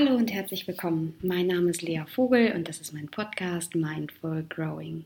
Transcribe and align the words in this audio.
Hallo 0.00 0.16
und 0.16 0.32
herzlich 0.32 0.66
willkommen. 0.66 1.14
Mein 1.20 1.48
Name 1.48 1.68
ist 1.68 1.82
Lea 1.82 2.04
Vogel 2.06 2.52
und 2.52 2.66
das 2.66 2.80
ist 2.80 2.94
mein 2.94 3.08
Podcast 3.08 3.74
Mindful 3.74 4.46
Growing. 4.48 5.04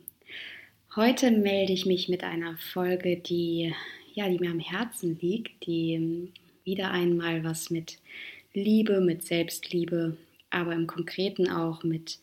Heute 0.95 1.33
melde 1.33 1.73
ich 1.73 1.85
mich 1.85 2.09
mit 2.09 2.23
einer 2.23 2.57
Folge, 2.73 3.17
die, 3.17 3.75
ja, 4.13 4.29
die 4.29 4.39
mir 4.39 4.53
am 4.53 4.61
Herzen 4.61 5.19
liegt, 5.21 5.67
die 5.67 6.31
wieder 6.63 6.93
einmal 6.93 7.43
was 7.43 7.71
mit 7.71 7.99
Liebe, 8.53 9.01
mit 9.01 9.25
Selbstliebe, 9.25 10.17
aber 10.51 10.75
im 10.75 10.87
Konkreten 10.87 11.51
auch 11.51 11.83
mit 11.83 12.21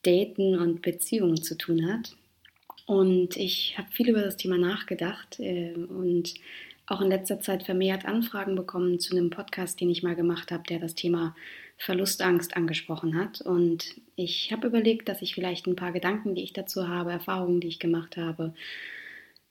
Daten 0.00 0.58
und 0.58 0.80
Beziehungen 0.80 1.42
zu 1.42 1.58
tun 1.58 1.86
hat. 1.86 2.16
Und 2.86 3.36
ich 3.36 3.76
habe 3.76 3.92
viel 3.92 4.08
über 4.08 4.22
das 4.22 4.38
Thema 4.38 4.56
nachgedacht 4.56 5.38
äh, 5.38 5.74
und 5.74 6.32
auch 6.86 7.00
in 7.00 7.08
letzter 7.08 7.40
Zeit 7.40 7.64
vermehrt 7.64 8.04
Anfragen 8.04 8.54
bekommen 8.54 9.00
zu 9.00 9.16
einem 9.16 9.30
Podcast, 9.30 9.80
den 9.80 9.90
ich 9.90 10.02
mal 10.02 10.14
gemacht 10.14 10.52
habe, 10.52 10.62
der 10.68 10.78
das 10.78 10.94
Thema 10.94 11.34
Verlustangst 11.78 12.56
angesprochen 12.56 13.18
hat. 13.18 13.40
Und 13.40 14.00
ich 14.14 14.52
habe 14.52 14.68
überlegt, 14.68 15.08
dass 15.08 15.20
ich 15.20 15.34
vielleicht 15.34 15.66
ein 15.66 15.76
paar 15.76 15.92
Gedanken, 15.92 16.34
die 16.34 16.42
ich 16.42 16.52
dazu 16.52 16.88
habe, 16.88 17.12
Erfahrungen, 17.12 17.60
die 17.60 17.68
ich 17.68 17.78
gemacht 17.78 18.16
habe, 18.16 18.54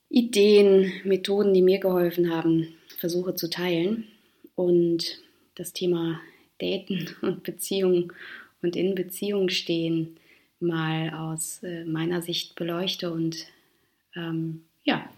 Ideen, 0.08 0.92
Methoden, 1.04 1.52
die 1.52 1.62
mir 1.62 1.78
geholfen 1.78 2.30
haben, 2.30 2.68
versuche 2.96 3.34
zu 3.34 3.50
teilen 3.50 4.06
und 4.54 5.18
das 5.56 5.72
Thema 5.72 6.20
Daten 6.58 7.08
und 7.22 7.42
Beziehung 7.42 8.12
und 8.62 8.76
in 8.76 8.94
Beziehung 8.94 9.48
stehen 9.50 10.16
mal 10.58 11.10
aus 11.10 11.62
äh, 11.62 11.84
meiner 11.84 12.22
Sicht 12.22 12.54
beleuchte 12.54 13.12
und 13.12 13.46
ähm, 14.14 14.62
ja. 14.84 15.08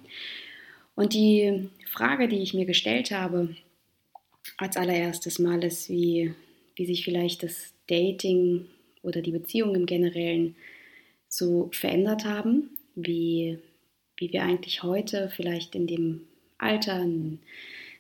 Und 0.99 1.15
die 1.15 1.69
Frage, 1.87 2.27
die 2.27 2.43
ich 2.43 2.55
mir 2.55 2.67
gestellt 2.67 3.13
habe, 3.13 3.55
als 4.57 4.77
allererstes 4.77 5.39
Mal 5.39 5.63
ist, 5.63 5.89
wie 5.89 6.35
wie 6.79 6.87
sich 6.87 7.05
vielleicht 7.05 7.43
das 7.43 7.75
Dating 7.89 8.67
oder 9.03 9.21
die 9.21 9.33
Beziehung 9.33 9.75
im 9.75 9.85
Generellen 9.85 10.55
so 11.29 11.69
verändert 11.73 12.25
haben, 12.25 12.71
wie, 12.95 13.59
wie 14.17 14.33
wir 14.33 14.45
eigentlich 14.45 14.83
heute 14.83 15.31
vielleicht 15.35 15.75
in 15.75 15.87
dem 15.87 16.23
Alter, 16.57 17.03
in 17.03 17.41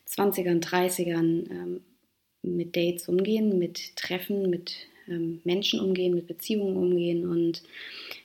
20ern, 0.08 0.62
30ern 0.62 1.50
ähm, 1.50 1.80
mit 2.42 2.76
Dates 2.76 3.08
umgehen, 3.08 3.58
mit 3.58 3.96
Treffen, 3.96 4.48
mit 4.48 4.86
ähm, 5.10 5.40
Menschen 5.44 5.80
umgehen, 5.80 6.14
mit 6.14 6.26
Beziehungen 6.26 6.76
umgehen. 6.76 7.28
Und 7.28 7.62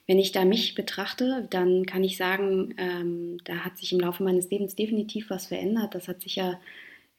wenn 0.08 0.20
ich 0.20 0.32
da 0.32 0.46
mich 0.46 0.76
betrachte, 0.76 1.48
dann 1.50 1.86
kann 1.86 2.04
ich 2.04 2.18
sagen, 2.18 2.74
ähm, 2.78 3.38
da 3.46 3.66
hat 3.66 3.78
sich 3.78 3.94
im 3.94 4.00
Laufe 4.00 4.24
meines 4.24 4.50
Lebens 4.50 4.76
definitiv 4.76 5.30
was 5.30 5.48
verändert. 5.48 5.96
Das 5.96 6.08
hat 6.08 6.22
sicher 6.22 6.60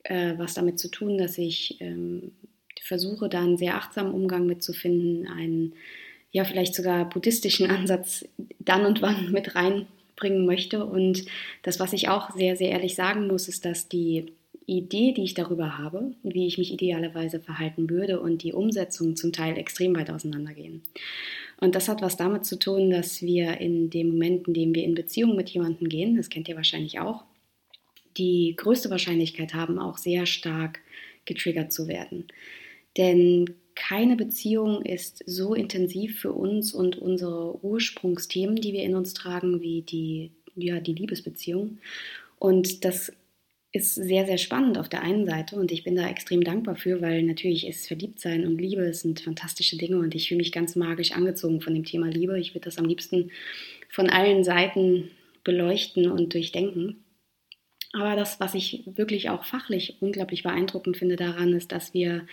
äh, 0.05 0.35
was 0.37 0.55
damit 0.55 0.79
zu 0.79 0.89
tun, 0.89 1.19
dass 1.19 1.39
ich 1.39 1.81
ähm, 1.81 2.33
versuche 2.81 3.29
da 3.29 3.41
einen 3.41 3.57
sehr 3.57 3.77
achtsamen 3.77 4.13
Umgang 4.13 4.47
mitzufinden, 4.47 5.27
einen 5.27 5.75
ja 6.31 6.45
vielleicht 6.45 6.75
sogar 6.75 7.09
buddhistischen 7.09 7.71
Ansatz 7.71 8.27
dann 8.59 8.85
und 8.85 9.01
wann 9.01 9.33
mit 9.33 9.55
reinbringen 9.55 10.45
möchte. 10.45 10.85
Und 10.85 11.25
das, 11.63 11.81
was 11.81 11.93
ich 11.93 12.09
auch 12.09 12.35
sehr, 12.35 12.57
sehr 12.57 12.71
ehrlich 12.71 12.95
sagen 12.95 13.27
muss, 13.27 13.49
ist, 13.49 13.65
dass 13.65 13.89
die 13.89 14.33
Idee, 14.67 15.13
die 15.13 15.25
ich 15.25 15.35
darüber 15.35 15.79
habe, 15.79 16.15
wie 16.23 16.47
ich 16.47 16.59
mich 16.59 16.73
idealerweise 16.73 17.41
verhalten 17.41 17.91
würde 17.91 18.21
und 18.21 18.43
die 18.43 18.53
Umsetzung 18.53 19.17
zum 19.17 19.33
Teil 19.33 19.59
extrem 19.59 19.95
weit 19.97 20.11
auseinandergehen. 20.11 20.83
Und 21.61 21.75
das 21.75 21.89
hat 21.89 22.03
was 22.03 22.17
damit 22.17 22.45
zu 22.45 22.59
tun, 22.59 22.91
dass 22.91 23.23
wir 23.23 23.61
in 23.61 23.91
dem 23.91 24.09
Moment, 24.09 24.49
in 24.49 24.55
dem 24.55 24.75
wir 24.75 24.85
in 24.85 24.95
Beziehung 24.95 25.37
mit 25.37 25.51
jemandem 25.51 25.89
gehen, 25.89 26.17
das 26.17 26.29
kennt 26.29 26.49
ihr 26.49 26.57
wahrscheinlich 26.57 26.99
auch, 27.01 27.25
die 28.17 28.55
größte 28.57 28.91
Wahrscheinlichkeit 28.91 29.55
haben, 29.55 29.79
auch 29.79 29.99
sehr 29.99 30.27
stark 30.27 30.81
getriggert 31.25 31.73
zu 31.73 31.89
werden. 31.89 32.27
Denn 32.97 33.55
keine 33.75 34.17
Beziehung 34.17 34.83
ist 34.83 35.23
so 35.27 35.55
intensiv 35.55 36.21
für 36.21 36.33
uns 36.33 36.73
und 36.73 36.97
unsere 36.97 37.65
Ursprungsthemen, 37.65 38.57
die 38.57 38.73
wir 38.73 38.83
in 38.83 38.95
uns 38.95 39.15
tragen, 39.15 39.61
wie 39.61 39.83
die, 39.83 40.31
ja, 40.55 40.81
die 40.81 40.95
Liebesbeziehung. 40.95 41.79
Und 42.39 42.85
das 42.85 43.13
ist 43.75 43.97
sehr, 43.97 44.25
sehr 44.25 44.39
spannend 44.39 44.79
auf 44.79 44.89
der 44.89 45.03
einen 45.03 45.27
Seite 45.27 45.57
und 45.57 45.73
ich 45.73 45.83
bin 45.83 45.97
da 45.97 46.09
extrem 46.09 46.45
dankbar 46.45 46.77
für, 46.77 47.03
weil 47.03 47.25
natürlich 47.25 47.67
ist 47.67 47.89
Verliebtsein 47.89 48.47
und 48.47 48.61
Liebe 48.61 48.95
sind 48.95 49.19
fantastische 49.19 49.77
Dinge 49.77 49.99
und 49.99 50.15
ich 50.15 50.29
fühle 50.29 50.39
mich 50.39 50.53
ganz 50.53 50.77
magisch 50.77 51.11
angezogen 51.11 51.61
von 51.61 51.75
dem 51.75 51.85
Thema 51.85 52.07
Liebe. 52.07 52.39
Ich 52.39 52.55
würde 52.55 52.67
das 52.67 52.79
am 52.79 52.85
liebsten 52.85 53.33
von 53.89 54.09
allen 54.09 54.45
Seiten 54.45 55.11
beleuchten 55.43 56.09
und 56.09 56.35
durchdenken. 56.35 57.05
Aber 57.93 58.15
das, 58.15 58.39
was 58.39 58.55
ich 58.55 58.85
wirklich 58.87 59.29
auch 59.29 59.45
fachlich 59.45 59.97
unglaublich 59.99 60.45
beeindruckend 60.45 60.97
finde 60.97 61.17
daran, 61.17 61.53
ist, 61.53 61.73
dass 61.73 61.93
wir 61.93 62.29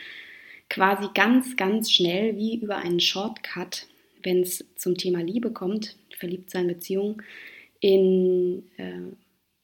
quasi 0.70 1.08
ganz, 1.16 1.58
ganz 1.58 1.92
schnell 1.92 2.38
wie 2.38 2.58
über 2.58 2.78
einen 2.78 3.00
Shortcut, 3.00 3.88
wenn 4.22 4.44
es 4.44 4.64
zum 4.76 4.96
Thema 4.96 5.24
Liebe 5.24 5.50
kommt, 5.52 5.96
Verliebtsein, 6.16 6.68
Beziehung, 6.68 7.24
in 7.80 8.64
äh, 8.78 9.02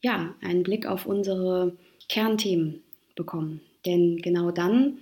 ja, 0.02 0.36
einen 0.42 0.64
Blick 0.64 0.86
auf 0.86 1.06
unsere 1.06 1.76
Kernthemen 2.10 2.82
bekommen. 3.16 3.62
Denn 3.86 4.18
genau 4.18 4.52
dann 4.52 5.00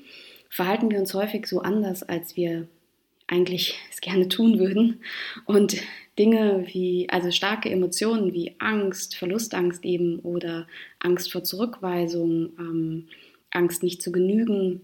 verhalten 0.50 0.92
wir 0.92 1.00
uns 1.00 1.14
häufig 1.14 1.48
so 1.48 1.62
anders, 1.62 2.04
als 2.04 2.36
wir 2.36 2.68
eigentlich 3.28 3.76
es 3.92 4.02
gerne 4.02 4.28
tun 4.28 4.60
würden. 4.60 5.02
Und 5.46 5.78
Dinge 6.18 6.66
wie, 6.68 7.10
also 7.10 7.32
starke 7.32 7.70
Emotionen 7.70 8.34
wie 8.34 8.56
Angst, 8.60 9.16
Verlustangst 9.16 9.84
eben 9.84 10.20
oder 10.20 10.68
Angst 11.00 11.32
vor 11.32 11.44
Zurückweisung, 11.44 12.54
ähm, 12.58 13.08
Angst 13.52 13.84
nicht 13.84 14.02
zu 14.02 14.12
genügen, 14.12 14.82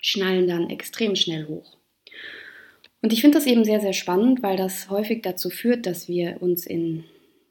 schnallen 0.00 0.46
dann 0.46 0.68
extrem 0.70 1.16
schnell 1.16 1.46
hoch. 1.46 1.76
Und 3.00 3.12
ich 3.12 3.20
finde 3.20 3.38
das 3.38 3.46
eben 3.46 3.64
sehr, 3.64 3.80
sehr 3.80 3.92
spannend, 3.92 4.42
weil 4.42 4.56
das 4.56 4.90
häufig 4.90 5.22
dazu 5.22 5.50
führt, 5.50 5.86
dass 5.86 6.08
wir 6.08 6.42
uns 6.42 6.66
in, 6.66 7.04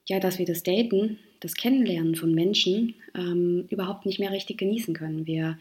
ja, 0.06 0.20
dass 0.20 0.40
wir 0.40 0.46
das 0.46 0.64
Daten, 0.64 1.20
das 1.40 1.56
Kennenlernen 1.56 2.16
von 2.16 2.34
Menschen 2.34 2.96
ähm, 3.16 3.66
überhaupt 3.70 4.06
nicht 4.06 4.20
mehr 4.20 4.32
richtig 4.32 4.58
genießen 4.58 4.94
können. 4.94 5.28
Wir 5.28 5.58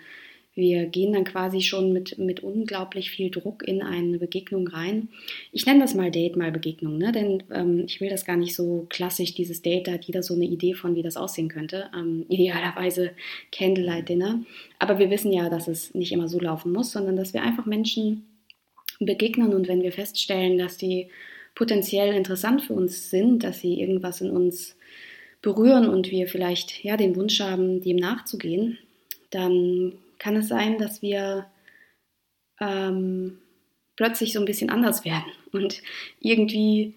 wir 0.57 0.87
gehen 0.87 1.13
dann 1.13 1.25
quasi 1.25 1.61
schon 1.61 1.93
mit, 1.93 2.17
mit 2.17 2.43
unglaublich 2.43 3.11
viel 3.11 3.31
Druck 3.31 3.63
in 3.69 3.83
eine 3.83 4.19
Begegnung 4.19 4.67
rein. 4.67 5.11
Ich 5.53 5.67
nenne 5.67 5.81
das 5.81 5.95
mal 5.95 6.11
Date, 6.11 6.35
mal 6.35 6.51
Begegnung, 6.51 6.97
ne? 6.97 7.13
denn 7.13 7.43
ähm, 7.53 7.85
ich 7.87 8.01
will 8.01 8.09
das 8.09 8.25
gar 8.25 8.39
nicht 8.39 8.57
so 8.57 8.87
klassisch, 8.89 9.35
dieses 9.35 9.61
Date, 9.61 9.87
da 9.87 9.93
hat 9.93 10.07
jeder 10.07 10.23
so 10.23 10.33
eine 10.33 10.47
Idee 10.47 10.73
von, 10.73 10.95
wie 10.95 11.03
das 11.03 11.19
aussehen 11.19 11.49
könnte. 11.49 11.91
Ähm, 11.95 12.25
idealerweise 12.31 13.11
Candlelight 13.53 14.09
Dinner. 14.09 14.43
Aber 14.79 14.99
wir 14.99 15.11
wissen 15.11 15.31
ja, 15.31 15.51
dass 15.51 15.69
es 15.69 15.95
nicht 15.95 16.13
immer 16.13 16.27
so 16.27 16.41
laufen 16.41 16.73
muss, 16.73 16.91
sondern 16.91 17.17
dass 17.17 17.35
wir 17.35 17.43
einfach 17.43 17.67
Menschen 17.67 18.25
begegnen 18.99 19.53
und 19.53 19.69
wenn 19.69 19.83
wir 19.83 19.93
feststellen, 19.93 20.57
dass 20.57 20.79
die 20.79 21.09
potenziell 21.55 22.15
interessant 22.15 22.63
für 22.63 22.73
uns 22.73 23.11
sind, 23.11 23.45
dass 23.45 23.61
sie 23.61 23.79
irgendwas 23.79 24.23
in 24.23 24.31
uns 24.31 24.76
berühren 25.43 25.89
und 25.89 26.11
wir 26.11 26.29
vielleicht 26.29 26.83
ja 26.85 26.97
den 26.97 27.17
Wunsch 27.17 27.41
haben, 27.41 27.81
dem 27.81 27.97
nachzugehen, 27.97 28.79
dann 29.31 29.93
kann 30.19 30.37
es 30.37 30.49
sein, 30.49 30.79
dass 30.79 31.03
wir 31.03 31.47
ähm, 32.61 33.39
plötzlich 33.97 34.33
so 34.33 34.41
ein 34.41 34.47
bisschen 34.47 34.71
anders 34.71 35.05
werden 35.05 35.31
und 35.53 35.83
irgendwie 36.21 36.95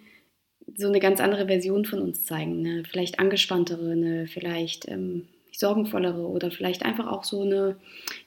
so 0.76 0.88
eine 0.88 1.00
ganz 1.00 1.20
andere 1.20 1.48
Version 1.48 1.86
von 1.86 2.00
uns 2.00 2.24
zeigen. 2.26 2.60
Eine 2.60 2.84
vielleicht 2.86 3.20
angespanntere, 3.20 3.92
eine 3.92 4.28
vielleicht 4.28 4.88
ähm, 4.88 5.28
sorgenvollere 5.52 6.28
oder 6.28 6.52
vielleicht 6.52 6.84
einfach 6.84 7.08
auch 7.08 7.24
so 7.24 7.42
eine, 7.42 7.78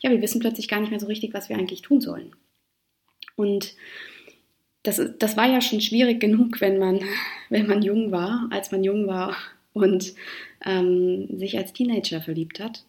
ja, 0.01 0.11
wir 0.11 0.21
wissen 0.21 0.41
plötzlich 0.41 0.69
gar 0.69 0.81
nicht 0.81 0.91
mehr 0.91 1.01
so 1.01 1.07
richtig, 1.07 1.35
was 1.35 1.49
wir 1.49 1.57
eigentlich 1.57 1.83
tun 1.83 2.01
sollen. 2.01 2.35
Und 3.37 3.75
das, 4.83 5.01
das 5.19 5.37
war 5.37 5.47
ja 5.49 5.61
schon 5.61 5.81
schwierig 5.81 6.21
genug, 6.21 6.61
wenn 6.61 6.79
man, 6.79 7.01
wenn 7.49 7.67
man 7.67 7.83
jung 7.83 8.11
war, 8.13 8.49
als 8.51 8.73
man 8.73 8.85
jung 8.85 9.07
war 9.07 9.37
und 9.73 10.15
ähm, 10.65 11.29
sich 11.39 11.57
als 11.59 11.73
Teenager 11.73 12.21
verliebt 12.21 12.61
hat. 12.61 12.85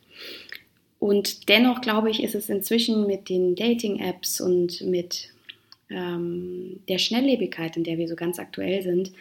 Und 1.00 1.50
dennoch 1.50 1.82
glaube 1.82 2.10
ich, 2.10 2.24
ist 2.24 2.36
es 2.36 2.50
inzwischen 2.50 3.08
mit 3.08 3.30
den 3.30 3.56
Dating-Apps 3.56 4.40
und 4.40 4.82
mit 4.82 5.34
ähm, 5.90 6.80
der 6.88 6.98
Schnelllebigkeit, 6.98 7.75
in 7.78 7.84
der 7.84 7.98
wir 7.98 8.07
so 8.07 8.16
ganz 8.16 8.40
aktuell 8.40 8.81
sind, 8.81 9.12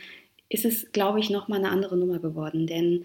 ist 0.49 0.65
es, 0.65 0.93
glaube 0.93 1.19
ich, 1.19 1.31
nochmal 1.31 1.59
eine 1.59 1.71
andere 1.71 1.97
Nummer 1.97 2.19
geworden. 2.19 2.67
Denn 2.67 3.05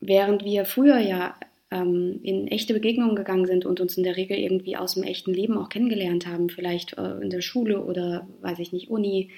während 0.00 0.44
wir 0.44 0.64
früher 0.64 0.98
ja 0.98 1.36
ähm, 1.70 2.20
in 2.22 2.48
echte 2.48 2.74
Begegnungen 2.74 3.16
gegangen 3.16 3.46
sind 3.46 3.64
und 3.64 3.80
uns 3.80 3.96
in 3.96 4.02
der 4.02 4.16
Regel 4.16 4.38
irgendwie 4.38 4.76
aus 4.76 4.94
dem 4.94 5.04
echten 5.04 5.32
Leben 5.32 5.56
auch 5.56 5.68
kennengelernt 5.68 6.26
haben, 6.26 6.48
vielleicht 6.48 6.98
äh, 6.98 7.20
in 7.20 7.30
der 7.30 7.42
Schule 7.42 7.82
oder, 7.82 8.26
weiß 8.40 8.58
ich 8.58 8.72
nicht, 8.72 8.90
Uni, 8.90 9.30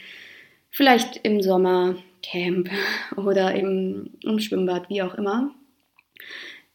vielleicht 0.71 1.21
im 1.25 1.43
Sommer, 1.43 1.97
Camp 2.23 2.71
oder 3.17 3.55
im, 3.55 4.11
im 4.23 4.39
Schwimmbad, 4.39 4.89
wie 4.89 5.03
auch 5.03 5.15
immer, 5.15 5.55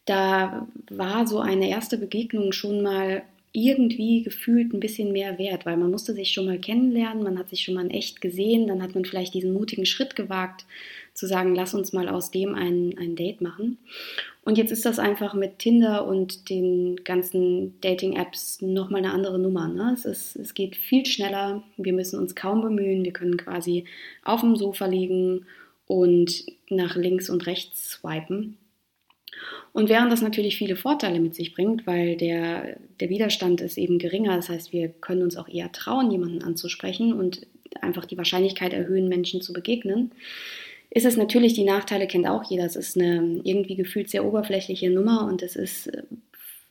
da 0.06 0.68
war 0.90 1.28
so 1.28 1.40
eine 1.40 1.70
erste 1.70 1.98
Begegnung 1.98 2.52
schon 2.52 2.82
mal 2.82 3.24
irgendwie 3.52 4.24
gefühlt 4.24 4.74
ein 4.74 4.80
bisschen 4.80 5.12
mehr 5.12 5.38
wert, 5.40 5.66
weil 5.66 5.78
man 5.78 5.90
musste 5.90 6.14
sich 6.14 6.32
schon 6.32 6.46
mal 6.46 6.60
kennenlernen, 6.60 7.24
man 7.24 7.40
hat 7.40 7.50
sich 7.50 7.64
schon 7.64 7.74
mal 7.74 7.86
in 7.86 7.92
echt 7.92 8.22
gesehen, 8.22 8.68
dann 8.68 8.84
hat 8.84 8.94
man 8.94 9.04
vielleicht 9.04 9.34
diesen 9.34 9.54
mutigen 9.54 9.86
Schritt 9.86 10.16
gewagt, 10.16 10.66
zu 11.14 11.26
sagen, 11.26 11.56
lass 11.56 11.74
uns 11.74 11.92
mal 11.92 12.08
aus 12.08 12.30
dem 12.30 12.54
ein, 12.54 12.96
ein 13.00 13.16
Date 13.16 13.42
machen. 13.42 13.80
Und 14.48 14.58
jetzt 14.58 14.72
ist 14.72 14.86
das 14.86 14.98
einfach 14.98 15.34
mit 15.34 15.60
Tinder 15.60 16.08
und 16.08 16.50
den 16.50 17.04
ganzen 17.04 17.82
Dating-Apps 17.82 18.62
nochmal 18.62 19.04
eine 19.04 19.12
andere 19.12 19.40
Nummer. 19.40 19.68
Ne? 19.68 19.92
Es, 19.94 20.06
ist, 20.06 20.38
es 20.38 20.54
geht 20.54 20.78
viel 20.78 21.06
schneller, 21.06 21.64
wir 21.76 21.92
müssen 21.92 22.18
uns 22.18 22.34
kaum 22.34 22.62
bemühen, 22.62 23.04
wir 23.04 23.12
können 23.12 23.36
quasi 23.36 23.84
auf 24.24 24.40
dem 24.40 24.56
Sofa 24.56 24.86
liegen 24.86 25.46
und 25.86 26.46
nach 26.70 26.96
links 26.96 27.30
und 27.30 27.46
rechts 27.46 27.90
swipen. 27.90 28.58
Und 29.74 29.90
während 29.90 30.14
das 30.14 30.22
natürlich 30.22 30.56
viele 30.56 30.78
Vorteile 30.78 31.20
mit 31.20 31.36
sich 31.36 31.54
bringt, 31.54 31.86
weil 31.86 32.16
der, 32.16 32.78
der 33.02 33.10
Widerstand 33.10 33.60
ist 33.60 33.78
eben 33.78 34.00
geringer, 34.00 34.38
das 34.38 34.48
heißt, 34.48 34.72
wir 34.72 34.88
können 34.88 35.24
uns 35.24 35.36
auch 35.36 35.50
eher 35.50 35.74
trauen, 35.74 36.10
jemanden 36.10 36.42
anzusprechen 36.42 37.12
und 37.12 37.46
einfach 37.82 38.06
die 38.06 38.18
Wahrscheinlichkeit 38.18 38.72
erhöhen, 38.72 39.10
Menschen 39.10 39.42
zu 39.42 39.52
begegnen, 39.52 40.14
ist 40.90 41.06
es 41.06 41.18
natürlich, 41.18 41.54
die 41.54 41.64
Nachteile 41.64 42.08
kennt 42.08 42.28
auch 42.28 42.50
jeder, 42.50 42.66
es 42.66 42.76
ist 42.76 42.98
eine 42.98 43.42
irgendwie 43.44 43.76
gefühlt 43.76 44.10
sehr 44.10 44.26
oberflächliche 44.26 44.90
Nummer 44.90 45.26
und 45.26 45.44
es 45.44 45.56
ist, 45.56 45.92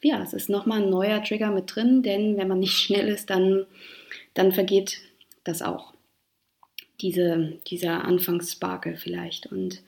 ja, 0.03 0.23
es 0.23 0.33
ist 0.33 0.49
nochmal 0.49 0.83
ein 0.83 0.91
neuer 0.91 1.23
Trigger 1.23 1.51
mit 1.51 1.75
drin, 1.75 2.03
denn 2.03 2.37
wenn 2.37 2.49
man 2.49 2.61
nicht 2.61 2.73
schnell 2.79 3.09
ist, 3.09 3.31
dann, 3.31 3.67
dann 4.35 4.53
vergeht 4.53 5.01
das 5.45 5.63
auch. 5.63 5.93
Diese, 7.03 7.59
dieser 7.67 8.05
Anfangssparkel 8.05 8.97
vielleicht 8.97 9.47
und 9.47 9.83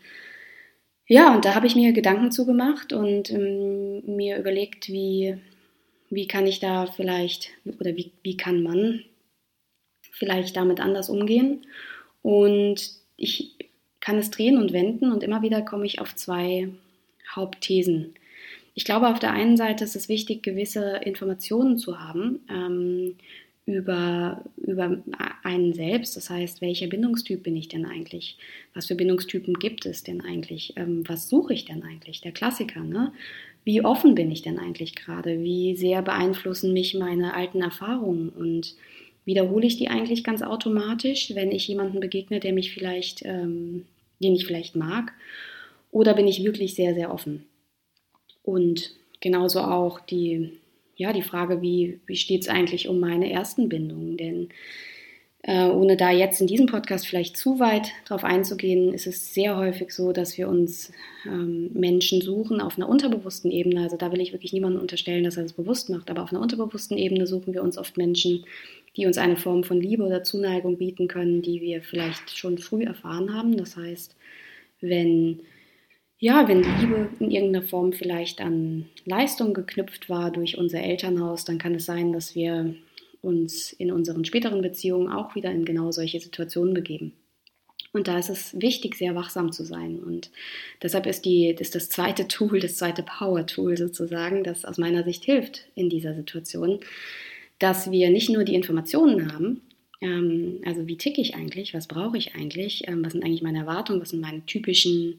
ja, 1.11 1.35
und 1.35 1.47
da 1.47 1.55
habe 1.55 1.67
ich 1.67 1.75
mir 1.75 1.93
Gedanken 1.93 2.31
zugemacht 2.31 2.93
und 2.93 3.31
ähm, 3.31 4.03
mir 4.05 4.37
überlegt, 4.39 4.89
wie, 4.89 5.39
wie 6.11 6.27
kann 6.27 6.47
ich 6.47 6.61
da 6.61 6.85
vielleicht 6.85 7.49
oder 7.81 7.97
wie, 7.97 8.13
wie 8.23 8.37
kann 8.37 8.63
man 8.63 9.03
vielleicht 10.13 10.55
damit 10.57 10.81
anders 10.81 11.09
umgehen. 11.09 11.67
Und 12.21 12.91
ich 13.17 13.58
kann 14.09 14.17
es 14.17 14.31
drehen 14.31 14.57
und 14.57 14.73
wenden 14.73 15.13
und 15.13 15.23
immer 15.23 15.43
wieder 15.43 15.61
komme 15.61 15.85
ich 15.85 16.01
auf 16.01 16.15
zwei 16.15 16.71
Hauptthesen. 17.37 18.15
Ich 18.73 18.87
glaube, 18.87 19.09
auf 19.09 19.19
der 19.19 19.33
einen 19.33 19.59
Seite 19.59 19.85
ist 19.85 19.97
es 19.97 20.09
wichtig, 20.09 20.43
gewisse 20.43 21.01
Informationen 21.05 21.77
zu 21.77 22.01
haben, 22.01 22.41
ähm, 22.51 23.17
über, 23.67 24.43
über 24.57 24.97
einen 25.43 25.75
selbst. 25.75 26.17
Das 26.17 26.31
heißt, 26.31 26.63
welcher 26.63 26.87
Bindungstyp 26.87 27.43
bin 27.43 27.55
ich 27.55 27.69
denn 27.69 27.85
eigentlich? 27.85 28.39
Was 28.73 28.87
für 28.87 28.95
Bindungstypen 28.95 29.59
gibt 29.59 29.85
es 29.85 30.05
denn 30.05 30.23
eigentlich? 30.23 30.73
Ähm, 30.77 31.07
was 31.07 31.29
suche 31.29 31.53
ich 31.53 31.67
denn 31.67 31.83
eigentlich? 31.83 32.23
Der 32.23 32.33
Klassiker, 32.33 32.81
ne? 32.81 33.13
Wie 33.65 33.85
offen 33.85 34.15
bin 34.15 34.31
ich 34.31 34.41
denn 34.41 34.59
eigentlich 34.59 34.95
gerade? 34.95 35.43
Wie 35.43 35.77
sehr 35.77 36.01
beeinflussen 36.01 36.73
mich 36.73 36.95
meine 36.95 37.35
alten 37.35 37.61
Erfahrungen? 37.61 38.31
Und 38.31 38.75
wiederhole 39.27 39.67
ich 39.67 39.77
die 39.77 39.89
eigentlich 39.89 40.25
ganz 40.25 40.41
automatisch, 40.41 41.35
wenn 41.35 41.53
ich 41.53 41.69
jemanden 41.69 42.01
begegne, 42.01 42.41
der 42.41 42.55
mich 42.55 42.73
vielleicht, 42.73 43.27
ähm, 43.27 43.85
den 44.23 44.35
ich 44.35 44.47
vielleicht 44.47 44.77
mag? 44.77 45.13
Oder 45.91 46.15
bin 46.15 46.27
ich 46.27 46.45
wirklich 46.45 46.75
sehr, 46.75 46.95
sehr 46.95 47.13
offen? 47.13 47.47
Und 48.43 48.95
genauso 49.21 49.61
auch 49.61 50.01
die 50.01 50.59
ja, 50.99 51.13
die 51.13 51.23
Frage, 51.23 51.63
wie, 51.63 52.01
wie 52.07 52.17
steht 52.17 52.43
es 52.43 52.49
eigentlich 52.49 52.89
um 52.89 52.99
meine 52.99 53.31
ersten 53.31 53.69
Bindungen? 53.69 54.17
Denn 54.17 54.49
äh, 55.43 55.67
ohne 55.67 55.97
da 55.97 56.11
jetzt 56.11 56.41
in 56.41 56.47
diesem 56.47 56.67
Podcast 56.67 57.07
vielleicht 57.07 57.37
zu 57.37 57.61
weit 57.61 57.93
drauf 58.07 58.25
einzugehen, 58.25 58.93
ist 58.93 59.07
es 59.07 59.33
sehr 59.33 59.57
häufig 59.57 59.93
so, 59.93 60.13
dass 60.13 60.37
wir 60.37 60.49
uns 60.49 60.93
ähm, 61.27 61.71
Menschen 61.75 62.21
suchen 62.21 62.61
auf 62.61 62.77
einer 62.77 62.89
unterbewussten 62.89 63.51
Ebene. 63.51 63.83
Also 63.83 63.97
da 63.97 64.11
will 64.11 64.21
ich 64.21 64.33
wirklich 64.33 64.53
niemandem 64.53 64.81
unterstellen, 64.81 65.25
dass 65.25 65.37
er 65.37 65.45
das 65.45 65.53
bewusst 65.53 65.91
macht, 65.91 66.11
aber 66.11 66.25
auf 66.25 66.33
einer 66.33 66.41
unterbewussten 66.41 66.99
Ebene 66.99 67.27
suchen 67.27 67.55
wir 67.55 67.63
uns 67.63 67.79
oft 67.79 67.97
Menschen, 67.97 68.45
die 68.97 69.07
uns 69.07 69.17
eine 69.17 69.37
Form 69.37 69.63
von 69.63 69.81
Liebe 69.81 70.03
oder 70.03 70.25
Zuneigung 70.25 70.77
bieten 70.77 71.07
können, 71.07 71.41
die 71.41 71.61
wir 71.61 71.83
vielleicht 71.83 72.37
schon 72.37 72.59
früh 72.59 72.83
erfahren 72.83 73.33
haben. 73.33 73.57
Das 73.57 73.77
heißt, 73.77 74.17
wenn 74.81 75.41
ja, 76.21 76.49
wenn 76.49 76.65
Liebe 76.65 77.11
in 77.21 77.31
irgendeiner 77.31 77.65
Form 77.65 77.93
vielleicht 77.93 78.41
an 78.41 78.87
Leistung 79.05 79.55
geknüpft 79.55 80.11
war 80.11 80.33
durch 80.33 80.59
unser 80.59 80.83
Elternhaus, 80.83 81.45
dann 81.45 81.59
kann 81.59 81.77
es 81.77 81.85
sein, 81.85 82.13
dass 82.13 82.35
wir 82.35 82.75
uns 83.23 83.73
in 83.73 83.93
unseren 83.93 84.25
späteren 84.25 84.63
Beziehungen 84.63 85.11
auch 85.11 85.35
wieder 85.35 85.51
in 85.51 85.65
genau 85.65 85.91
solche 85.91 86.21
Situationen 86.21 86.75
begeben. 86.75 87.13
Und 87.93 88.07
da 88.07 88.19
ist 88.19 88.29
es 88.29 88.61
wichtig, 88.61 88.97
sehr 88.97 89.15
wachsam 89.15 89.51
zu 89.51 89.65
sein. 89.65 89.99
Und 89.99 90.31
deshalb 90.83 91.07
ist, 91.07 91.25
die, 91.25 91.49
ist 91.49 91.75
das 91.75 91.89
zweite 91.89 92.29
Tool, 92.29 92.61
das 92.61 92.77
zweite 92.77 93.03
Power-Tool 93.03 93.77
sozusagen, 93.77 94.45
das 94.45 94.65
aus 94.65 94.79
meiner 94.79 95.05
Sicht 95.05 95.25
hilft 95.25 95.65
in 95.75 95.89
dieser 95.89 96.15
Situation, 96.15 96.81
dass 97.59 97.91
wir 97.91 98.11
nicht 98.11 98.29
nur 98.31 98.45
die 98.45 98.55
Informationen 98.55 99.33
haben, 99.33 99.63
ähm, 100.01 100.61
also 100.65 100.87
wie 100.87 100.97
ticke 100.97 101.21
ich 101.21 101.35
eigentlich, 101.35 101.75
was 101.75 101.89
brauche 101.89 102.19
ich 102.19 102.35
eigentlich, 102.35 102.87
ähm, 102.87 103.05
was 103.05 103.13
sind 103.13 103.25
eigentlich 103.25 103.43
meine 103.43 103.59
Erwartungen, 103.59 104.01
was 104.01 104.11
sind 104.11 104.21
meine 104.21 104.45
typischen 104.47 105.19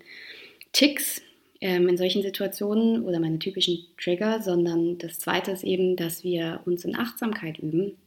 Ticks 0.71 1.21
in 1.59 1.97
solchen 1.97 2.21
Situationen 2.21 3.03
oder 3.03 3.19
meine 3.19 3.39
typischen 3.39 3.85
Trigger, 3.97 4.41
sondern 4.41 4.97
das 4.97 5.19
Zweite 5.19 5.51
ist 5.51 5.63
eben, 5.63 5.97
dass 5.97 6.23
wir 6.23 6.61
uns 6.65 6.85
in 6.85 6.95
Achtsamkeit 6.95 7.59
üben, 7.59 7.97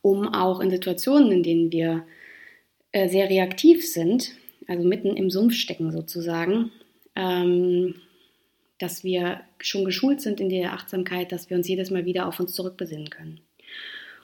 um 0.00 0.32
auch 0.32 0.60
in 0.60 0.70
Situationen, 0.70 1.30
in 1.30 1.42
denen 1.42 1.72
wir 1.72 2.06
äh, 2.92 3.08
sehr 3.08 3.28
reaktiv 3.28 3.86
sind, 3.86 4.32
also 4.66 4.88
mitten 4.88 5.16
im 5.16 5.28
Sumpf 5.28 5.54
stecken 5.54 5.92
sozusagen, 5.92 6.72
ähm, 7.14 7.96
dass 8.78 9.04
wir 9.04 9.40
schon 9.58 9.84
geschult 9.84 10.20
sind 10.20 10.40
in 10.40 10.48
der 10.48 10.72
Achtsamkeit, 10.72 11.32
dass 11.32 11.50
wir 11.50 11.56
uns 11.56 11.68
jedes 11.68 11.90
Mal 11.90 12.06
wieder 12.06 12.26
auf 12.26 12.40
uns 12.40 12.54
zurückbesinnen 12.54 13.10
können. 13.10 13.40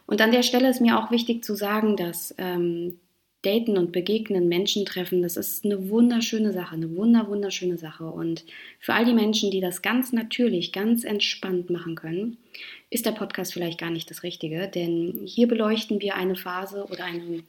Und 0.06 0.20
an 0.20 0.32
der 0.32 0.42
Stelle 0.42 0.68
ist 0.68 0.80
mir 0.80 0.98
auch 0.98 1.10
wichtig 1.10 1.44
zu 1.44 1.54
sagen, 1.54 1.96
dass 1.96 2.34
ähm, 2.38 2.98
Daten 3.42 3.76
und 3.76 3.90
Begegnen, 3.90 4.48
Menschen 4.48 4.86
treffen, 4.86 5.20
das 5.20 5.36
ist 5.36 5.64
eine 5.64 5.90
wunderschöne 5.90 6.52
Sache, 6.52 6.74
eine 6.74 6.94
wunder, 6.96 7.28
wunderschöne 7.28 7.76
Sache. 7.76 8.04
Und 8.04 8.44
für 8.78 8.94
all 8.94 9.04
die 9.04 9.14
Menschen, 9.14 9.50
die 9.50 9.60
das 9.60 9.82
ganz 9.82 10.12
natürlich, 10.12 10.72
ganz 10.72 11.02
entspannt 11.02 11.68
machen 11.68 11.96
können, 11.96 12.38
ist 12.88 13.04
der 13.04 13.12
Podcast 13.12 13.52
vielleicht 13.52 13.80
gar 13.80 13.90
nicht 13.90 14.10
das 14.10 14.22
Richtige, 14.22 14.68
denn 14.68 15.22
hier 15.24 15.48
beleuchten 15.48 16.00
wir 16.00 16.14
eine 16.14 16.36
Phase 16.36 16.86
oder 16.90 17.04
eine 17.04 17.42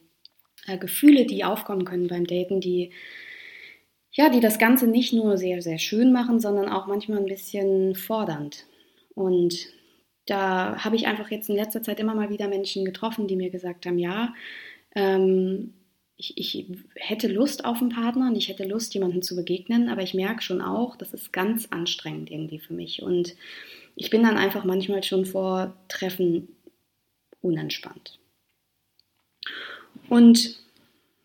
äh, 0.66 0.78
Gefühle, 0.78 1.26
die 1.26 1.44
aufkommen 1.44 1.84
können 1.84 2.08
beim 2.08 2.26
Daten, 2.26 2.60
die 2.60 2.90
ja, 4.16 4.28
die 4.28 4.40
das 4.40 4.60
Ganze 4.60 4.86
nicht 4.86 5.12
nur 5.12 5.36
sehr, 5.38 5.60
sehr 5.60 5.78
schön 5.78 6.12
machen, 6.12 6.38
sondern 6.38 6.68
auch 6.68 6.86
manchmal 6.86 7.18
ein 7.18 7.26
bisschen 7.26 7.96
fordernd. 7.96 8.64
Und 9.14 9.66
da 10.26 10.84
habe 10.84 10.96
ich 10.96 11.06
einfach 11.06 11.30
jetzt 11.30 11.48
in 11.50 11.56
letzter 11.56 11.82
Zeit 11.82 11.98
immer 11.98 12.14
mal 12.14 12.30
wieder 12.30 12.46
Menschen 12.48 12.84
getroffen, 12.84 13.26
die 13.26 13.34
mir 13.36 13.50
gesagt 13.50 13.86
haben, 13.86 13.98
ja, 13.98 14.32
ähm, 14.94 15.74
ich, 16.16 16.38
ich 16.38 16.66
hätte 16.94 17.28
Lust 17.28 17.64
auf 17.64 17.80
einen 17.80 17.90
Partner 17.90 18.28
und 18.28 18.36
ich 18.36 18.48
hätte 18.48 18.64
Lust, 18.64 18.94
jemandem 18.94 19.22
zu 19.22 19.34
begegnen, 19.36 19.88
aber 19.88 20.02
ich 20.02 20.14
merke 20.14 20.42
schon 20.42 20.60
auch, 20.60 20.96
das 20.96 21.12
ist 21.12 21.32
ganz 21.32 21.66
anstrengend 21.70 22.30
irgendwie 22.30 22.60
für 22.60 22.74
mich. 22.74 23.02
Und 23.02 23.34
ich 23.96 24.10
bin 24.10 24.22
dann 24.22 24.36
einfach 24.36 24.64
manchmal 24.64 25.02
schon 25.02 25.26
vor 25.26 25.74
Treffen 25.88 26.48
unentspannt. 27.40 28.18
Und 30.08 30.58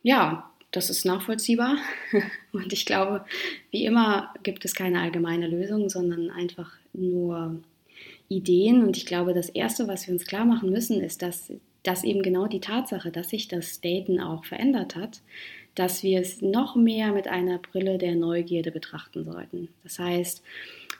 ja, 0.01 0.51
das 0.71 0.89
ist 0.89 1.05
nachvollziehbar. 1.05 1.77
Und 2.51 2.73
ich 2.73 2.85
glaube, 2.85 3.25
wie 3.71 3.85
immer 3.85 4.33
gibt 4.43 4.65
es 4.65 4.75
keine 4.75 5.01
allgemeine 5.01 5.47
Lösung, 5.47 5.89
sondern 5.89 6.29
einfach 6.29 6.71
nur 6.93 7.61
Ideen. 8.27 8.83
Und 8.83 8.97
ich 8.97 9.05
glaube, 9.05 9.33
das 9.33 9.49
Erste, 9.49 9.87
was 9.87 10.07
wir 10.07 10.13
uns 10.13 10.25
klar 10.25 10.45
machen 10.45 10.69
müssen, 10.69 11.01
ist, 11.01 11.21
dass 11.21 11.51
dass 11.89 12.03
eben 12.03 12.21
genau 12.21 12.45
die 12.45 12.59
Tatsache, 12.59 13.09
dass 13.09 13.31
sich 13.31 13.47
das 13.47 13.81
Daten 13.81 14.19
auch 14.19 14.45
verändert 14.45 14.95
hat, 14.95 15.21
dass 15.73 16.03
wir 16.03 16.21
es 16.21 16.39
noch 16.39 16.75
mehr 16.75 17.13
mit 17.13 17.27
einer 17.27 17.57
Brille 17.57 17.97
der 17.97 18.13
Neugierde 18.13 18.69
betrachten 18.69 19.25
sollten. 19.25 19.69
Das 19.81 19.97
heißt, 19.97 20.43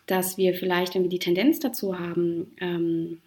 dass 0.08 0.39
wir 0.39 0.55
vielleicht, 0.55 0.96
wenn 0.96 1.03
wir 1.03 1.10
die 1.10 1.19
Tendenz 1.19 1.60
dazu 1.60 2.00
haben, 2.00 2.55
ähm, 2.60 3.19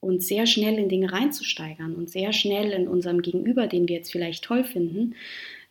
uns 0.00 0.26
sehr 0.26 0.46
schnell 0.46 0.76
in 0.76 0.88
Dinge 0.88 1.12
reinzusteigern 1.12 1.94
und 1.94 2.10
sehr 2.10 2.32
schnell 2.32 2.72
in 2.72 2.88
unserem 2.88 3.22
Gegenüber, 3.22 3.68
den 3.68 3.86
wir 3.86 3.94
jetzt 3.94 4.10
vielleicht 4.10 4.42
toll 4.42 4.64
finden, 4.64 5.14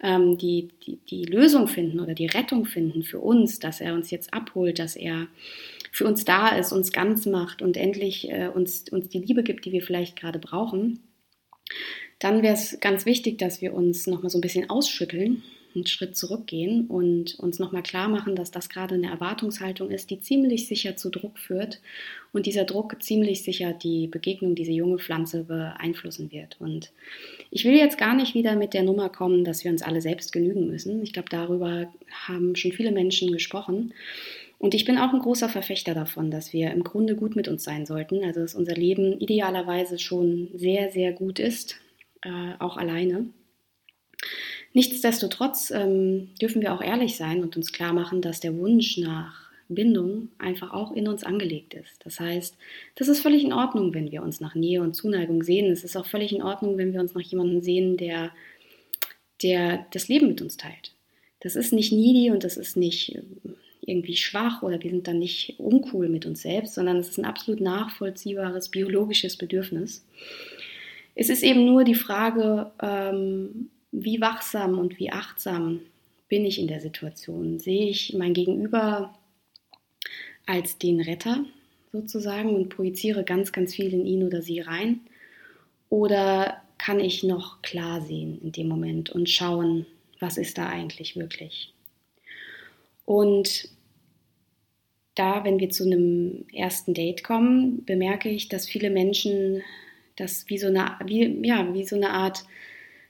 ähm, 0.02 0.38
die, 0.38 0.70
die, 0.88 0.98
die 1.10 1.26
Lösung 1.26 1.68
finden 1.68 2.00
oder 2.00 2.14
die 2.14 2.28
Rettung 2.28 2.64
finden 2.66 3.04
für 3.04 3.20
uns, 3.20 3.60
dass 3.60 3.82
er 3.82 3.96
uns 3.96 4.12
jetzt 4.12 4.34
abholt, 4.34 4.80
dass 4.80 4.96
er 4.96 5.28
für 5.92 6.06
uns 6.06 6.24
da 6.24 6.56
ist, 6.56 6.72
uns 6.72 6.94
ganz 6.94 7.26
macht 7.26 7.62
und 7.62 7.76
endlich 7.76 8.32
äh, 8.32 8.48
uns, 8.48 8.86
uns 8.90 9.10
die 9.10 9.20
Liebe 9.20 9.44
gibt, 9.44 9.66
die 9.66 9.74
wir 9.74 9.82
vielleicht 9.82 10.16
gerade 10.16 10.40
brauchen 10.40 11.02
dann 12.20 12.42
wäre 12.42 12.54
es 12.54 12.80
ganz 12.80 13.06
wichtig, 13.06 13.38
dass 13.38 13.62
wir 13.62 13.74
uns 13.74 14.08
nochmal 14.08 14.30
so 14.30 14.38
ein 14.38 14.42
bisschen 14.42 14.70
ausschütteln, 14.70 15.44
einen 15.76 15.88
Schritt 15.88 16.16
zurückgehen 16.16 16.88
und 16.88 17.38
uns 17.40 17.60
nochmal 17.60 17.84
klar 17.84 18.08
machen, 18.08 18.36
dass 18.36 18.52
das 18.52 18.70
gerade 18.70 18.96
eine 18.96 19.10
Erwartungshaltung 19.10 19.90
ist, 19.90 20.10
die 20.10 20.20
ziemlich 20.20 20.68
sicher 20.68 20.96
zu 20.96 21.10
Druck 21.10 21.40
führt 21.40 21.82
und 22.32 22.46
dieser 22.46 22.64
Druck 22.64 23.02
ziemlich 23.02 23.44
sicher 23.44 23.74
die 23.74 24.08
Begegnung 24.08 24.56
dieser 24.56 24.72
junge 24.72 25.00
Pflanze 25.00 25.46
beeinflussen 25.46 26.32
wird. 26.32 26.58
Und 26.60 26.92
ich 27.50 27.66
will 27.66 27.76
jetzt 27.76 27.98
gar 27.98 28.16
nicht 28.16 28.36
wieder 28.36 28.56
mit 28.56 28.74
der 28.74 28.84
Nummer 28.84 29.10
kommen, 29.10 29.44
dass 29.44 29.64
wir 29.64 29.72
uns 29.72 29.82
alle 29.82 30.02
selbst 30.02 30.32
genügen 30.32 30.68
müssen. 30.68 31.02
Ich 31.02 31.14
glaube, 31.14 31.30
darüber 31.30 31.92
haben 32.28 32.56
schon 32.56 32.72
viele 32.72 32.92
Menschen 32.92 33.32
gesprochen. 33.32 33.94
Und 34.64 34.74
ich 34.74 34.86
bin 34.86 34.98
auch 34.98 35.12
ein 35.12 35.20
großer 35.20 35.50
Verfechter 35.50 35.94
davon, 35.94 36.32
dass 36.32 36.54
wir 36.54 36.72
im 36.72 36.86
Grunde 36.86 37.18
gut 37.18 37.36
mit 37.36 37.50
uns 37.50 37.66
sein 37.66 37.86
sollten. 37.86 38.24
Also 38.24 38.40
dass 38.40 38.56
unser 38.56 38.76
Leben 38.76 39.20
idealerweise 39.20 40.00
schon 40.00 40.52
sehr, 40.54 40.90
sehr 40.90 41.12
gut 41.12 41.38
ist, 41.38 41.76
äh, 42.22 42.54
auch 42.60 42.78
alleine. 42.78 43.26
Nichtsdestotrotz 44.72 45.70
ähm, 45.70 46.30
dürfen 46.42 46.62
wir 46.62 46.74
auch 46.74 46.80
ehrlich 46.80 47.18
sein 47.18 47.42
und 47.44 47.58
uns 47.58 47.74
klar 47.74 47.92
machen, 47.92 48.22
dass 48.22 48.40
der 48.40 48.58
Wunsch 48.58 48.98
nach 48.98 49.52
Bindung 49.68 50.30
einfach 50.38 50.72
auch 50.72 50.94
in 50.94 51.10
uns 51.10 51.26
angelegt 51.26 51.74
ist. 51.74 52.00
Das 52.06 52.22
heißt, 52.22 52.56
das 52.96 53.10
ist 53.10 53.20
völlig 53.20 53.44
in 53.44 53.52
Ordnung, 53.52 53.94
wenn 53.94 54.14
wir 54.14 54.24
uns 54.24 54.40
nach 54.40 54.56
Nähe 54.56 54.82
und 54.82 54.96
Zuneigung 54.96 55.44
sehen. 55.44 55.70
Es 55.74 55.84
ist 55.84 55.98
auch 55.98 56.06
völlig 56.06 56.32
in 56.32 56.42
Ordnung, 56.42 56.78
wenn 56.78 56.94
wir 56.94 57.02
uns 57.02 57.14
nach 57.14 57.22
jemandem 57.22 57.60
sehen, 57.60 57.98
der, 57.98 58.32
der 59.42 59.88
das 59.92 60.08
Leben 60.08 60.30
mit 60.30 60.42
uns 60.42 60.56
teilt. 60.56 60.94
Das 61.42 61.58
ist 61.58 61.74
nicht 61.74 61.92
needy 61.92 62.32
und 62.32 62.46
das 62.46 62.56
ist 62.56 62.78
nicht 62.78 63.20
irgendwie 63.88 64.16
schwach 64.16 64.64
oder 64.64 64.82
wir 64.82 64.90
sind 64.90 65.08
dann 65.08 65.20
nicht 65.20 65.56
uncool 65.60 66.10
mit 66.10 66.26
uns 66.26 66.42
selbst, 66.42 66.76
sondern 66.76 66.98
es 66.98 67.10
ist 67.10 67.18
ein 67.18 67.26
absolut 67.26 67.62
nachvollziehbares 67.62 68.70
biologisches 68.70 69.38
Bedürfnis. 69.38 70.06
Es 71.16 71.30
ist 71.30 71.44
eben 71.44 71.66
nur 71.66 71.84
die 71.84 71.96
Frage, 71.96 72.72
ähm, 72.82 73.70
wie 73.92 74.22
wachsam 74.22 74.80
und 74.80 74.98
wie 75.00 75.12
achtsam 75.12 75.82
bin 76.28 76.46
ich 76.46 76.60
in 76.60 76.68
der 76.68 76.82
Situation? 76.82 77.60
Sehe 77.60 77.90
ich 77.90 78.14
mein 78.14 78.34
Gegenüber 78.34 79.14
als 80.46 80.78
den 80.78 81.00
Retter 81.00 81.46
sozusagen 81.92 82.56
und 82.56 82.70
projiziere 82.70 83.24
ganz, 83.24 83.52
ganz 83.52 83.76
viel 83.76 83.94
in 83.94 84.06
ihn 84.06 84.24
oder 84.24 84.42
sie 84.42 84.60
rein? 84.60 85.02
Oder 85.90 86.62
kann 86.80 87.00
ich 87.00 87.24
noch 87.24 87.62
klar 87.62 88.02
sehen 88.02 88.40
in 88.42 88.52
dem 88.52 88.68
Moment 88.68 89.12
und 89.12 89.30
schauen, 89.30 89.86
was 90.20 90.38
ist 90.38 90.58
da 90.58 90.68
eigentlich 90.68 91.16
wirklich? 91.16 91.73
Und 93.06 93.70
da, 95.16 95.44
wenn 95.44 95.60
wir 95.60 95.70
zu 95.70 95.84
einem 95.84 96.46
ersten 96.54 96.94
Date 96.94 97.24
kommen, 97.24 97.86
bemerke 97.86 98.30
ich, 98.30 98.50
dass 98.50 98.68
viele 98.68 98.90
Menschen 98.90 99.62
das 100.16 100.48
wie 100.48 100.58
so 100.58 100.68
eine, 100.68 100.98
wie, 101.06 101.46
ja, 101.46 101.74
wie 101.74 101.86
so 101.86 101.96
eine 101.96 102.12
Art 102.12 102.44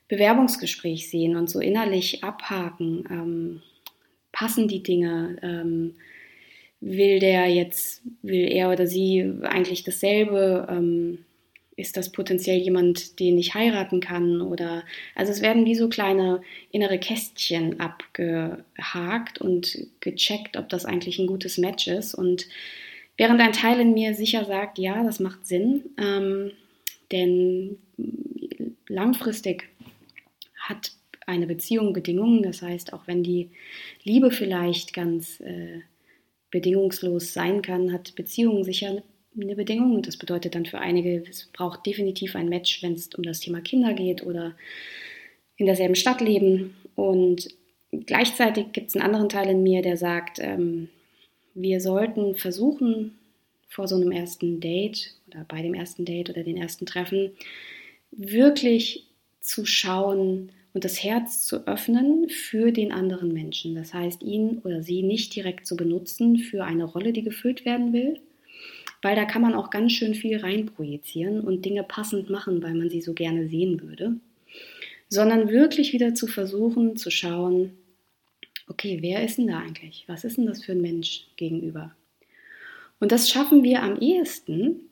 Bewerbungsgespräch 0.07 1.09
sehen 1.09 1.35
und 1.35 1.49
so 1.49 1.59
innerlich 1.59 2.23
abhaken. 2.23 3.05
Ähm, 3.09 3.61
passen 4.31 4.67
die 4.67 4.83
Dinge? 4.83 5.37
Ähm, 5.41 5.95
will 6.81 7.19
der 7.19 7.47
jetzt, 7.47 8.01
will 8.21 8.51
er 8.51 8.71
oder 8.71 8.87
sie 8.87 9.33
eigentlich 9.43 9.83
dasselbe? 9.83 10.67
Ähm, 10.69 11.19
ist 11.75 11.97
das 11.97 12.11
potenziell 12.11 12.59
jemand, 12.59 13.19
den 13.19 13.37
ich 13.37 13.53
heiraten 13.53 13.99
kann? 13.99 14.41
Oder 14.41 14.83
also 15.15 15.31
es 15.31 15.41
werden 15.41 15.65
wie 15.65 15.75
so 15.75 15.89
kleine 15.89 16.41
innere 16.71 16.99
Kästchen 16.99 17.79
abgehakt 17.79 19.39
und 19.39 19.87
gecheckt, 19.99 20.57
ob 20.57 20.69
das 20.69 20.85
eigentlich 20.85 21.19
ein 21.19 21.27
gutes 21.27 21.57
Match 21.57 21.87
ist. 21.87 22.13
Und 22.13 22.47
während 23.17 23.41
ein 23.41 23.53
Teil 23.53 23.79
in 23.79 23.93
mir 23.93 24.13
sicher 24.13 24.45
sagt, 24.45 24.77
ja, 24.77 25.03
das 25.03 25.19
macht 25.19 25.45
Sinn, 25.47 25.83
ähm, 25.97 26.51
denn 27.11 27.77
langfristig 28.87 29.69
hat 30.59 30.91
eine 31.25 31.47
Beziehung 31.47 31.93
Bedingungen. 31.93 32.43
Das 32.43 32.61
heißt, 32.61 32.93
auch 32.93 33.07
wenn 33.07 33.23
die 33.23 33.49
Liebe 34.03 34.31
vielleicht 34.31 34.93
ganz 34.93 35.39
äh, 35.39 35.81
bedingungslos 36.51 37.33
sein 37.33 37.61
kann, 37.61 37.91
hat 37.91 38.15
Beziehung 38.15 38.63
sicher 38.63 39.01
eine 39.39 39.55
Bedingung. 39.55 40.01
Das 40.01 40.17
bedeutet 40.17 40.55
dann 40.55 40.65
für 40.65 40.79
einige, 40.79 41.23
es 41.29 41.49
braucht 41.53 41.85
definitiv 41.85 42.35
ein 42.35 42.49
Match, 42.49 42.81
wenn 42.83 42.93
es 42.93 43.07
um 43.15 43.23
das 43.23 43.39
Thema 43.39 43.61
Kinder 43.61 43.93
geht 43.93 44.23
oder 44.25 44.53
in 45.57 45.65
derselben 45.65 45.95
Stadt 45.95 46.21
leben. 46.21 46.75
Und 46.95 47.49
gleichzeitig 47.91 48.67
gibt 48.73 48.89
es 48.89 48.95
einen 48.95 49.05
anderen 49.05 49.29
Teil 49.29 49.49
in 49.49 49.63
mir, 49.63 49.81
der 49.81 49.97
sagt, 49.97 50.39
ähm, 50.39 50.89
wir 51.53 51.81
sollten 51.81 52.35
versuchen, 52.35 53.17
vor 53.69 53.87
so 53.87 53.95
einem 53.95 54.11
ersten 54.11 54.59
Date 54.59 55.15
oder 55.27 55.45
bei 55.47 55.61
dem 55.61 55.73
ersten 55.73 56.05
Date 56.05 56.29
oder 56.29 56.43
den 56.43 56.57
ersten 56.57 56.85
Treffen 56.85 57.31
wirklich 58.11 59.07
zu 59.39 59.65
schauen 59.65 60.51
und 60.73 60.85
das 60.85 61.03
Herz 61.03 61.45
zu 61.45 61.67
öffnen 61.67 62.29
für 62.29 62.71
den 62.71 62.91
anderen 62.91 63.33
Menschen. 63.33 63.75
Das 63.75 63.93
heißt, 63.93 64.21
ihn 64.21 64.59
oder 64.63 64.83
sie 64.83 65.01
nicht 65.03 65.35
direkt 65.35 65.65
zu 65.65 65.75
benutzen 65.75 66.37
für 66.37 66.63
eine 66.63 66.85
Rolle, 66.85 67.13
die 67.13 67.23
gefüllt 67.23 67.65
werden 67.65 67.93
will, 67.93 68.19
weil 69.03 69.15
da 69.15 69.25
kann 69.25 69.41
man 69.41 69.53
auch 69.53 69.69
ganz 69.69 69.91
schön 69.91 70.15
viel 70.15 70.37
reinprojizieren 70.37 71.41
und 71.41 71.65
Dinge 71.65 71.83
passend 71.83 72.29
machen, 72.29 72.63
weil 72.63 72.73
man 72.73 72.89
sie 72.89 73.01
so 73.01 73.13
gerne 73.13 73.47
sehen 73.47 73.81
würde, 73.81 74.15
sondern 75.09 75.49
wirklich 75.49 75.93
wieder 75.93 76.15
zu 76.15 76.25
versuchen 76.25 76.95
zu 76.95 77.11
schauen, 77.11 77.73
okay, 78.67 78.99
wer 79.01 79.23
ist 79.23 79.37
denn 79.37 79.47
da 79.47 79.59
eigentlich? 79.59 80.05
Was 80.07 80.23
ist 80.23 80.37
denn 80.37 80.47
das 80.47 80.63
für 80.63 80.71
ein 80.71 80.81
Mensch 80.81 81.27
gegenüber? 81.35 81.93
Und 82.99 83.11
das 83.11 83.29
schaffen 83.29 83.63
wir 83.63 83.83
am 83.83 83.99
ehesten, 83.99 84.89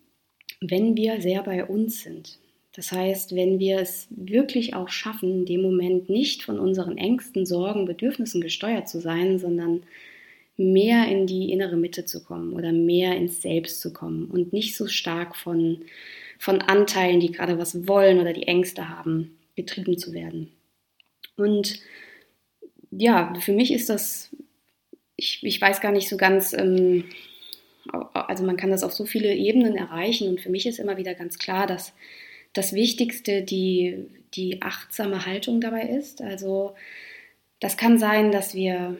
wenn 0.60 0.98
wir 0.98 1.22
sehr 1.22 1.42
bei 1.44 1.66
uns 1.66 2.04
sind. 2.04 2.38
Das 2.74 2.92
heißt, 2.92 3.36
wenn 3.36 3.60
wir 3.60 3.80
es 3.80 4.08
wirklich 4.10 4.76
auch 4.76 4.90
schaffen, 4.90 5.40
in 5.40 5.46
dem 5.46 5.62
Moment 5.62 6.10
nicht 6.10 6.44
von 6.44 6.60
unseren 6.60 6.98
Ängsten, 6.98 7.46
Sorgen, 7.46 7.86
Bedürfnissen 7.86 8.42
gesteuert 8.42 8.88
zu 8.88 9.00
sein, 9.00 9.40
sondern 9.40 9.84
mehr 10.62 11.08
in 11.08 11.28
die 11.28 11.52
innere 11.52 11.76
Mitte 11.76 12.06
zu 12.06 12.24
kommen 12.24 12.54
oder 12.54 12.72
mehr 12.72 13.16
ins 13.16 13.42
Selbst 13.42 13.82
zu 13.82 13.94
kommen 13.94 14.26
und 14.26 14.54
nicht 14.54 14.76
so 14.76 14.88
stark 14.88 15.36
von, 15.36 15.82
von 16.40 16.62
Anteilen, 16.62 17.20
die 17.20 17.32
gerade 17.32 17.58
was 17.58 17.88
wollen 17.88 18.20
oder 18.20 18.34
die 18.34 18.48
Ängste 18.48 18.90
haben, 18.90 19.38
getrieben 19.56 19.98
zu 19.98 20.14
werden. 20.14 20.52
Und 21.36 21.80
ja, 22.92 23.34
für 23.40 23.54
mich 23.54 23.72
ist 23.72 23.90
das, 23.90 24.36
ich, 25.16 25.44
ich 25.44 25.60
weiß 25.60 25.82
gar 25.82 25.92
nicht 25.92 26.10
so 26.10 26.18
ganz, 26.18 26.54
ähm, 26.54 27.06
also 28.14 28.44
man 28.44 28.58
kann 28.58 28.70
das 28.70 28.84
auf 28.84 28.94
so 28.94 29.06
viele 29.06 29.34
Ebenen 29.34 29.76
erreichen 29.76 30.28
und 30.28 30.42
für 30.42 30.50
mich 30.50 30.66
ist 30.66 30.80
immer 30.80 30.98
wieder 30.98 31.16
ganz 31.16 31.40
klar, 31.40 31.68
dass 31.68 31.94
das 32.54 32.74
Wichtigste 32.74 33.44
die, 33.44 34.08
die 34.34 34.62
achtsame 34.62 35.26
Haltung 35.26 35.62
dabei 35.62 35.84
ist. 35.84 36.22
Also 36.22 36.76
das 37.60 37.78
kann 37.78 37.98
sein, 37.98 38.32
dass 38.32 38.54
wir 38.54 39.00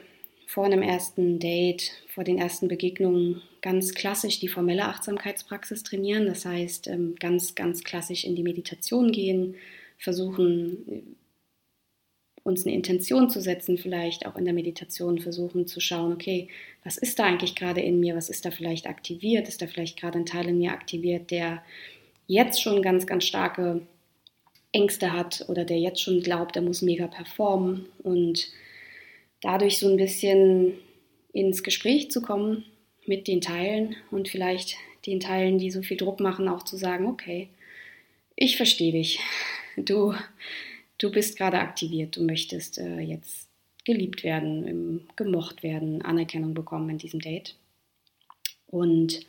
vor 0.52 0.66
einem 0.66 0.82
ersten 0.82 1.38
Date, 1.38 1.92
vor 2.08 2.24
den 2.24 2.36
ersten 2.36 2.68
Begegnungen 2.68 3.40
ganz 3.62 3.94
klassisch 3.94 4.38
die 4.38 4.48
formelle 4.48 4.84
Achtsamkeitspraxis 4.84 5.82
trainieren. 5.82 6.26
Das 6.26 6.44
heißt, 6.44 6.88
ähm, 6.88 7.14
ganz, 7.18 7.54
ganz 7.54 7.82
klassisch 7.84 8.24
in 8.24 8.36
die 8.36 8.42
Meditation 8.42 9.12
gehen, 9.12 9.54
versuchen, 9.96 11.16
uns 12.42 12.66
eine 12.66 12.74
Intention 12.74 13.30
zu 13.30 13.40
setzen, 13.40 13.78
vielleicht 13.78 14.26
auch 14.26 14.36
in 14.36 14.44
der 14.44 14.52
Meditation 14.52 15.20
versuchen 15.20 15.66
zu 15.66 15.80
schauen, 15.80 16.12
okay, 16.12 16.48
was 16.84 16.98
ist 16.98 17.18
da 17.18 17.24
eigentlich 17.24 17.54
gerade 17.54 17.80
in 17.80 17.98
mir, 17.98 18.14
was 18.14 18.28
ist 18.28 18.44
da 18.44 18.50
vielleicht 18.50 18.86
aktiviert, 18.86 19.48
ist 19.48 19.62
da 19.62 19.66
vielleicht 19.66 19.98
gerade 19.98 20.18
ein 20.18 20.26
Teil 20.26 20.48
in 20.48 20.58
mir 20.58 20.72
aktiviert, 20.72 21.30
der 21.30 21.64
jetzt 22.26 22.60
schon 22.60 22.82
ganz, 22.82 23.06
ganz 23.06 23.24
starke 23.24 23.80
Ängste 24.70 25.14
hat 25.14 25.46
oder 25.48 25.64
der 25.64 25.78
jetzt 25.78 26.02
schon 26.02 26.20
glaubt, 26.20 26.56
er 26.56 26.62
muss 26.62 26.82
mega 26.82 27.06
performen? 27.06 27.86
Und 28.02 28.52
dadurch 29.42 29.78
so 29.78 29.88
ein 29.88 29.96
bisschen 29.96 30.74
ins 31.32 31.62
Gespräch 31.62 32.10
zu 32.10 32.22
kommen 32.22 32.64
mit 33.06 33.28
den 33.28 33.40
Teilen 33.40 33.96
und 34.10 34.28
vielleicht 34.28 34.76
den 35.06 35.20
Teilen, 35.20 35.58
die 35.58 35.70
so 35.70 35.82
viel 35.82 35.96
Druck 35.96 36.20
machen, 36.20 36.48
auch 36.48 36.62
zu 36.62 36.76
sagen, 36.76 37.06
okay, 37.06 37.48
ich 38.36 38.56
verstehe 38.56 38.92
dich. 38.92 39.20
Du, 39.76 40.14
du 40.98 41.10
bist 41.10 41.36
gerade 41.36 41.58
aktiviert, 41.58 42.16
du 42.16 42.22
möchtest 42.22 42.78
äh, 42.78 43.00
jetzt 43.00 43.48
geliebt 43.84 44.22
werden, 44.22 45.08
gemocht 45.16 45.62
werden, 45.62 46.02
Anerkennung 46.02 46.54
bekommen 46.54 46.90
in 46.90 46.98
diesem 46.98 47.20
Date. 47.20 47.56
Und 48.66 49.26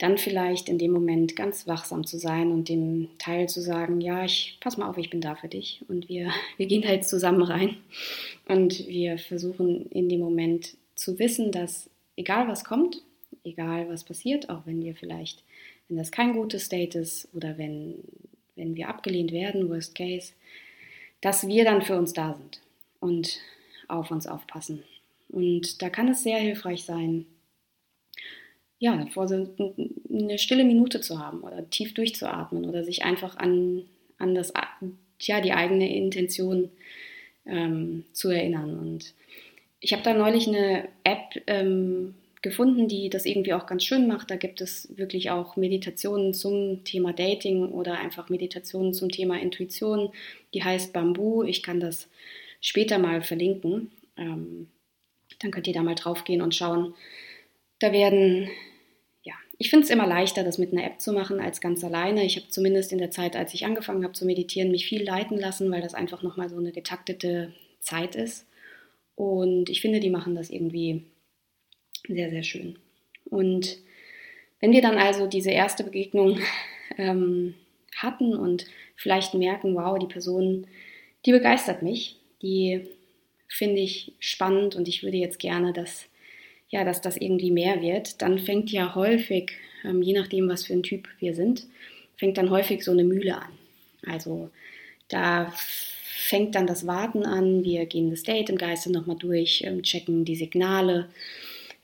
dann 0.00 0.16
vielleicht 0.16 0.70
in 0.70 0.78
dem 0.78 0.92
Moment 0.92 1.36
ganz 1.36 1.66
wachsam 1.66 2.06
zu 2.06 2.18
sein 2.18 2.50
und 2.50 2.70
dem 2.70 3.10
Teil 3.18 3.50
zu 3.50 3.60
sagen, 3.60 4.00
ja, 4.00 4.24
ich 4.24 4.56
pass 4.60 4.78
mal 4.78 4.88
auf, 4.88 4.96
ich 4.96 5.10
bin 5.10 5.20
da 5.20 5.34
für 5.34 5.48
dich 5.48 5.82
und 5.88 6.08
wir, 6.08 6.32
wir 6.56 6.66
gehen 6.66 6.82
da 6.82 6.90
jetzt 6.90 7.10
zusammen 7.10 7.42
rein 7.42 7.76
und 8.48 8.88
wir 8.88 9.18
versuchen 9.18 9.86
in 9.90 10.08
dem 10.08 10.20
Moment 10.20 10.76
zu 10.94 11.18
wissen, 11.18 11.52
dass 11.52 11.90
egal 12.16 12.48
was 12.48 12.64
kommt, 12.64 13.02
egal 13.44 13.88
was 13.90 14.04
passiert, 14.04 14.48
auch 14.48 14.64
wenn 14.64 14.82
wir 14.82 14.94
vielleicht, 14.94 15.44
wenn 15.88 15.98
das 15.98 16.10
kein 16.10 16.32
gutes 16.32 16.70
Date 16.70 16.94
ist 16.94 17.28
oder 17.34 17.58
wenn, 17.58 17.96
wenn 18.56 18.76
wir 18.76 18.88
abgelehnt 18.88 19.32
werden, 19.32 19.68
worst 19.68 19.94
case, 19.94 20.32
dass 21.20 21.46
wir 21.46 21.64
dann 21.64 21.82
für 21.82 21.98
uns 21.98 22.14
da 22.14 22.34
sind 22.34 22.62
und 23.00 23.38
auf 23.86 24.10
uns 24.10 24.26
aufpassen. 24.26 24.82
Und 25.28 25.82
da 25.82 25.90
kann 25.90 26.08
es 26.08 26.22
sehr 26.22 26.38
hilfreich 26.38 26.84
sein, 26.84 27.26
ja, 28.80 28.96
davor 28.96 29.28
so 29.28 29.54
eine 30.10 30.38
stille 30.38 30.64
Minute 30.64 31.00
zu 31.00 31.18
haben 31.18 31.42
oder 31.42 31.68
tief 31.70 31.94
durchzuatmen 31.94 32.64
oder 32.64 32.82
sich 32.82 33.04
einfach 33.04 33.36
an, 33.36 33.84
an 34.18 34.34
das, 34.34 34.52
ja, 35.20 35.40
die 35.40 35.52
eigene 35.52 35.94
Intention 35.94 36.70
ähm, 37.46 38.04
zu 38.12 38.30
erinnern. 38.30 38.78
Und 38.78 39.14
ich 39.80 39.92
habe 39.92 40.02
da 40.02 40.14
neulich 40.14 40.48
eine 40.48 40.88
App 41.04 41.42
ähm, 41.46 42.14
gefunden, 42.40 42.88
die 42.88 43.10
das 43.10 43.26
irgendwie 43.26 43.52
auch 43.52 43.66
ganz 43.66 43.84
schön 43.84 44.08
macht. 44.08 44.30
Da 44.30 44.36
gibt 44.36 44.62
es 44.62 44.88
wirklich 44.96 45.30
auch 45.30 45.56
Meditationen 45.56 46.32
zum 46.32 46.82
Thema 46.84 47.12
Dating 47.12 47.68
oder 47.68 47.98
einfach 47.98 48.30
Meditationen 48.30 48.94
zum 48.94 49.10
Thema 49.10 49.38
Intuition. 49.38 50.10
Die 50.54 50.64
heißt 50.64 50.94
Bambu. 50.94 51.42
Ich 51.42 51.62
kann 51.62 51.80
das 51.80 52.08
später 52.62 52.98
mal 52.98 53.22
verlinken. 53.22 53.90
Ähm, 54.16 54.68
dann 55.40 55.50
könnt 55.50 55.66
ihr 55.66 55.74
da 55.74 55.82
mal 55.82 55.94
drauf 55.94 56.24
gehen 56.24 56.40
und 56.40 56.54
schauen, 56.54 56.94
Da 57.80 57.92
werden, 57.92 58.48
ich 59.60 59.68
finde 59.68 59.84
es 59.84 59.90
immer 59.90 60.06
leichter, 60.06 60.42
das 60.42 60.56
mit 60.56 60.72
einer 60.72 60.84
App 60.84 61.02
zu 61.02 61.12
machen 61.12 61.38
als 61.38 61.60
ganz 61.60 61.84
alleine. 61.84 62.24
Ich 62.24 62.36
habe 62.36 62.48
zumindest 62.48 62.92
in 62.92 62.98
der 62.98 63.10
Zeit, 63.10 63.36
als 63.36 63.52
ich 63.52 63.66
angefangen 63.66 64.04
habe 64.04 64.14
zu 64.14 64.24
meditieren, 64.24 64.70
mich 64.70 64.86
viel 64.86 65.04
leiten 65.04 65.36
lassen, 65.36 65.70
weil 65.70 65.82
das 65.82 65.92
einfach 65.92 66.22
nochmal 66.22 66.48
so 66.48 66.56
eine 66.56 66.72
getaktete 66.72 67.52
Zeit 67.78 68.16
ist. 68.16 68.46
Und 69.16 69.68
ich 69.68 69.82
finde, 69.82 70.00
die 70.00 70.08
machen 70.08 70.34
das 70.34 70.48
irgendwie 70.48 71.04
sehr, 72.08 72.30
sehr 72.30 72.42
schön. 72.42 72.78
Und 73.26 73.76
wenn 74.60 74.72
wir 74.72 74.80
dann 74.80 74.96
also 74.96 75.26
diese 75.26 75.50
erste 75.50 75.84
Begegnung 75.84 76.38
ähm, 76.96 77.54
hatten 77.94 78.34
und 78.34 78.64
vielleicht 78.96 79.34
merken, 79.34 79.74
wow, 79.74 79.98
die 79.98 80.10
Person, 80.10 80.68
die 81.26 81.32
begeistert 81.32 81.82
mich, 81.82 82.18
die 82.40 82.88
finde 83.46 83.82
ich 83.82 84.14
spannend 84.20 84.74
und 84.74 84.88
ich 84.88 85.02
würde 85.02 85.18
jetzt 85.18 85.38
gerne, 85.38 85.74
dass, 85.74 86.06
ja, 86.70 86.84
dass 86.84 87.00
das 87.00 87.16
irgendwie 87.16 87.50
mehr 87.50 87.82
wird, 87.82 88.22
dann 88.22 88.38
fängt 88.38 88.70
ja 88.70 88.94
häufig, 88.94 89.52
ähm, 89.84 90.02
je 90.02 90.12
nachdem, 90.14 90.48
was 90.48 90.66
für 90.66 90.72
ein 90.72 90.82
Typ 90.84 91.08
wir 91.18 91.34
sind, 91.34 91.66
fängt 92.16 92.38
dann 92.38 92.50
häufig 92.50 92.84
so 92.84 92.92
eine 92.92 93.04
Mühle 93.04 93.36
an. 93.36 93.52
Also 94.06 94.50
da 95.08 95.52
fängt 96.30 96.54
dann 96.54 96.66
das 96.66 96.86
Warten 96.86 97.24
an, 97.24 97.64
wir 97.64 97.86
gehen 97.86 98.10
das 98.10 98.22
Date 98.22 98.50
im 98.50 98.56
Geiste 98.56 98.92
nochmal 98.92 99.16
durch, 99.16 99.62
ähm, 99.64 99.82
checken 99.82 100.24
die 100.24 100.36
Signale. 100.36 101.08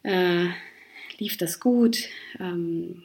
Äh, 0.05 0.47
lief 1.19 1.37
das 1.37 1.59
gut? 1.59 2.09
Ähm, 2.38 3.02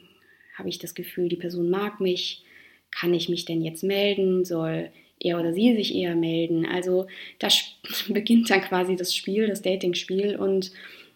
Habe 0.54 0.68
ich 0.68 0.78
das 0.78 0.94
Gefühl, 0.94 1.28
die 1.28 1.36
Person 1.36 1.68
mag 1.68 2.00
mich? 2.00 2.44
Kann 2.90 3.12
ich 3.14 3.28
mich 3.28 3.44
denn 3.44 3.62
jetzt 3.62 3.82
melden? 3.82 4.44
Soll 4.44 4.90
er 5.18 5.40
oder 5.40 5.52
sie 5.52 5.74
sich 5.74 5.94
eher 5.94 6.14
melden? 6.14 6.66
Also 6.66 7.06
da 7.40 7.48
beginnt 8.08 8.50
dann 8.50 8.60
quasi 8.60 8.94
das 8.94 9.16
Spiel, 9.16 9.48
das 9.48 9.62
Dating-Spiel 9.62 10.36
und 10.36 10.70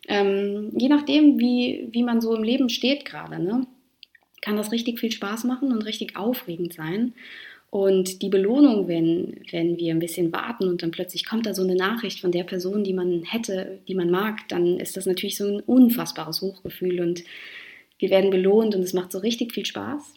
ähm, 0.08 0.72
je 0.76 0.88
nachdem, 0.88 1.38
wie, 1.38 1.88
wie 1.90 2.02
man 2.02 2.20
so 2.20 2.34
im 2.34 2.42
Leben 2.42 2.68
steht 2.68 3.04
gerade, 3.04 3.42
ne, 3.42 3.66
kann 4.40 4.56
das 4.56 4.72
richtig 4.72 5.00
viel 5.00 5.10
Spaß 5.10 5.44
machen 5.44 5.72
und 5.72 5.82
richtig 5.82 6.16
aufregend 6.16 6.75
sein. 6.75 7.14
Und 7.70 8.22
die 8.22 8.28
Belohnung, 8.28 8.86
wenn, 8.86 9.40
wenn 9.50 9.76
wir 9.76 9.92
ein 9.92 9.98
bisschen 9.98 10.32
warten 10.32 10.68
und 10.68 10.82
dann 10.82 10.92
plötzlich 10.92 11.26
kommt 11.26 11.46
da 11.46 11.52
so 11.52 11.62
eine 11.62 11.75
Nachricht 11.75 12.20
von 12.20 12.30
der 12.30 12.44
Person, 12.44 12.84
die 12.84 12.94
man 12.94 13.25
hätte, 13.25 13.80
die 13.88 13.94
man 13.94 14.10
mag, 14.10 14.48
dann 14.48 14.78
ist 14.78 14.96
das 14.96 15.04
natürlich 15.04 15.36
so 15.36 15.46
ein 15.46 15.60
unfassbares 15.60 16.40
Hochgefühl 16.42 17.00
und 17.00 17.25
wir 17.98 18.10
werden 18.10 18.30
belohnt 18.30 18.75
und 18.75 18.82
es 18.82 18.92
macht 18.92 19.10
so 19.12 19.18
richtig 19.18 19.52
viel 19.52 19.66
Spaß. 19.66 20.14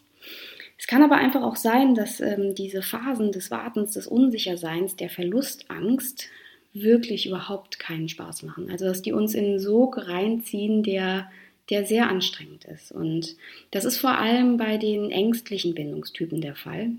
Es 0.78 0.86
kann 0.86 1.02
aber 1.02 1.16
einfach 1.16 1.42
auch 1.42 1.56
sein, 1.56 1.94
dass 1.94 2.20
ähm, 2.20 2.54
diese 2.54 2.82
Phasen 2.82 3.32
des 3.32 3.50
Wartens, 3.50 3.92
des 3.92 4.06
Unsicherseins, 4.06 4.96
der 4.96 5.10
Verlustangst 5.10 6.28
wirklich 6.72 7.26
überhaupt 7.26 7.78
keinen 7.78 8.08
Spaß 8.08 8.42
machen. 8.44 8.70
Also 8.70 8.84
dass 8.84 9.02
die 9.02 9.12
uns 9.12 9.34
in 9.34 9.44
einen 9.44 9.58
Sog 9.58 9.98
reinziehen, 9.98 10.82
der, 10.82 11.30
der 11.68 11.84
sehr 11.84 12.08
anstrengend 12.08 12.64
ist. 12.64 12.92
Und 12.92 13.36
das 13.70 13.84
ist 13.84 13.98
vor 13.98 14.18
allem 14.18 14.56
bei 14.56 14.76
den 14.76 15.10
ängstlichen 15.10 15.74
Bindungstypen 15.74 16.40
der 16.40 16.54
Fall. 16.54 16.92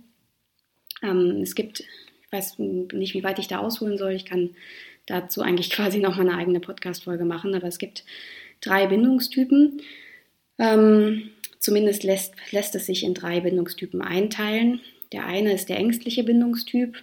Ähm, 1.01 1.41
es 1.41 1.55
gibt, 1.55 1.81
ich 1.81 2.31
weiß 2.31 2.59
nicht, 2.59 3.13
wie 3.13 3.23
weit 3.23 3.39
ich 3.39 3.47
da 3.47 3.59
ausholen 3.59 3.97
soll, 3.97 4.11
ich 4.11 4.25
kann 4.25 4.51
dazu 5.05 5.41
eigentlich 5.41 5.69
quasi 5.71 5.99
noch 5.99 6.17
mal 6.17 6.27
eine 6.27 6.37
eigene 6.37 6.59
Podcast-Folge 6.59 7.25
machen, 7.25 7.55
aber 7.55 7.67
es 7.67 7.77
gibt 7.77 8.03
drei 8.59 8.87
Bindungstypen. 8.87 9.81
Ähm, 10.57 11.31
zumindest 11.59 12.03
lässt, 12.03 12.33
lässt 12.51 12.75
es 12.75 12.85
sich 12.85 13.03
in 13.03 13.13
drei 13.13 13.39
Bindungstypen 13.39 14.01
einteilen. 14.01 14.81
Der 15.11 15.25
eine 15.25 15.53
ist 15.53 15.69
der 15.69 15.77
ängstliche 15.77 16.23
Bindungstyp, 16.23 16.97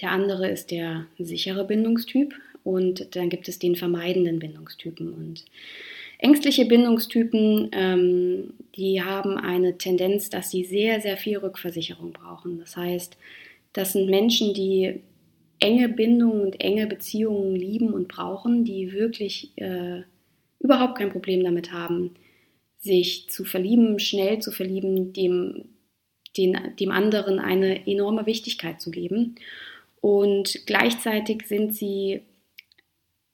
der 0.00 0.10
andere 0.10 0.48
ist 0.48 0.70
der 0.70 1.06
sichere 1.18 1.64
Bindungstyp 1.64 2.34
und 2.64 3.14
dann 3.16 3.30
gibt 3.30 3.48
es 3.48 3.58
den 3.58 3.76
vermeidenden 3.76 4.38
Bindungstypen. 4.38 5.12
Und 5.12 5.44
Ängstliche 6.18 6.64
Bindungstypen, 6.64 7.68
ähm, 7.72 8.54
die 8.74 9.02
haben 9.02 9.36
eine 9.36 9.76
Tendenz, 9.76 10.30
dass 10.30 10.50
sie 10.50 10.64
sehr, 10.64 11.00
sehr 11.00 11.16
viel 11.16 11.36
Rückversicherung 11.38 12.12
brauchen. 12.12 12.58
Das 12.58 12.76
heißt, 12.76 13.16
das 13.74 13.92
sind 13.92 14.08
Menschen, 14.08 14.54
die 14.54 15.02
enge 15.58 15.88
Bindungen 15.88 16.40
und 16.40 16.60
enge 16.60 16.86
Beziehungen 16.86 17.54
lieben 17.54 17.92
und 17.92 18.08
brauchen, 18.08 18.64
die 18.64 18.92
wirklich 18.92 19.52
äh, 19.56 20.02
überhaupt 20.58 20.98
kein 20.98 21.10
Problem 21.10 21.44
damit 21.44 21.72
haben, 21.72 22.14
sich 22.78 23.28
zu 23.28 23.44
verlieben, 23.44 23.98
schnell 23.98 24.38
zu 24.38 24.52
verlieben, 24.52 25.12
dem, 25.12 25.66
den, 26.36 26.56
dem 26.80 26.90
anderen 26.90 27.38
eine 27.38 27.86
enorme 27.86 28.24
Wichtigkeit 28.24 28.80
zu 28.80 28.90
geben. 28.90 29.34
Und 30.00 30.66
gleichzeitig 30.66 31.46
sind 31.46 31.74
sie 31.74 32.22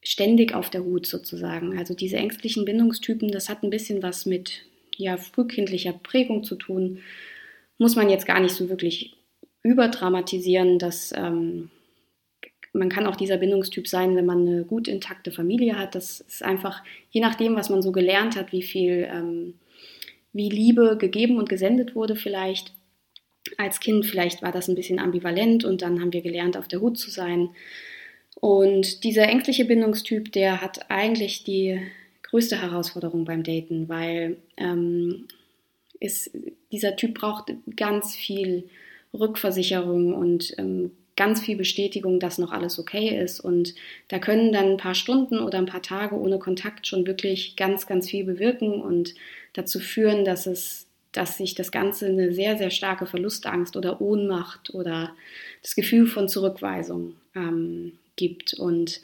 ständig 0.03 0.55
auf 0.55 0.71
der 0.71 0.85
Hut 0.85 1.07
sozusagen. 1.07 1.79
Also 1.79 1.95
diese 1.95 2.17
ängstlichen 2.17 2.65
Bindungstypen, 2.65 3.31
das 3.31 3.49
hat 3.49 3.63
ein 3.63 3.71
bisschen 3.71 4.03
was 4.03 4.27
mit 4.27 4.63
ja, 4.97 5.17
frühkindlicher 5.17 5.93
Prägung 5.93 6.45
zu 6.45 6.57
tun. 6.57 6.99
Muss 7.79 7.97
man 7.97 8.11
jetzt 8.11 8.27
gar 8.27 8.41
nicht 8.41 8.55
so 8.55 8.69
wirklich 8.69 9.17
überdramatisieren, 9.63 10.79
dass 10.79 11.13
ähm, 11.17 11.71
man 12.73 12.89
kann 12.89 13.07
auch 13.07 13.17
dieser 13.17 13.37
Bindungstyp 13.37 13.87
sein, 13.87 14.17
wenn 14.17 14.27
man 14.27 14.47
eine 14.47 14.65
gut 14.65 14.89
intakte 14.89 15.31
Familie 15.31 15.79
hat. 15.79 15.95
Das 15.95 16.21
ist 16.21 16.43
einfach, 16.43 16.83
je 17.11 17.21
nachdem, 17.21 17.55
was 17.55 17.71
man 17.71 17.83
so 17.83 17.93
gelernt 17.93 18.37
hat, 18.37 18.53
wie 18.53 18.63
viel, 18.63 19.09
ähm, 19.11 19.55
wie 20.33 20.49
Liebe 20.49 20.97
gegeben 20.99 21.37
und 21.37 21.49
gesendet 21.49 21.95
wurde 21.95 22.17
vielleicht. 22.17 22.73
Als 23.57 23.81
Kind 23.81 24.07
vielleicht 24.07 24.43
war 24.43 24.53
das 24.53 24.69
ein 24.69 24.75
bisschen 24.75 24.99
ambivalent 24.99 25.65
und 25.65 25.83
dann 25.83 26.01
haben 26.01 26.13
wir 26.13 26.23
gelernt, 26.23 26.57
auf 26.57 26.69
der 26.69 26.81
Hut 26.81 26.99
zu 26.99 27.11
sein. 27.11 27.51
Und 28.41 29.05
dieser 29.05 29.29
ängstliche 29.29 29.65
Bindungstyp, 29.65 30.33
der 30.33 30.61
hat 30.61 30.91
eigentlich 30.91 31.45
die 31.45 31.81
größte 32.23 32.61
Herausforderung 32.61 33.25
beim 33.25 33.43
Daten, 33.43 33.89
weil 33.89 34.37
ähm, 34.57 35.27
ist, 36.01 36.31
dieser 36.73 36.97
Typ 36.97 37.15
braucht 37.15 37.53
ganz 37.77 38.17
viel 38.17 38.69
Rückversicherung 39.13 40.15
und 40.15 40.55
ähm, 40.59 40.93
ganz 41.17 41.43
viel 41.43 41.57
Bestätigung, 41.57 42.21
dass 42.21 42.39
noch 42.39 42.53
alles 42.53 42.79
okay 42.79 43.19
ist. 43.23 43.41
Und 43.41 43.75
da 44.09 44.19
können 44.19 44.53
dann 44.53 44.73
ein 44.73 44.77
paar 44.77 44.95
Stunden 44.95 45.39
oder 45.39 45.59
ein 45.59 45.67
paar 45.67 45.83
Tage 45.83 46.17
ohne 46.17 46.39
Kontakt 46.39 46.87
schon 46.87 47.07
wirklich 47.07 47.57
ganz, 47.57 47.87
ganz 47.87 48.09
viel 48.09 48.25
bewirken 48.25 48.81
und 48.81 49.15
dazu 49.53 49.79
führen, 49.79 50.25
dass 50.25 50.47
es, 50.47 50.87
dass 51.13 51.37
sich 51.37 51.55
das 51.55 51.71
Ganze 51.71 52.07
eine 52.07 52.33
sehr, 52.33 52.57
sehr 52.57 52.71
starke 52.71 53.07
Verlustangst 53.07 53.77
oder 53.77 54.01
Ohnmacht 54.01 54.75
oder 54.75 55.15
das 55.63 55.75
Gefühl 55.75 56.07
von 56.07 56.29
Zurückweisung 56.29 57.15
ähm, 57.35 57.93
gibt. 58.17 58.55
Und 58.55 59.01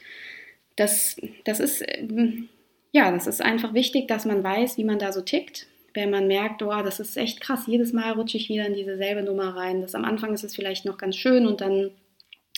das, 0.77 1.16
das 1.44 1.61
ist, 1.61 1.85
ähm, 1.87 2.49
ja, 2.92 3.11
das 3.12 3.27
ist 3.27 3.42
einfach 3.42 3.75
wichtig, 3.75 4.09
dass 4.09 4.25
man 4.25 4.42
weiß, 4.42 4.79
wie 4.79 4.85
man 4.85 4.99
da 4.99 5.12
so 5.12 5.21
tickt. 5.21 5.66
Wenn 5.94 6.11
man 6.11 6.27
merkt, 6.29 6.62
oh, 6.62 6.83
das 6.83 7.01
ist 7.01 7.16
echt 7.16 7.40
krass, 7.40 7.66
jedes 7.66 7.92
Mal 7.92 8.12
rutsche 8.12 8.37
ich 8.37 8.49
wieder 8.49 8.66
in 8.66 8.75
diese 8.75 8.97
selbe 8.97 9.23
Nummer 9.23 9.57
rein. 9.57 9.83
Das 9.83 9.94
am 9.94 10.05
Anfang 10.05 10.33
ist 10.33 10.44
es 10.44 10.55
vielleicht 10.55 10.85
noch 10.85 10.99
ganz 10.99 11.16
schön 11.16 11.47
und 11.47 11.61
dann 11.61 11.90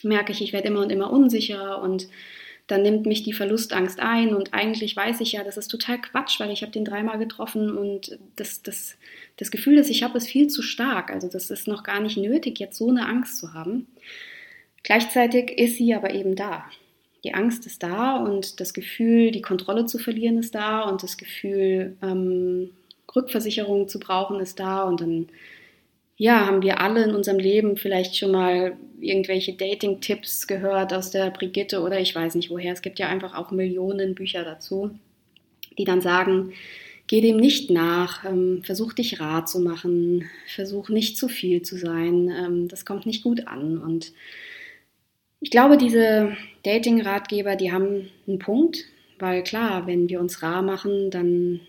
merke 0.02 0.32
ich, 0.32 0.42
ich 0.42 0.52
werde 0.52 0.68
immer 0.68 0.80
und 0.80 0.90
immer 0.90 1.10
unsicherer 1.10 1.80
und 1.82 2.08
dann 2.70 2.82
nimmt 2.82 3.06
mich 3.06 3.22
die 3.22 3.32
Verlustangst 3.32 4.00
ein 4.00 4.34
und 4.34 4.54
eigentlich 4.54 4.94
weiß 4.94 5.20
ich 5.20 5.32
ja, 5.32 5.42
das 5.42 5.56
ist 5.56 5.68
total 5.68 6.00
Quatsch, 6.00 6.38
weil 6.38 6.50
ich 6.50 6.62
habe 6.62 6.72
den 6.72 6.84
dreimal 6.84 7.18
getroffen 7.18 7.76
und 7.76 8.18
das, 8.36 8.62
das, 8.62 8.96
das 9.36 9.50
Gefühl, 9.50 9.76
das 9.76 9.88
ich 9.88 10.02
habe, 10.02 10.16
ist 10.18 10.28
viel 10.28 10.48
zu 10.48 10.62
stark. 10.62 11.10
Also 11.10 11.28
das 11.28 11.50
ist 11.50 11.66
noch 11.66 11.82
gar 11.82 12.00
nicht 12.00 12.16
nötig, 12.16 12.60
jetzt 12.60 12.78
so 12.78 12.88
eine 12.88 13.06
Angst 13.08 13.38
zu 13.38 13.54
haben. 13.54 13.88
Gleichzeitig 14.82 15.58
ist 15.58 15.76
sie 15.76 15.94
aber 15.94 16.14
eben 16.14 16.36
da. 16.36 16.64
Die 17.24 17.34
Angst 17.34 17.66
ist 17.66 17.82
da 17.82 18.16
und 18.16 18.60
das 18.60 18.72
Gefühl, 18.72 19.30
die 19.30 19.42
Kontrolle 19.42 19.86
zu 19.86 19.98
verlieren, 19.98 20.38
ist 20.38 20.54
da 20.54 20.82
und 20.82 21.02
das 21.02 21.18
Gefühl, 21.18 21.96
ähm, 22.02 22.70
Rückversicherung 23.14 23.88
zu 23.88 23.98
brauchen, 23.98 24.40
ist 24.40 24.60
da 24.60 24.84
und 24.84 25.00
dann 25.00 25.28
ja, 26.20 26.44
haben 26.44 26.60
wir 26.60 26.82
alle 26.82 27.02
in 27.02 27.14
unserem 27.14 27.38
Leben 27.38 27.78
vielleicht 27.78 28.14
schon 28.14 28.32
mal 28.32 28.76
irgendwelche 29.00 29.54
Dating-Tipps 29.54 30.46
gehört 30.46 30.92
aus 30.92 31.10
der 31.10 31.30
Brigitte 31.30 31.80
oder 31.80 31.98
ich 31.98 32.14
weiß 32.14 32.34
nicht 32.34 32.50
woher. 32.50 32.74
Es 32.74 32.82
gibt 32.82 32.98
ja 32.98 33.08
einfach 33.08 33.34
auch 33.34 33.52
Millionen 33.52 34.14
Bücher 34.14 34.44
dazu, 34.44 34.90
die 35.78 35.84
dann 35.84 36.02
sagen, 36.02 36.52
geh 37.06 37.22
dem 37.22 37.38
nicht 37.38 37.70
nach, 37.70 38.26
ähm, 38.26 38.60
versuch 38.62 38.92
dich 38.92 39.18
rar 39.18 39.46
zu 39.46 39.60
machen, 39.60 40.28
versuch 40.54 40.90
nicht 40.90 41.16
zu 41.16 41.26
viel 41.26 41.62
zu 41.62 41.78
sein, 41.78 42.28
ähm, 42.28 42.68
das 42.68 42.84
kommt 42.84 43.06
nicht 43.06 43.22
gut 43.22 43.46
an 43.46 43.78
und 43.78 44.12
ich 45.40 45.50
glaube, 45.50 45.78
diese 45.78 46.36
Dating-Ratgeber, 46.64 47.56
die 47.56 47.72
haben 47.72 48.10
einen 48.28 48.38
Punkt, 48.38 48.84
weil 49.18 49.42
klar, 49.42 49.86
wenn 49.86 50.10
wir 50.10 50.20
uns 50.20 50.42
rar 50.42 50.60
machen, 50.60 51.10
dann 51.10 51.60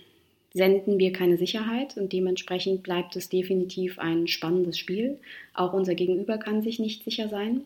senden 0.53 0.99
wir 0.99 1.13
keine 1.13 1.37
Sicherheit 1.37 1.95
und 1.97 2.11
dementsprechend 2.11 2.83
bleibt 2.83 3.15
es 3.15 3.29
definitiv 3.29 3.99
ein 3.99 4.27
spannendes 4.27 4.77
Spiel. 4.77 5.19
Auch 5.53 5.73
unser 5.73 5.95
Gegenüber 5.95 6.37
kann 6.37 6.61
sich 6.61 6.79
nicht 6.79 7.03
sicher 7.03 7.29
sein. 7.29 7.61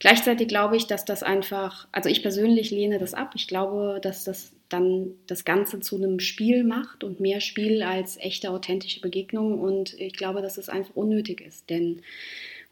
Gleichzeitig 0.00 0.48
glaube 0.48 0.76
ich, 0.76 0.86
dass 0.86 1.04
das 1.04 1.22
einfach, 1.22 1.88
also 1.92 2.10
ich 2.10 2.22
persönlich 2.22 2.70
lehne 2.70 2.98
das 2.98 3.14
ab. 3.14 3.32
Ich 3.36 3.48
glaube, 3.48 4.00
dass 4.02 4.24
das 4.24 4.52
dann 4.68 5.12
das 5.26 5.44
Ganze 5.44 5.80
zu 5.80 5.96
einem 5.96 6.20
Spiel 6.20 6.64
macht 6.64 7.04
und 7.04 7.20
mehr 7.20 7.40
Spiel 7.40 7.82
als 7.82 8.18
echte, 8.18 8.50
authentische 8.50 9.00
Begegnung. 9.00 9.58
Und 9.60 9.98
ich 9.98 10.14
glaube, 10.14 10.42
dass 10.42 10.58
es 10.58 10.68
einfach 10.68 10.94
unnötig 10.96 11.40
ist. 11.40 11.70
Denn 11.70 12.02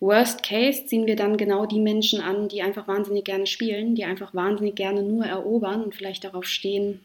Worst 0.00 0.42
Case 0.42 0.84
ziehen 0.86 1.06
wir 1.06 1.16
dann 1.16 1.36
genau 1.36 1.64
die 1.64 1.80
Menschen 1.80 2.20
an, 2.20 2.48
die 2.48 2.60
einfach 2.60 2.88
wahnsinnig 2.88 3.24
gerne 3.24 3.46
spielen, 3.46 3.94
die 3.94 4.04
einfach 4.04 4.34
wahnsinnig 4.34 4.74
gerne 4.74 5.02
nur 5.02 5.24
erobern 5.24 5.84
und 5.84 5.94
vielleicht 5.94 6.24
darauf 6.24 6.44
stehen, 6.44 7.00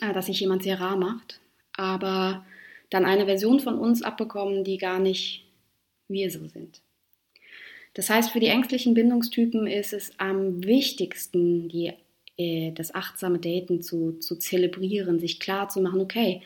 äh, 0.00 0.12
dass 0.12 0.26
sich 0.26 0.38
jemand 0.38 0.62
sehr 0.62 0.80
rar 0.80 0.96
macht, 0.96 1.40
aber 1.80 2.44
dann 2.90 3.04
eine 3.04 3.24
Version 3.24 3.60
von 3.60 3.78
uns 3.78 4.02
abbekommen, 4.02 4.64
die 4.64 4.76
gar 4.76 4.98
nicht 4.98 5.46
wir 6.08 6.30
so 6.30 6.46
sind. 6.46 6.82
Das 7.94 8.10
heißt, 8.10 8.30
für 8.30 8.40
die 8.40 8.48
ängstlichen 8.48 8.94
Bindungstypen 8.94 9.66
ist 9.66 9.92
es 9.92 10.12
am 10.18 10.62
wichtigsten, 10.64 11.68
die, 11.68 11.92
äh, 12.36 12.72
das 12.72 12.94
achtsame 12.94 13.38
Daten 13.38 13.82
zu, 13.82 14.18
zu 14.18 14.36
zelebrieren, 14.36 15.18
sich 15.18 15.40
klar 15.40 15.68
zu 15.68 15.80
machen, 15.80 16.00
okay, 16.00 16.42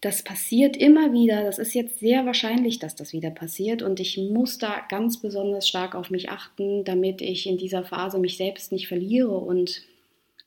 das 0.00 0.22
passiert 0.22 0.78
immer 0.78 1.12
wieder. 1.12 1.44
Das 1.44 1.58
ist 1.58 1.74
jetzt 1.74 1.98
sehr 1.98 2.24
wahrscheinlich, 2.24 2.78
dass 2.78 2.96
das 2.96 3.12
wieder 3.12 3.30
passiert. 3.30 3.82
Und 3.82 4.00
ich 4.00 4.16
muss 4.16 4.56
da 4.56 4.82
ganz 4.88 5.20
besonders 5.20 5.68
stark 5.68 5.94
auf 5.94 6.10
mich 6.10 6.30
achten, 6.30 6.84
damit 6.84 7.20
ich 7.20 7.46
in 7.46 7.58
dieser 7.58 7.84
Phase 7.84 8.18
mich 8.18 8.38
selbst 8.38 8.72
nicht 8.72 8.88
verliere. 8.88 9.36
Und 9.36 9.82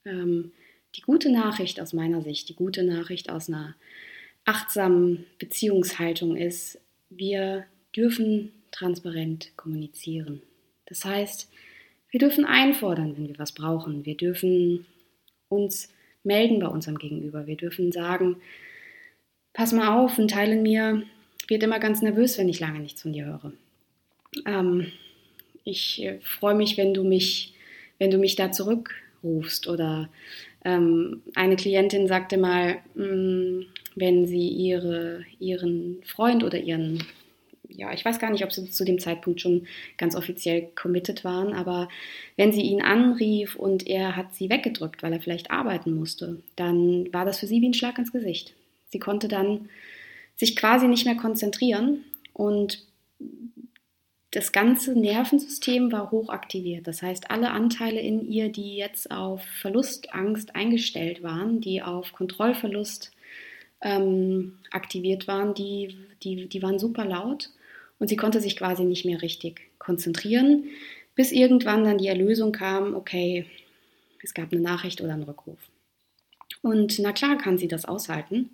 ähm, 0.04 0.50
die 0.96 1.02
gute 1.02 1.30
Nachricht 1.30 1.80
aus 1.80 1.92
meiner 1.92 2.20
Sicht, 2.22 2.48
die 2.48 2.56
gute 2.56 2.82
Nachricht 2.82 3.30
aus 3.30 3.48
einer 3.48 3.76
achtsamen 4.44 5.26
Beziehungshaltung 5.38 6.36
ist, 6.36 6.78
wir 7.10 7.64
dürfen 7.96 8.52
transparent 8.70 9.52
kommunizieren. 9.56 10.42
Das 10.86 11.04
heißt, 11.04 11.50
wir 12.10 12.20
dürfen 12.20 12.44
einfordern, 12.44 13.16
wenn 13.16 13.28
wir 13.28 13.38
was 13.38 13.52
brauchen. 13.52 14.04
Wir 14.04 14.16
dürfen 14.16 14.86
uns 15.48 15.88
melden 16.22 16.60
bei 16.60 16.68
unserem 16.68 16.98
Gegenüber. 16.98 17.46
Wir 17.46 17.56
dürfen 17.56 17.92
sagen, 17.92 18.36
pass 19.52 19.72
mal 19.72 19.96
auf, 19.96 20.18
ein 20.18 20.28
Teil 20.28 20.52
in 20.52 20.62
mir 20.62 21.02
wird 21.48 21.62
immer 21.62 21.78
ganz 21.78 22.02
nervös, 22.02 22.38
wenn 22.38 22.48
ich 22.48 22.60
lange 22.60 22.80
nichts 22.80 23.02
von 23.02 23.12
dir 23.12 23.26
höre. 23.26 23.52
Ähm, 24.46 24.92
ich 25.64 26.02
äh, 26.02 26.18
freue 26.20 26.54
mich, 26.54 26.76
wenn 26.76 26.94
du 26.94 27.04
mich, 27.04 27.54
wenn 27.98 28.10
du 28.10 28.18
mich 28.18 28.36
da 28.36 28.52
zurückrufst. 28.52 29.68
Oder 29.68 30.08
ähm, 30.64 31.22
eine 31.34 31.56
Klientin 31.56 32.08
sagte 32.08 32.36
mal, 32.38 32.78
mm, 32.94 33.66
wenn 33.94 34.26
sie 34.26 34.48
ihre, 34.48 35.24
ihren 35.38 36.02
Freund 36.04 36.44
oder 36.44 36.58
ihren, 36.58 37.04
ja, 37.68 37.92
ich 37.92 38.04
weiß 38.04 38.18
gar 38.18 38.30
nicht, 38.30 38.44
ob 38.44 38.52
sie 38.52 38.70
zu 38.70 38.84
dem 38.84 38.98
Zeitpunkt 38.98 39.40
schon 39.40 39.66
ganz 39.96 40.16
offiziell 40.16 40.68
committed 40.74 41.24
waren, 41.24 41.52
aber 41.52 41.88
wenn 42.36 42.52
sie 42.52 42.62
ihn 42.62 42.82
anrief 42.82 43.56
und 43.56 43.86
er 43.86 44.16
hat 44.16 44.34
sie 44.34 44.50
weggedrückt, 44.50 45.02
weil 45.02 45.12
er 45.12 45.20
vielleicht 45.20 45.50
arbeiten 45.50 45.94
musste, 45.94 46.40
dann 46.56 47.12
war 47.12 47.24
das 47.24 47.38
für 47.38 47.46
sie 47.46 47.60
wie 47.60 47.68
ein 47.68 47.74
Schlag 47.74 47.98
ins 47.98 48.12
Gesicht. 48.12 48.54
Sie 48.88 48.98
konnte 48.98 49.28
dann 49.28 49.68
sich 50.36 50.56
quasi 50.56 50.88
nicht 50.88 51.04
mehr 51.04 51.16
konzentrieren 51.16 52.04
und 52.32 52.84
das 54.34 54.50
ganze 54.50 54.98
Nervensystem 54.98 55.92
war 55.92 56.10
hochaktiviert. 56.10 56.88
Das 56.88 57.02
heißt, 57.02 57.30
alle 57.30 57.52
Anteile 57.52 58.00
in 58.00 58.28
ihr, 58.28 58.48
die 58.48 58.76
jetzt 58.76 59.12
auf 59.12 59.44
Verlustangst 59.44 60.56
eingestellt 60.56 61.22
waren, 61.22 61.60
die 61.60 61.82
auf 61.82 62.12
Kontrollverlust 62.12 63.12
ähm, 63.84 64.58
aktiviert 64.70 65.28
waren, 65.28 65.54
die, 65.54 65.96
die, 66.22 66.48
die 66.48 66.62
waren 66.62 66.78
super 66.78 67.04
laut 67.04 67.50
und 67.98 68.08
sie 68.08 68.16
konnte 68.16 68.40
sich 68.40 68.56
quasi 68.56 68.84
nicht 68.84 69.04
mehr 69.04 69.22
richtig 69.22 69.70
konzentrieren, 69.78 70.64
bis 71.14 71.30
irgendwann 71.30 71.84
dann 71.84 71.98
die 71.98 72.08
Erlösung 72.08 72.50
kam, 72.50 72.94
okay, 72.94 73.46
es 74.22 74.34
gab 74.34 74.52
eine 74.52 74.62
Nachricht 74.62 75.00
oder 75.02 75.12
einen 75.12 75.22
Rückruf. 75.22 75.58
Und 76.62 76.98
na 76.98 77.12
klar 77.12 77.36
kann 77.36 77.58
sie 77.58 77.68
das 77.68 77.84
aushalten. 77.84 78.48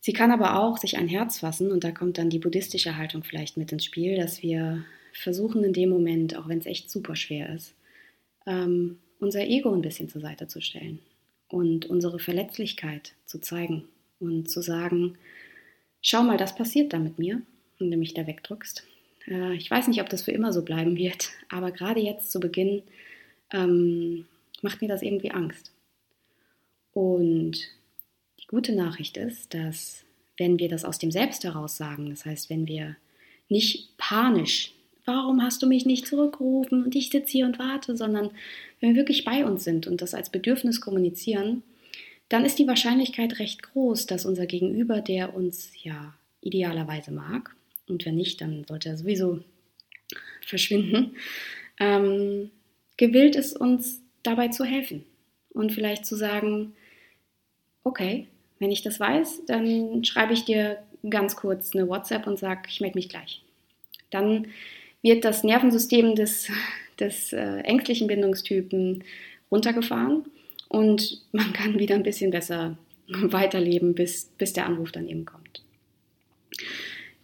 Sie 0.00 0.12
kann 0.12 0.30
aber 0.30 0.60
auch 0.60 0.78
sich 0.78 0.96
ein 0.96 1.08
Herz 1.08 1.40
fassen 1.40 1.72
und 1.72 1.82
da 1.82 1.90
kommt 1.90 2.16
dann 2.18 2.30
die 2.30 2.38
buddhistische 2.38 2.96
Haltung 2.96 3.24
vielleicht 3.24 3.56
mit 3.56 3.72
ins 3.72 3.84
Spiel, 3.84 4.16
dass 4.16 4.42
wir 4.42 4.84
versuchen 5.12 5.64
in 5.64 5.72
dem 5.72 5.90
Moment, 5.90 6.36
auch 6.36 6.46
wenn 6.46 6.60
es 6.60 6.66
echt 6.66 6.88
super 6.88 7.16
schwer 7.16 7.52
ist, 7.52 7.74
ähm, 8.46 9.00
unser 9.18 9.40
Ego 9.40 9.72
ein 9.72 9.82
bisschen 9.82 10.08
zur 10.08 10.20
Seite 10.20 10.46
zu 10.46 10.60
stellen 10.60 11.00
und 11.48 11.86
unsere 11.86 12.20
Verletzlichkeit 12.20 13.14
zu 13.24 13.40
zeigen 13.40 13.88
und 14.20 14.50
zu 14.50 14.62
sagen, 14.62 15.18
schau 16.02 16.22
mal, 16.22 16.36
das 16.36 16.54
passiert 16.54 16.92
da 16.92 16.98
mit 16.98 17.18
mir, 17.18 17.42
wenn 17.78 17.90
du 17.90 17.96
mich 17.96 18.14
da 18.14 18.26
wegdrückst. 18.26 18.84
Äh, 19.28 19.54
ich 19.54 19.70
weiß 19.70 19.88
nicht, 19.88 20.00
ob 20.00 20.08
das 20.08 20.22
für 20.22 20.32
immer 20.32 20.52
so 20.52 20.62
bleiben 20.62 20.96
wird, 20.96 21.30
aber 21.48 21.70
gerade 21.70 22.00
jetzt 22.00 22.30
zu 22.30 22.40
Beginn 22.40 22.82
ähm, 23.52 24.26
macht 24.62 24.80
mir 24.80 24.88
das 24.88 25.02
irgendwie 25.02 25.30
Angst. 25.30 25.72
Und 26.92 27.58
die 28.40 28.46
gute 28.46 28.74
Nachricht 28.74 29.16
ist, 29.16 29.52
dass 29.52 30.04
wenn 30.38 30.58
wir 30.58 30.68
das 30.68 30.84
aus 30.84 30.98
dem 30.98 31.10
Selbst 31.10 31.44
heraus 31.44 31.76
sagen, 31.76 32.10
das 32.10 32.24
heißt, 32.24 32.50
wenn 32.50 32.66
wir 32.66 32.96
nicht 33.48 33.96
panisch, 33.96 34.72
warum 35.04 35.42
hast 35.42 35.62
du 35.62 35.66
mich 35.66 35.86
nicht 35.86 36.06
zurückgerufen 36.06 36.84
und 36.84 36.94
ich 36.94 37.10
sitze 37.10 37.32
hier 37.32 37.46
und 37.46 37.58
warte, 37.58 37.96
sondern 37.96 38.30
wenn 38.80 38.90
wir 38.90 38.96
wirklich 38.96 39.24
bei 39.24 39.44
uns 39.44 39.64
sind 39.64 39.86
und 39.86 40.02
das 40.02 40.14
als 40.14 40.30
Bedürfnis 40.30 40.80
kommunizieren, 40.80 41.62
dann 42.28 42.44
ist 42.44 42.58
die 42.58 42.66
Wahrscheinlichkeit 42.66 43.38
recht 43.38 43.62
groß, 43.62 44.06
dass 44.06 44.26
unser 44.26 44.46
Gegenüber, 44.46 45.00
der 45.00 45.34
uns 45.34 45.72
ja 45.82 46.14
idealerweise 46.40 47.12
mag, 47.12 47.54
und 47.88 48.04
wenn 48.04 48.16
nicht, 48.16 48.40
dann 48.40 48.64
sollte 48.64 48.88
er 48.88 48.96
sowieso 48.96 49.40
verschwinden, 50.44 51.16
ähm, 51.78 52.50
gewillt 52.96 53.36
ist, 53.36 53.56
uns 53.56 54.02
dabei 54.22 54.48
zu 54.48 54.64
helfen 54.64 55.04
und 55.50 55.72
vielleicht 55.72 56.04
zu 56.04 56.16
sagen, 56.16 56.74
okay, 57.84 58.26
wenn 58.58 58.72
ich 58.72 58.82
das 58.82 58.98
weiß, 58.98 59.42
dann 59.46 60.04
schreibe 60.04 60.32
ich 60.32 60.44
dir 60.44 60.82
ganz 61.08 61.36
kurz 61.36 61.74
eine 61.74 61.88
WhatsApp 61.88 62.26
und 62.26 62.38
sage, 62.38 62.62
ich 62.68 62.80
melde 62.80 62.98
mich 62.98 63.08
gleich. 63.08 63.42
Dann 64.10 64.48
wird 65.02 65.24
das 65.24 65.44
Nervensystem 65.44 66.16
des, 66.16 66.50
des 66.98 67.32
äh, 67.32 67.58
ängstlichen 67.58 68.08
Bindungstypen 68.08 69.04
runtergefahren 69.50 70.24
und 70.68 71.22
man 71.32 71.52
kann 71.52 71.78
wieder 71.78 71.94
ein 71.94 72.02
bisschen 72.02 72.30
besser 72.30 72.76
weiterleben, 73.08 73.94
bis, 73.94 74.30
bis 74.38 74.52
der 74.52 74.66
Anruf 74.66 74.92
dann 74.92 75.08
eben 75.08 75.24
kommt. 75.24 75.62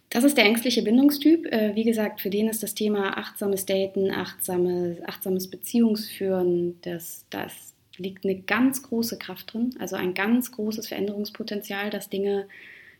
Das 0.09 0.23
ist 0.23 0.37
der 0.37 0.45
ängstliche 0.45 0.83
Bindungstyp. 0.83 1.47
Äh, 1.47 1.75
wie 1.75 1.83
gesagt, 1.83 2.21
für 2.21 2.29
den 2.29 2.47
ist 2.47 2.61
das 2.61 2.75
Thema 2.75 3.17
achtsames 3.17 3.65
Daten, 3.65 4.11
achtsames, 4.11 5.01
achtsames 5.05 5.49
Beziehungsführen, 5.49 6.77
das, 6.83 7.25
das 7.31 7.73
liegt 7.97 8.23
eine 8.23 8.39
ganz 8.39 8.83
große 8.83 9.17
Kraft 9.17 9.53
drin, 9.53 9.75
also 9.79 9.95
ein 9.95 10.13
ganz 10.13 10.51
großes 10.51 10.87
Veränderungspotenzial, 10.87 11.89
dass 11.89 12.09
Dinge 12.09 12.47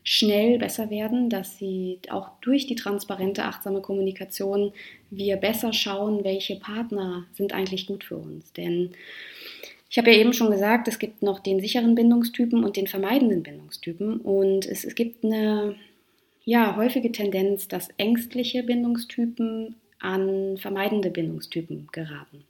schnell 0.02 0.58
besser 0.58 0.90
werden, 0.90 1.30
dass 1.30 1.56
sie 1.56 1.98
auch 2.10 2.30
durch 2.42 2.66
die 2.66 2.74
transparente, 2.74 3.44
achtsame 3.44 3.80
Kommunikation 3.80 4.72
wir 5.10 5.36
besser 5.36 5.72
schauen, 5.72 6.24
welche 6.24 6.56
Partner 6.56 7.26
sind 7.32 7.54
eigentlich 7.54 7.86
gut 7.86 8.04
für 8.04 8.16
uns. 8.16 8.52
Denn 8.52 8.90
ich 9.94 9.98
habe 9.98 10.10
ja 10.10 10.18
eben 10.18 10.32
schon 10.32 10.50
gesagt, 10.50 10.88
es 10.88 10.98
gibt 10.98 11.22
noch 11.22 11.38
den 11.38 11.60
sicheren 11.60 11.94
Bindungstypen 11.94 12.64
und 12.64 12.76
den 12.76 12.88
vermeidenden 12.88 13.44
Bindungstypen 13.44 14.16
und 14.16 14.66
es, 14.66 14.84
es 14.84 14.96
gibt 14.96 15.24
eine 15.24 15.76
ja, 16.44 16.74
häufige 16.74 17.12
Tendenz, 17.12 17.68
dass 17.68 17.90
ängstliche 17.96 18.64
Bindungstypen 18.64 19.76
an 20.00 20.58
vermeidende 20.58 21.10
Bindungstypen 21.10 21.86
geraten. 21.92 22.42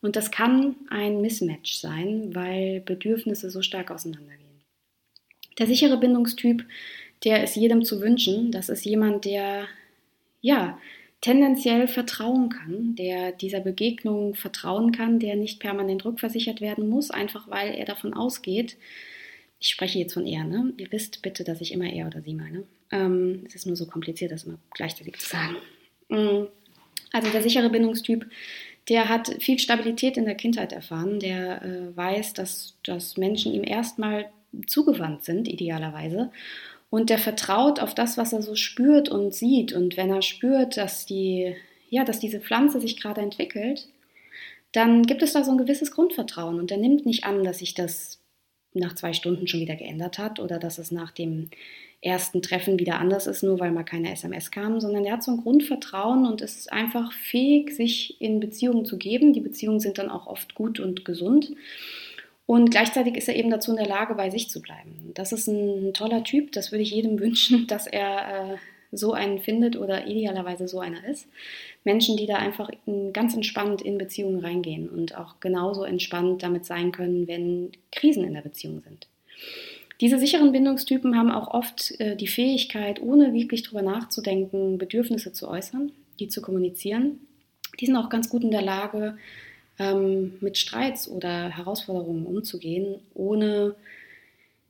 Und 0.00 0.16
das 0.16 0.30
kann 0.30 0.74
ein 0.88 1.20
Mismatch 1.20 1.74
sein, 1.74 2.34
weil 2.34 2.80
Bedürfnisse 2.80 3.50
so 3.50 3.60
stark 3.60 3.90
auseinandergehen. 3.90 4.40
Der 5.58 5.66
sichere 5.66 5.98
Bindungstyp, 5.98 6.64
der 7.24 7.44
ist 7.44 7.56
jedem 7.56 7.84
zu 7.84 8.00
wünschen. 8.00 8.52
Das 8.52 8.70
ist 8.70 8.86
jemand, 8.86 9.26
der 9.26 9.66
ja 10.40 10.78
tendenziell 11.20 11.86
vertrauen 11.86 12.48
kann, 12.48 12.94
der 12.96 13.32
dieser 13.32 13.60
Begegnung 13.60 14.34
vertrauen 14.34 14.92
kann, 14.92 15.18
der 15.18 15.36
nicht 15.36 15.60
permanent 15.60 16.04
rückversichert 16.04 16.60
werden 16.60 16.88
muss, 16.88 17.10
einfach 17.10 17.48
weil 17.48 17.74
er 17.74 17.84
davon 17.84 18.14
ausgeht, 18.14 18.76
ich 19.58 19.68
spreche 19.68 19.98
jetzt 19.98 20.14
von 20.14 20.26
er, 20.26 20.44
ne? 20.44 20.72
Ihr 20.78 20.90
wisst 20.90 21.20
bitte, 21.20 21.44
dass 21.44 21.60
ich 21.60 21.72
immer 21.72 21.92
er 21.92 22.06
oder 22.06 22.22
sie 22.22 22.32
meine. 22.32 22.64
Ähm, 22.90 23.44
es 23.46 23.54
ist 23.54 23.66
nur 23.66 23.76
so 23.76 23.86
kompliziert, 23.86 24.32
das 24.32 24.44
immer 24.44 24.58
gleichzeitig 24.72 25.18
zu 25.18 25.28
sagen. 25.28 25.56
Mm. 26.08 26.46
Also 27.12 27.30
der 27.30 27.42
sichere 27.42 27.68
Bindungstyp 27.68 28.26
der 28.90 29.08
hat 29.08 29.28
viel 29.40 29.58
Stabilität 29.58 30.16
in 30.16 30.24
der 30.24 30.34
Kindheit 30.34 30.72
erfahren, 30.72 31.20
der 31.20 31.62
äh, 31.62 31.96
weiß, 31.96 32.34
dass, 32.34 32.74
dass 32.82 33.16
Menschen 33.16 33.54
ihm 33.54 33.64
erstmal 33.64 34.30
zugewandt 34.66 35.24
sind, 35.24 35.46
idealerweise. 35.46 36.32
Und 36.90 37.08
der 37.08 37.18
vertraut 37.18 37.80
auf 37.80 37.94
das, 37.94 38.18
was 38.18 38.32
er 38.32 38.42
so 38.42 38.56
spürt 38.56 39.08
und 39.08 39.32
sieht. 39.32 39.72
Und 39.72 39.96
wenn 39.96 40.10
er 40.10 40.22
spürt, 40.22 40.76
dass, 40.76 41.06
die, 41.06 41.54
ja, 41.88 42.04
dass 42.04 42.18
diese 42.18 42.40
Pflanze 42.40 42.80
sich 42.80 43.00
gerade 43.00 43.20
entwickelt, 43.20 43.88
dann 44.72 45.04
gibt 45.04 45.22
es 45.22 45.32
da 45.32 45.44
so 45.44 45.52
ein 45.52 45.58
gewisses 45.58 45.92
Grundvertrauen. 45.92 46.58
Und 46.58 46.70
er 46.70 46.78
nimmt 46.78 47.06
nicht 47.06 47.24
an, 47.24 47.44
dass 47.44 47.58
sich 47.58 47.74
das 47.74 48.18
nach 48.74 48.94
zwei 48.94 49.12
Stunden 49.12 49.46
schon 49.46 49.60
wieder 49.60 49.76
geändert 49.76 50.18
hat 50.18 50.38
oder 50.38 50.58
dass 50.58 50.78
es 50.78 50.90
nach 50.90 51.10
dem 51.10 51.50
ersten 52.02 52.40
Treffen 52.40 52.78
wieder 52.78 52.98
anders 52.98 53.26
ist, 53.26 53.42
nur 53.42 53.60
weil 53.60 53.72
mal 53.72 53.84
keine 53.84 54.10
SMS 54.12 54.50
kam, 54.50 54.80
sondern 54.80 55.04
er 55.04 55.14
hat 55.14 55.22
so 55.22 55.32
ein 55.32 55.42
Grundvertrauen 55.42 56.26
und 56.26 56.40
ist 56.40 56.72
einfach 56.72 57.12
fähig, 57.12 57.72
sich 57.72 58.20
in 58.20 58.40
Beziehungen 58.40 58.86
zu 58.86 58.96
geben. 58.96 59.32
Die 59.32 59.40
Beziehungen 59.40 59.80
sind 59.80 59.98
dann 59.98 60.08
auch 60.08 60.26
oft 60.26 60.54
gut 60.54 60.80
und 60.80 61.04
gesund. 61.04 61.52
Und 62.50 62.72
gleichzeitig 62.72 63.16
ist 63.16 63.28
er 63.28 63.36
eben 63.36 63.48
dazu 63.48 63.70
in 63.70 63.76
der 63.76 63.86
Lage, 63.86 64.16
bei 64.16 64.28
sich 64.28 64.50
zu 64.50 64.60
bleiben. 64.60 65.12
Das 65.14 65.30
ist 65.30 65.46
ein 65.46 65.94
toller 65.94 66.24
Typ, 66.24 66.50
das 66.50 66.72
würde 66.72 66.82
ich 66.82 66.90
jedem 66.90 67.20
wünschen, 67.20 67.68
dass 67.68 67.86
er 67.86 68.54
äh, 68.54 68.56
so 68.90 69.12
einen 69.12 69.38
findet 69.38 69.76
oder 69.76 70.08
idealerweise 70.08 70.66
so 70.66 70.80
einer 70.80 71.04
ist. 71.04 71.28
Menschen, 71.84 72.16
die 72.16 72.26
da 72.26 72.34
einfach 72.34 72.68
ganz 73.12 73.36
entspannt 73.36 73.82
in 73.82 73.98
Beziehungen 73.98 74.40
reingehen 74.40 74.88
und 74.88 75.16
auch 75.16 75.38
genauso 75.38 75.84
entspannt 75.84 76.42
damit 76.42 76.64
sein 76.64 76.90
können, 76.90 77.28
wenn 77.28 77.70
Krisen 77.92 78.24
in 78.24 78.34
der 78.34 78.42
Beziehung 78.42 78.80
sind. 78.80 79.06
Diese 80.00 80.18
sicheren 80.18 80.50
Bindungstypen 80.50 81.16
haben 81.16 81.30
auch 81.30 81.54
oft 81.54 82.00
äh, 82.00 82.16
die 82.16 82.26
Fähigkeit, 82.26 83.00
ohne 83.00 83.32
wirklich 83.32 83.62
drüber 83.62 83.82
nachzudenken, 83.82 84.76
Bedürfnisse 84.76 85.32
zu 85.32 85.46
äußern, 85.46 85.92
die 86.18 86.26
zu 86.26 86.42
kommunizieren. 86.42 87.20
Die 87.78 87.86
sind 87.86 87.94
auch 87.94 88.08
ganz 88.08 88.28
gut 88.28 88.42
in 88.42 88.50
der 88.50 88.62
Lage, 88.62 89.16
ähm, 89.80 90.34
mit 90.40 90.58
Streits 90.58 91.08
oder 91.08 91.48
Herausforderungen 91.48 92.26
umzugehen, 92.26 93.00
ohne 93.14 93.74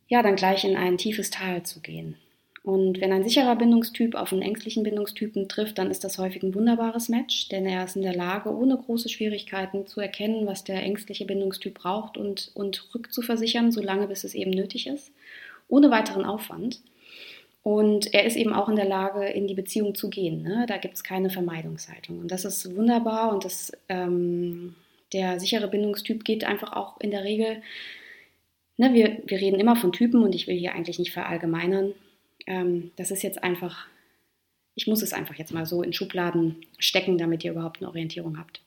ja 0.08 0.22
dann 0.22 0.36
gleich 0.36 0.64
in 0.64 0.76
ein 0.76 0.96
tiefes 0.96 1.30
Tal 1.30 1.64
zu 1.64 1.80
gehen. 1.80 2.16
Und 2.62 3.00
wenn 3.00 3.12
ein 3.12 3.24
sicherer 3.24 3.56
Bindungstyp 3.56 4.14
auf 4.14 4.32
einen 4.32 4.42
ängstlichen 4.42 4.82
Bindungstypen 4.82 5.48
trifft, 5.48 5.78
dann 5.78 5.90
ist 5.90 6.04
das 6.04 6.18
häufig 6.18 6.42
ein 6.42 6.54
wunderbares 6.54 7.08
Match, 7.08 7.48
denn 7.48 7.66
er 7.66 7.84
ist 7.84 7.96
in 7.96 8.02
der 8.02 8.14
Lage, 8.14 8.54
ohne 8.54 8.76
große 8.76 9.08
Schwierigkeiten 9.08 9.86
zu 9.86 10.00
erkennen, 10.00 10.46
was 10.46 10.62
der 10.62 10.82
ängstliche 10.82 11.24
Bindungstyp 11.24 11.74
braucht 11.74 12.16
und, 12.18 12.50
und 12.54 12.94
rückzuversichern, 12.94 13.72
solange 13.72 14.06
bis 14.08 14.24
es 14.24 14.34
eben 14.34 14.50
nötig 14.50 14.86
ist, 14.86 15.10
ohne 15.68 15.90
weiteren 15.90 16.24
Aufwand. 16.24 16.80
Und 17.62 18.12
er 18.14 18.24
ist 18.24 18.36
eben 18.36 18.52
auch 18.52 18.68
in 18.68 18.76
der 18.76 18.88
Lage, 18.88 19.26
in 19.26 19.46
die 19.46 19.54
Beziehung 19.54 19.94
zu 19.94 20.08
gehen. 20.10 20.42
Ne? 20.42 20.66
Da 20.68 20.76
gibt 20.76 20.94
es 20.94 21.04
keine 21.04 21.30
Vermeidungshaltung. 21.30 22.20
Und 22.20 22.30
das 22.30 22.44
ist 22.44 22.74
wunderbar 22.76 23.32
und 23.32 23.44
das, 23.44 23.72
ähm, 23.88 24.74
der 25.12 25.40
sichere 25.40 25.68
Bindungstyp 25.68 26.24
geht 26.24 26.44
einfach 26.44 26.72
auch 26.72 27.00
in 27.00 27.10
der 27.10 27.24
Regel, 27.24 27.62
ne, 28.76 28.94
wir, 28.94 29.22
wir 29.26 29.38
reden 29.38 29.60
immer 29.60 29.76
von 29.76 29.92
Typen 29.92 30.22
und 30.22 30.34
ich 30.34 30.46
will 30.46 30.56
hier 30.56 30.74
eigentlich 30.74 30.98
nicht 30.98 31.12
verallgemeinern 31.12 31.94
ähm, 32.46 32.90
das 32.96 33.10
ist 33.10 33.22
jetzt 33.22 33.42
einfach, 33.42 33.86
ich 34.74 34.86
muss 34.86 35.02
es 35.02 35.12
einfach 35.12 35.36
jetzt 35.36 35.52
mal 35.52 35.66
so 35.66 35.82
in 35.82 35.92
Schubladen 35.92 36.56
stecken, 36.78 37.18
damit 37.18 37.44
ihr 37.44 37.52
überhaupt 37.52 37.78
eine 37.78 37.88
Orientierung 37.88 38.38
habt. 38.38 38.62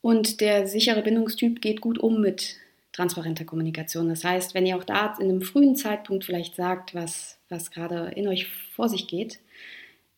Und 0.00 0.40
der 0.40 0.66
sichere 0.66 1.02
Bindungstyp 1.02 1.60
geht 1.60 1.80
gut 1.80 1.98
um 1.98 2.20
mit 2.20 2.56
transparenter 2.92 3.44
Kommunikation. 3.44 4.08
Das 4.08 4.24
heißt, 4.24 4.54
wenn 4.54 4.66
ihr 4.66 4.76
auch 4.76 4.84
da 4.84 5.16
in 5.18 5.28
einem 5.28 5.42
frühen 5.42 5.76
Zeitpunkt 5.76 6.24
vielleicht 6.24 6.56
sagt, 6.56 6.94
was, 6.94 7.38
was 7.48 7.70
gerade 7.70 8.12
in 8.16 8.26
euch 8.26 8.46
vor 8.46 8.88
sich 8.88 9.08
geht, 9.08 9.40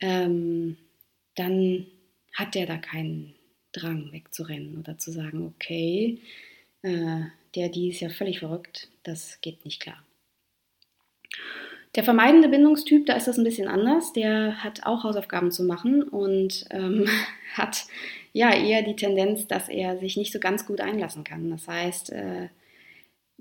ähm, 0.01 0.77
dann 1.35 1.87
hat 2.35 2.55
der 2.55 2.67
da 2.67 2.77
keinen 2.77 3.35
Drang 3.73 4.13
wegzurennen 4.13 4.79
oder 4.79 4.99
zu 4.99 5.11
sagen, 5.11 5.47
okay, 5.47 6.19
äh, 6.83 7.23
der, 7.55 7.69
die 7.69 7.89
ist 7.89 8.01
ja 8.01 8.09
völlig 8.09 8.41
verrückt, 8.41 8.89
das 9.03 9.41
geht 9.41 9.65
nicht 9.65 9.81
klar. 9.81 10.03
Der 11.95 12.05
vermeidende 12.05 12.49
Bindungstyp, 12.49 13.05
da 13.05 13.15
ist 13.15 13.29
das 13.29 13.37
ein 13.37 13.45
bisschen 13.45 13.69
anders. 13.69 14.15
Der 14.15 14.65
hat 14.65 14.85
auch 14.85 15.05
Hausaufgaben 15.05 15.53
zu 15.53 15.63
machen 15.63 16.03
und 16.03 16.65
ähm, 16.71 17.07
hat 17.55 17.85
ja 18.33 18.55
eher 18.55 18.83
die 18.83 18.97
Tendenz, 18.97 19.47
dass 19.47 19.69
er 19.69 19.99
sich 19.99 20.17
nicht 20.17 20.33
so 20.33 20.41
ganz 20.41 20.65
gut 20.67 20.81
einlassen 20.81 21.23
kann. 21.23 21.51
Das 21.51 21.69
heißt, 21.69 22.11
äh, 22.13 22.49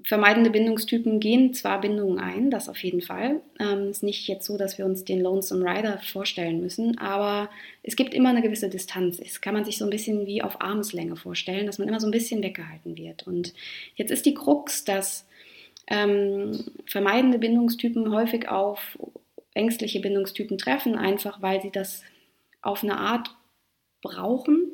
vermeidende 0.04 0.50
Bindungstypen 0.50 1.20
gehen 1.20 1.54
zwar 1.54 1.82
Bindungen 1.82 2.20
ein, 2.20 2.50
das 2.50 2.70
auf 2.70 2.82
jeden 2.84 3.02
Fall. 3.02 3.42
Ähm, 3.60 3.90
ist 3.90 4.04
nicht 4.04 4.28
jetzt 4.28 4.46
so, 4.46 4.58
dass 4.58 4.78
wir 4.78 4.86
uns 4.86 5.04
den 5.04 5.22
Lonesome 5.22 5.66
Rider 5.66 6.00
vorstellen 6.00 6.62
müssen, 6.62 6.98
aber 6.98 7.50
es 7.84 7.96
gibt 7.96 8.14
immer 8.14 8.30
eine 8.30 8.42
gewisse 8.42 8.70
Distanz. 8.70 9.18
Das 9.18 9.42
kann 9.42 9.54
man 9.54 9.66
sich 9.66 9.78
so 9.78 9.86
ein 9.86 9.90
bisschen 9.92 10.26
wie 10.26 10.42
auf 10.42 10.62
Armeslänge 10.62 11.16
vorstellen, 11.16 11.66
dass 11.66 11.78
man 11.78 11.88
immer 11.88 12.00
so 12.00 12.08
ein 12.08 12.12
bisschen 12.12 12.44
weggehalten 12.44 12.98
wird. 12.98 13.28
Und 13.28 13.54
jetzt 13.96 14.12
ist 14.12 14.26
die 14.26 14.34
Krux, 14.34 14.84
dass 14.84 15.28
ähm, 15.88 16.64
vermeidende 16.86 17.40
Bindungstypen 17.40 18.14
häufig 18.14 18.50
auf 18.50 18.98
ängstliche 19.54 20.00
Bindungstypen 20.00 20.58
treffen, 20.58 20.96
einfach 20.96 21.42
weil 21.42 21.62
sie 21.62 21.72
das 21.72 22.04
auf 22.62 22.84
eine 22.84 22.98
Art 22.98 23.36
brauchen, 24.02 24.72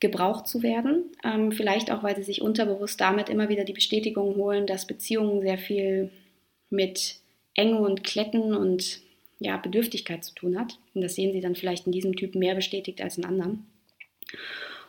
gebraucht 0.00 0.48
zu 0.48 0.62
werden. 0.62 1.04
Ähm, 1.22 1.52
vielleicht 1.52 1.90
auch, 1.90 2.02
weil 2.02 2.16
sie 2.16 2.22
sich 2.22 2.42
unterbewusst 2.42 3.00
damit 3.00 3.28
immer 3.28 3.48
wieder 3.48 3.64
die 3.64 3.72
Bestätigung 3.72 4.36
holen, 4.36 4.66
dass 4.66 4.86
Beziehungen 4.86 5.42
sehr 5.42 5.58
viel 5.58 6.10
mit 6.70 7.16
Enge 7.54 7.78
und 7.78 8.04
Kletten 8.04 8.54
und 8.54 9.00
ja, 9.38 9.56
Bedürftigkeit 9.56 10.24
zu 10.24 10.34
tun 10.34 10.58
hat. 10.58 10.78
Und 10.94 11.02
das 11.02 11.14
sehen 11.14 11.32
sie 11.32 11.40
dann 11.40 11.54
vielleicht 11.54 11.86
in 11.86 11.92
diesem 11.92 12.16
Typ 12.16 12.34
mehr 12.34 12.54
bestätigt 12.54 13.00
als 13.00 13.18
in 13.18 13.24
anderen. 13.24 13.66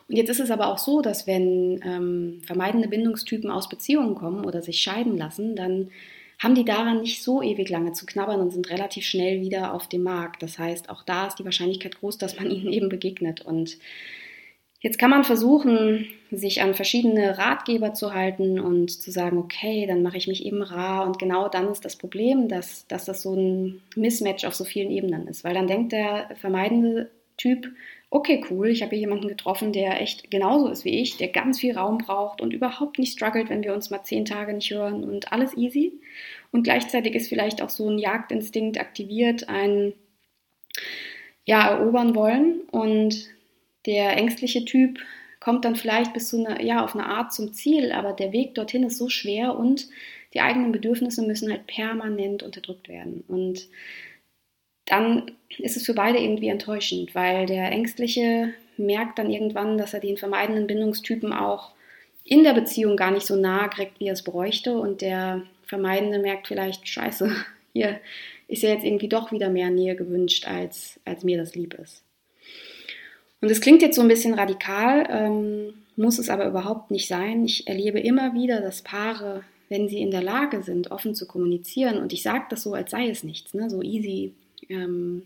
Und 0.08 0.16
jetzt 0.16 0.28
ist 0.28 0.40
es 0.40 0.50
aber 0.50 0.68
auch 0.68 0.78
so, 0.78 1.00
dass 1.00 1.26
wenn 1.26 1.80
ähm, 1.84 2.42
vermeidende 2.44 2.88
Bindungstypen 2.88 3.50
aus 3.50 3.68
Beziehungen 3.68 4.14
kommen 4.14 4.44
oder 4.44 4.62
sich 4.62 4.80
scheiden 4.80 5.16
lassen, 5.16 5.56
dann 5.56 5.90
haben 6.38 6.54
die 6.54 6.64
daran 6.64 7.02
nicht 7.02 7.22
so 7.22 7.40
ewig 7.40 7.68
lange 7.70 7.92
zu 7.92 8.04
knabbern 8.04 8.40
und 8.40 8.50
sind 8.50 8.68
relativ 8.68 9.04
schnell 9.04 9.40
wieder 9.40 9.72
auf 9.72 9.88
dem 9.88 10.02
Markt. 10.02 10.42
Das 10.42 10.58
heißt, 10.58 10.90
auch 10.90 11.02
da 11.02 11.28
ist 11.28 11.38
die 11.38 11.44
Wahrscheinlichkeit 11.44 11.98
groß, 12.00 12.18
dass 12.18 12.38
man 12.38 12.50
ihnen 12.50 12.72
eben 12.72 12.88
begegnet. 12.88 13.42
Und 13.42 13.78
jetzt 14.82 14.98
kann 14.98 15.10
man 15.10 15.24
versuchen, 15.24 16.06
sich 16.30 16.60
an 16.60 16.74
verschiedene 16.74 17.38
Ratgeber 17.38 17.94
zu 17.94 18.12
halten 18.12 18.60
und 18.60 18.90
zu 18.90 19.10
sagen, 19.10 19.38
okay, 19.38 19.86
dann 19.86 20.02
mache 20.02 20.16
ich 20.16 20.28
mich 20.28 20.44
eben 20.44 20.62
rar. 20.62 21.06
Und 21.06 21.18
genau 21.18 21.48
dann 21.48 21.68
ist 21.68 21.84
das 21.84 21.96
Problem, 21.96 22.48
dass, 22.48 22.86
dass 22.88 23.04
das 23.04 23.22
so 23.22 23.34
ein 23.34 23.80
Mismatch 23.96 24.44
auf 24.44 24.54
so 24.54 24.64
vielen 24.64 24.90
Ebenen 24.90 25.28
ist. 25.28 25.44
Weil 25.44 25.54
dann 25.54 25.68
denkt 25.68 25.92
der 25.92 26.28
vermeidende 26.40 27.10
Typ, 27.36 27.68
okay, 28.10 28.44
cool, 28.50 28.68
ich 28.68 28.82
habe 28.82 28.90
hier 28.90 29.00
jemanden 29.00 29.28
getroffen, 29.28 29.72
der 29.72 30.00
echt 30.00 30.30
genauso 30.30 30.68
ist 30.68 30.84
wie 30.84 31.00
ich, 31.00 31.16
der 31.16 31.28
ganz 31.28 31.60
viel 31.60 31.76
Raum 31.76 31.98
braucht 31.98 32.40
und 32.40 32.52
überhaupt 32.52 32.98
nicht 32.98 33.12
struggelt, 33.12 33.48
wenn 33.48 33.62
wir 33.62 33.72
uns 33.72 33.88
mal 33.88 34.02
zehn 34.02 34.24
Tage 34.24 34.52
nicht 34.52 34.70
hören 34.70 35.04
und 35.04 35.32
alles 35.32 35.56
easy. 35.56 35.92
Und 36.50 36.64
gleichzeitig 36.64 37.14
ist 37.14 37.28
vielleicht 37.28 37.62
auch 37.62 37.70
so 37.70 37.88
ein 37.88 37.98
Jagdinstinkt 37.98 38.78
aktiviert, 38.78 39.48
ein 39.48 39.94
ja, 41.44 41.70
erobern 41.70 42.14
wollen. 42.14 42.60
Und 42.70 43.28
der 43.86 44.16
ängstliche 44.16 44.64
Typ 44.64 44.98
kommt 45.40 45.64
dann 45.64 45.76
vielleicht 45.76 46.12
bis 46.12 46.28
zu 46.28 46.38
einer, 46.38 46.62
ja, 46.62 46.84
auf 46.84 46.94
eine 46.94 47.06
Art 47.06 47.32
zum 47.32 47.52
Ziel, 47.52 47.92
aber 47.92 48.12
der 48.12 48.32
Weg 48.32 48.54
dorthin 48.54 48.84
ist 48.84 48.98
so 48.98 49.08
schwer 49.08 49.58
und 49.58 49.88
die 50.34 50.40
eigenen 50.40 50.72
Bedürfnisse 50.72 51.22
müssen 51.22 51.50
halt 51.50 51.66
permanent 51.66 52.42
unterdrückt 52.42 52.88
werden. 52.88 53.24
Und 53.26 53.68
dann 54.86 55.32
ist 55.58 55.76
es 55.76 55.84
für 55.84 55.94
beide 55.94 56.18
irgendwie 56.18 56.48
enttäuschend, 56.48 57.14
weil 57.14 57.46
der 57.46 57.70
Ängstliche 57.70 58.54
merkt 58.76 59.18
dann 59.18 59.30
irgendwann, 59.30 59.78
dass 59.78 59.94
er 59.94 60.00
den 60.00 60.16
vermeidenden 60.16 60.66
Bindungstypen 60.66 61.32
auch 61.32 61.72
in 62.24 62.44
der 62.44 62.54
Beziehung 62.54 62.96
gar 62.96 63.10
nicht 63.10 63.26
so 63.26 63.36
nahe 63.36 63.68
kriegt, 63.68 64.00
wie 64.00 64.06
er 64.06 64.14
es 64.14 64.24
bräuchte. 64.24 64.78
Und 64.78 65.00
der 65.00 65.42
Vermeidende 65.66 66.18
merkt 66.18 66.46
vielleicht, 66.46 66.88
scheiße, 66.88 67.34
hier 67.72 68.00
ist 68.48 68.62
ja 68.62 68.70
jetzt 68.70 68.84
irgendwie 68.84 69.08
doch 69.08 69.32
wieder 69.32 69.48
mehr 69.48 69.70
Nähe 69.70 69.96
gewünscht, 69.96 70.46
als, 70.46 71.00
als 71.04 71.24
mir 71.24 71.38
das 71.38 71.54
lieb 71.54 71.74
ist. 71.74 72.04
Und 73.42 73.50
es 73.50 73.60
klingt 73.60 73.82
jetzt 73.82 73.96
so 73.96 74.02
ein 74.02 74.08
bisschen 74.08 74.34
radikal, 74.34 75.06
ähm, 75.10 75.74
muss 75.96 76.18
es 76.18 76.30
aber 76.30 76.46
überhaupt 76.46 76.90
nicht 76.90 77.08
sein. 77.08 77.44
Ich 77.44 77.66
erlebe 77.66 77.98
immer 77.98 78.34
wieder, 78.34 78.60
dass 78.60 78.82
Paare, 78.82 79.42
wenn 79.68 79.88
sie 79.88 80.00
in 80.00 80.12
der 80.12 80.22
Lage 80.22 80.62
sind, 80.62 80.92
offen 80.92 81.14
zu 81.14 81.26
kommunizieren, 81.26 81.98
und 81.98 82.12
ich 82.12 82.22
sage 82.22 82.44
das 82.48 82.62
so, 82.62 82.72
als 82.72 82.92
sei 82.92 83.08
es 83.10 83.24
nichts, 83.24 83.52
ne, 83.52 83.68
so 83.68 83.82
easy 83.82 84.32
ähm, 84.68 85.24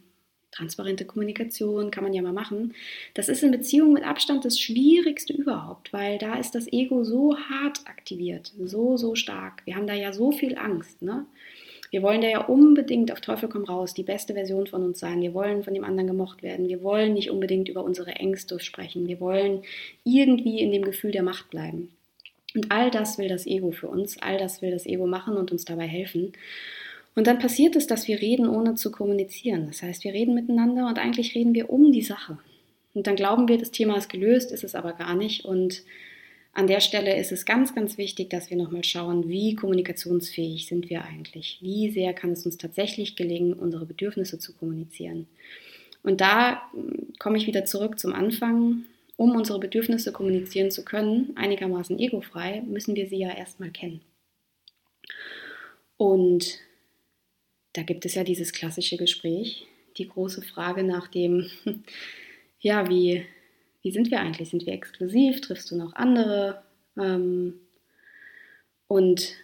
transparente 0.50 1.04
Kommunikation 1.04 1.90
kann 1.90 2.04
man 2.04 2.14
ja 2.14 2.22
mal 2.22 2.32
machen. 2.32 2.74
Das 3.12 3.28
ist 3.28 3.42
in 3.42 3.50
Beziehungen 3.50 3.92
mit 3.92 4.04
Abstand 4.04 4.46
das 4.46 4.58
Schwierigste 4.58 5.34
überhaupt, 5.34 5.92
weil 5.92 6.16
da 6.16 6.36
ist 6.36 6.54
das 6.54 6.72
Ego 6.72 7.04
so 7.04 7.36
hart 7.36 7.80
aktiviert, 7.86 8.52
so, 8.64 8.96
so 8.96 9.14
stark. 9.14 9.60
Wir 9.66 9.76
haben 9.76 9.86
da 9.86 9.92
ja 9.92 10.14
so 10.14 10.32
viel 10.32 10.56
Angst. 10.56 11.02
Ne? 11.02 11.26
Wir 11.90 12.02
wollen 12.02 12.20
da 12.20 12.28
ja 12.28 12.44
unbedingt 12.44 13.12
auf 13.12 13.20
Teufel 13.20 13.48
komm 13.48 13.64
raus 13.64 13.94
die 13.94 14.02
beste 14.02 14.34
Version 14.34 14.66
von 14.66 14.82
uns 14.82 14.98
sein. 14.98 15.20
Wir 15.20 15.34
wollen 15.34 15.62
von 15.62 15.74
dem 15.74 15.84
anderen 15.84 16.08
gemocht 16.08 16.42
werden. 16.42 16.68
Wir 16.68 16.82
wollen 16.82 17.14
nicht 17.14 17.30
unbedingt 17.30 17.68
über 17.68 17.84
unsere 17.84 18.12
Ängste 18.12 18.60
sprechen. 18.60 19.06
Wir 19.06 19.20
wollen 19.20 19.62
irgendwie 20.04 20.60
in 20.60 20.72
dem 20.72 20.82
Gefühl 20.82 21.12
der 21.12 21.22
Macht 21.22 21.50
bleiben. 21.50 21.90
Und 22.54 22.72
all 22.72 22.90
das 22.90 23.18
will 23.18 23.28
das 23.28 23.46
Ego 23.46 23.70
für 23.70 23.88
uns. 23.88 24.18
All 24.18 24.38
das 24.38 24.62
will 24.62 24.70
das 24.70 24.86
Ego 24.86 25.06
machen 25.06 25.36
und 25.36 25.52
uns 25.52 25.64
dabei 25.64 25.86
helfen. 25.86 26.32
Und 27.14 27.26
dann 27.26 27.38
passiert 27.38 27.76
es, 27.76 27.86
dass 27.86 28.08
wir 28.08 28.20
reden, 28.20 28.48
ohne 28.48 28.74
zu 28.74 28.90
kommunizieren. 28.90 29.66
Das 29.68 29.82
heißt, 29.82 30.04
wir 30.04 30.12
reden 30.12 30.34
miteinander 30.34 30.86
und 30.86 30.98
eigentlich 30.98 31.34
reden 31.34 31.54
wir 31.54 31.70
um 31.70 31.92
die 31.92 32.02
Sache. 32.02 32.38
Und 32.94 33.06
dann 33.06 33.16
glauben 33.16 33.48
wir, 33.48 33.58
das 33.58 33.70
Thema 33.70 33.96
ist 33.96 34.08
gelöst, 34.08 34.52
ist 34.52 34.64
es 34.64 34.74
aber 34.74 34.92
gar 34.92 35.14
nicht. 35.14 35.44
Und 35.44 35.82
an 36.56 36.66
der 36.66 36.80
Stelle 36.80 37.14
ist 37.18 37.32
es 37.32 37.44
ganz, 37.44 37.74
ganz 37.74 37.98
wichtig, 37.98 38.30
dass 38.30 38.48
wir 38.48 38.56
nochmal 38.56 38.82
schauen, 38.82 39.28
wie 39.28 39.54
kommunikationsfähig 39.54 40.66
sind 40.66 40.88
wir 40.88 41.04
eigentlich? 41.04 41.58
Wie 41.60 41.90
sehr 41.90 42.14
kann 42.14 42.30
es 42.30 42.46
uns 42.46 42.56
tatsächlich 42.56 43.14
gelingen, 43.14 43.52
unsere 43.52 43.84
Bedürfnisse 43.84 44.38
zu 44.38 44.54
kommunizieren? 44.54 45.26
Und 46.02 46.22
da 46.22 46.62
hm, 46.72 47.12
komme 47.18 47.36
ich 47.36 47.46
wieder 47.46 47.66
zurück 47.66 47.98
zum 47.98 48.14
Anfang. 48.14 48.86
Um 49.18 49.36
unsere 49.36 49.58
Bedürfnisse 49.58 50.12
kommunizieren 50.12 50.70
zu 50.70 50.82
können, 50.82 51.32
einigermaßen 51.36 51.98
egofrei, 51.98 52.62
müssen 52.66 52.96
wir 52.96 53.06
sie 53.06 53.18
ja 53.18 53.36
erstmal 53.36 53.70
kennen. 53.70 54.00
Und 55.98 56.58
da 57.74 57.82
gibt 57.82 58.06
es 58.06 58.14
ja 58.14 58.24
dieses 58.24 58.52
klassische 58.52 58.96
Gespräch, 58.96 59.66
die 59.98 60.08
große 60.08 60.40
Frage 60.40 60.84
nach 60.84 61.08
dem, 61.08 61.50
ja, 62.60 62.88
wie, 62.88 63.26
wie 63.86 63.92
sind 63.92 64.10
wir 64.10 64.18
eigentlich? 64.18 64.50
Sind 64.50 64.66
wir 64.66 64.72
exklusiv? 64.72 65.40
Triffst 65.40 65.70
du 65.70 65.76
noch 65.76 65.92
andere? 65.92 66.60
Ähm, 66.98 67.60
und 68.88 69.36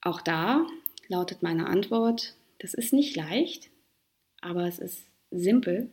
auch 0.00 0.20
da 0.20 0.64
lautet 1.08 1.42
meine 1.42 1.66
Antwort, 1.66 2.36
das 2.60 2.74
ist 2.74 2.92
nicht 2.92 3.16
leicht, 3.16 3.70
aber 4.40 4.68
es 4.68 4.78
ist 4.78 5.04
simpel. 5.32 5.90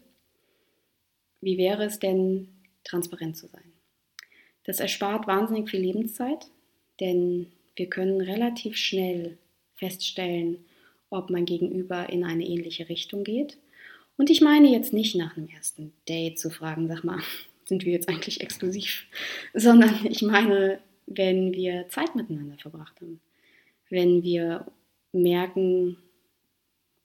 Wie 1.42 1.58
wäre 1.58 1.84
es 1.84 1.98
denn, 1.98 2.50
transparent 2.84 3.36
zu 3.36 3.48
sein? 3.48 3.74
Das 4.64 4.80
erspart 4.80 5.26
wahnsinnig 5.26 5.68
viel 5.68 5.82
Lebenszeit, 5.82 6.52
denn 7.00 7.52
wir 7.76 7.90
können 7.90 8.22
relativ 8.22 8.78
schnell 8.78 9.40
feststellen, 9.74 10.66
ob 11.10 11.32
mein 11.32 11.46
Gegenüber 11.46 12.10
in 12.10 12.26
eine 12.26 12.46
ähnliche 12.46 12.90
Richtung 12.90 13.24
geht. 13.24 13.58
Und 14.18 14.30
ich 14.30 14.40
meine 14.40 14.70
jetzt 14.70 14.94
nicht 14.94 15.16
nach 15.16 15.36
einem 15.36 15.48
ersten 15.48 15.94
Date 16.08 16.38
zu 16.38 16.52
fragen, 16.52 16.88
sag 16.88 17.04
mal, 17.04 17.24
sind 17.72 17.86
wir 17.86 17.94
jetzt 17.94 18.10
eigentlich 18.10 18.42
exklusiv, 18.42 19.06
sondern 19.54 20.06
ich 20.06 20.22
meine, 20.22 20.80
wenn 21.06 21.54
wir 21.54 21.88
Zeit 21.88 22.16
miteinander 22.16 22.58
verbracht 22.58 23.00
haben, 23.00 23.22
wenn 23.90 24.24
wir 24.24 24.66
merken, 25.14 25.98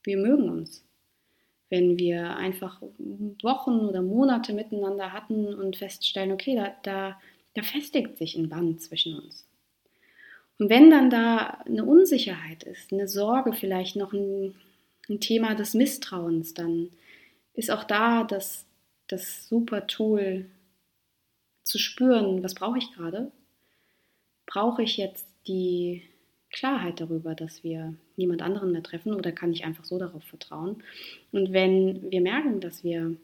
wir 0.03 0.17
mögen 0.17 0.49
uns, 0.49 0.85
wenn 1.71 1.99
wir 1.99 2.37
einfach 2.37 2.83
Wochen 3.43 3.79
oder 3.87 4.03
Monate 4.03 4.53
miteinander 4.53 5.13
hatten 5.13 5.55
und 5.55 5.77
feststellen, 5.77 6.33
okay, 6.33 6.57
da, 6.57 6.75
da, 6.83 7.21
da 7.55 7.63
festigt 7.63 8.19
sich 8.19 8.37
ein 8.37 8.49
Band 8.49 8.81
zwischen 8.81 9.19
uns. 9.19 9.47
Und 10.59 10.69
wenn 10.69 10.91
dann 10.91 11.11
da 11.11 11.59
eine 11.67 11.85
Unsicherheit 11.85 12.65
ist, 12.65 12.93
eine 12.93 13.07
Sorge, 13.07 13.53
vielleicht 13.53 13.95
noch 13.95 14.13
ein, 14.13 14.55
ein 15.09 15.21
Thema 15.21 15.55
des 15.55 15.75
Misstrauens, 15.75 16.55
dann 16.55 16.91
ist 17.55 17.71
auch 17.71 17.85
da 17.85 18.25
das, 18.25 18.67
das 19.07 19.49
super 19.49 19.87
Tool 19.87 20.47
zu 21.67 21.79
spüren, 21.79 22.43
was 22.43 22.55
brauche 22.55 22.79
ich 22.79 22.93
gerade? 22.93 23.33
Brauche 24.47 24.83
ich 24.83 24.97
jetzt 24.97 25.27
die 25.49 26.03
Klarheit 26.51 27.01
darüber, 27.01 27.35
dass 27.35 27.65
wir 27.65 27.95
niemand 28.17 28.41
anderen 28.41 28.73
mehr 28.73 28.85
treffen 28.85 29.13
oder 29.13 29.33
kann 29.33 29.53
ich 29.53 29.65
einfach 29.65 29.85
so 29.85 29.99
darauf 29.99 30.23
vertrauen? 30.25 30.83
Und 31.33 31.53
wenn 31.53 32.11
wir 32.11 32.21
merken, 32.21 32.61
dass 32.61 32.85
wir, 32.85 33.17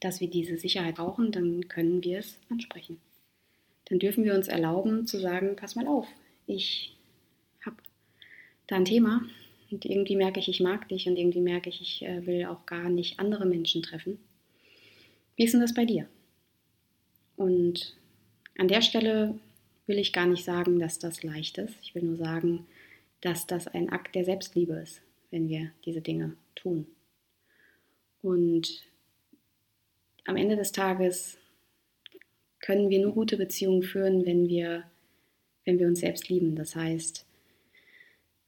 dass 0.00 0.20
wir 0.20 0.28
diese 0.28 0.56
Sicherheit 0.56 0.96
brauchen, 0.96 1.32
dann 1.32 1.68
können 1.68 2.02
wir 2.02 2.18
es 2.18 2.40
ansprechen. 2.48 2.98
Dann 3.84 3.98
dürfen 3.98 4.24
wir 4.24 4.34
uns 4.34 4.48
erlauben 4.48 5.06
zu 5.06 5.20
sagen, 5.20 5.54
pass 5.54 5.76
mal 5.76 5.86
auf, 5.86 6.08
ich 6.46 6.96
habe 7.64 7.76
da 8.66 8.76
ein 8.76 8.86
Thema 8.86 9.20
und 9.70 9.84
irgendwie 9.84 10.16
merke 10.16 10.40
ich, 10.40 10.48
ich 10.48 10.60
mag 10.60 10.88
dich 10.88 11.06
und 11.06 11.18
irgendwie 11.18 11.42
merke 11.42 11.68
ich, 11.68 11.82
ich 11.82 12.02
äh, 12.06 12.24
will 12.26 12.46
auch 12.46 12.64
gar 12.64 12.88
nicht 12.88 13.20
andere 13.20 13.44
Menschen 13.44 13.82
treffen. 13.82 14.18
Wie 15.36 15.44
ist 15.44 15.52
denn 15.52 15.60
das 15.60 15.74
bei 15.74 15.84
dir? 15.84 16.08
Und 17.36 17.96
an 18.56 18.68
der 18.68 18.82
Stelle 18.82 19.38
will 19.86 19.98
ich 19.98 20.12
gar 20.12 20.26
nicht 20.26 20.44
sagen, 20.44 20.78
dass 20.78 20.98
das 20.98 21.22
leicht 21.22 21.58
ist. 21.58 21.74
Ich 21.82 21.94
will 21.94 22.02
nur 22.02 22.16
sagen, 22.16 22.66
dass 23.20 23.46
das 23.46 23.66
ein 23.68 23.90
Akt 23.90 24.14
der 24.14 24.24
Selbstliebe 24.24 24.74
ist, 24.74 25.02
wenn 25.30 25.48
wir 25.48 25.70
diese 25.84 26.00
Dinge 26.00 26.36
tun. 26.54 26.86
Und 28.22 28.82
am 30.26 30.36
Ende 30.36 30.56
des 30.56 30.72
Tages 30.72 31.38
können 32.60 32.88
wir 32.88 33.00
nur 33.00 33.12
gute 33.12 33.36
Beziehungen 33.36 33.82
führen, 33.82 34.24
wenn 34.24 34.48
wir, 34.48 34.84
wenn 35.64 35.78
wir 35.78 35.86
uns 35.86 36.00
selbst 36.00 36.28
lieben. 36.28 36.56
Das 36.56 36.74
heißt, 36.74 37.26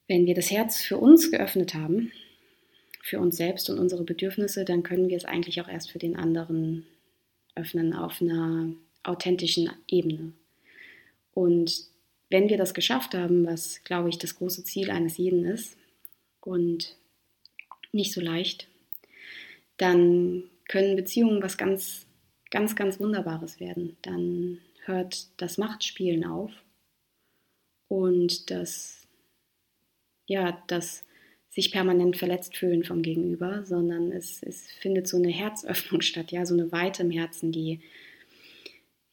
wenn 0.09 0.25
wir 0.25 0.35
das 0.35 0.51
Herz 0.51 0.81
für 0.81 0.97
uns 0.97 1.31
geöffnet 1.31 1.75
haben, 1.75 2.13
für 3.03 3.21
uns 3.21 3.37
selbst 3.37 3.69
und 3.69 3.79
unsere 3.79 4.05
Bedürfnisse, 4.05 4.65
dann 4.65 4.83
können 4.83 5.09
wir 5.09 5.17
es 5.17 5.25
eigentlich 5.25 5.61
auch 5.61 5.69
erst 5.69 5.91
für 5.91 5.99
den 5.99 6.17
anderen 6.17 6.87
öffnen 7.57 7.93
auf 7.93 8.23
einer 8.23 8.69
authentischen 9.03 9.71
Ebene. 9.89 10.33
Und 11.33 11.87
wenn 12.31 12.49
wir 12.49 12.57
das 12.57 12.75
geschafft 12.75 13.15
haben, 13.15 13.47
was, 13.47 13.83
glaube 13.85 14.09
ich, 14.09 14.19
das 14.19 14.37
große 14.37 14.65
Ziel 14.65 14.91
eines 14.91 15.17
jeden 15.17 15.45
ist 15.45 15.77
und 16.41 16.97
nicht 17.93 18.13
so 18.13 18.21
leicht, 18.21 18.69
dann 19.77 20.45
können 20.69 20.97
Beziehungen 20.97 21.43
was 21.43 21.57
ganz, 21.57 22.07
ganz, 22.51 22.75
ganz 22.77 22.99
Wunderbares 23.01 23.61
werden. 23.61 23.97
Dann 24.03 24.59
hört 24.85 25.29
das 25.41 25.59
Machtspielen 25.59 26.25
auf 26.25 26.51
und 27.89 28.51
das, 28.51 29.07
ja, 30.27 30.63
das 30.67 31.05
sich 31.57 31.73
permanent 31.73 32.19
verletzt 32.19 32.55
fühlen 32.55 32.85
vom 32.85 33.01
Gegenüber, 33.01 33.65
sondern 33.65 34.13
es, 34.13 34.43
es 34.43 34.71
findet 34.73 35.09
so 35.09 35.17
eine 35.17 35.31
Herzöffnung 35.31 36.03
statt, 36.03 36.31
ja, 36.31 36.45
so 36.45 36.53
eine 36.53 36.71
Weite 36.71 37.03
im 37.03 37.11
Herzen, 37.11 37.51
die 37.51 37.81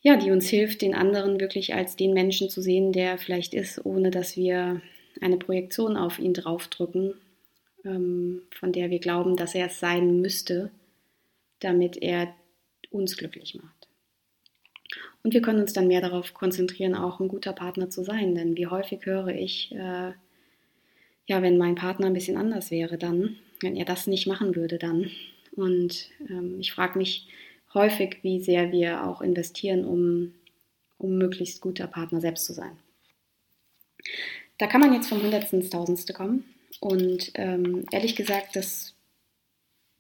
ja, 0.02 0.18
die 0.18 0.32
uns 0.32 0.50
hilft, 0.50 0.82
den 0.82 0.94
anderen 0.94 1.40
wirklich 1.40 1.74
als 1.74 1.96
den 1.96 2.12
Menschen 2.12 2.50
zu 2.50 2.62
sehen, 2.62 2.92
der 2.92 3.18
vielleicht 3.18 3.54
ist, 3.54 3.86
ohne 3.86 4.12
dass 4.12 4.36
wir 4.36 4.82
eine 5.22 5.38
Projektion 5.38 5.96
auf 5.96 6.20
ihn 6.20 6.34
draufdrücken, 6.34 7.14
ähm, 7.86 8.42
von 8.52 8.74
der 8.74 8.90
wir 8.90 9.00
glauben, 9.00 9.38
dass 9.38 9.56
er 9.56 9.68
es 9.68 9.80
sein 9.80 10.20
müsste, 10.20 10.72
damit 11.60 11.96
er 11.96 12.36
uns 12.90 13.16
glücklich 13.16 13.56
macht. 13.56 13.88
Und 15.24 15.34
wir 15.34 15.42
können 15.42 15.62
uns 15.62 15.72
dann 15.72 15.88
mehr 15.88 16.02
darauf 16.02 16.34
konzentrieren, 16.34 16.96
auch 16.96 17.22
ein 17.22 17.30
guter 17.30 17.54
Partner 17.54 17.90
zu 17.90 18.04
sein, 18.04 18.36
denn 18.36 18.58
wie 18.58 18.68
häufig 18.68 19.06
höre 19.06 19.30
ich, 19.30 19.72
äh, 19.72 20.12
ja, 21.28 21.42
wenn 21.42 21.58
mein 21.58 21.76
Partner 21.76 22.08
ein 22.08 22.14
bisschen 22.14 22.38
anders 22.38 22.72
wäre, 22.72 22.98
dann, 22.98 23.38
wenn 23.62 23.76
er 23.76 23.86
das 23.86 24.08
nicht 24.08 24.28
machen 24.28 24.56
würde, 24.56 24.78
dann. 24.78 25.10
Und 25.56 26.10
ähm, 26.30 26.60
ich 26.60 26.74
frage 26.74 26.98
mich, 26.98 27.28
häufig, 27.74 28.18
wie 28.24 28.42
sehr 28.42 28.72
wir 28.72 29.08
auch 29.08 29.22
investieren, 29.22 29.86
um, 29.86 30.34
um 30.98 31.18
möglichst 31.18 31.62
guter 31.62 31.88
Partner 31.88 32.22
selbst 32.22 32.46
zu 32.46 32.54
sein. 32.54 32.78
Da 34.58 34.68
kann 34.68 34.82
man 34.82 34.94
jetzt 34.94 35.10
vom 35.10 35.22
Hundertsten 35.22 35.62
ins 35.62 35.70
Tausendste 35.70 36.14
kommen. 36.14 36.46
Und 36.80 37.32
ähm, 37.36 37.86
ehrlich 37.92 38.16
gesagt, 38.16 38.56
das 38.56 38.94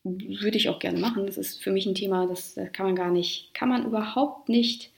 würde 0.03 0.57
ich 0.57 0.69
auch 0.69 0.79
gerne 0.79 0.99
machen. 0.99 1.25
Das 1.25 1.37
ist 1.37 1.63
für 1.63 1.71
mich 1.71 1.85
ein 1.85 1.95
Thema, 1.95 2.27
das, 2.27 2.55
kann 2.73 2.85
man 2.85 2.95
gar 2.95 3.11
nicht, 3.11 3.53
kann 3.53 3.69
man 3.69 3.85
überhaupt 3.85 4.49
nicht 4.49 4.91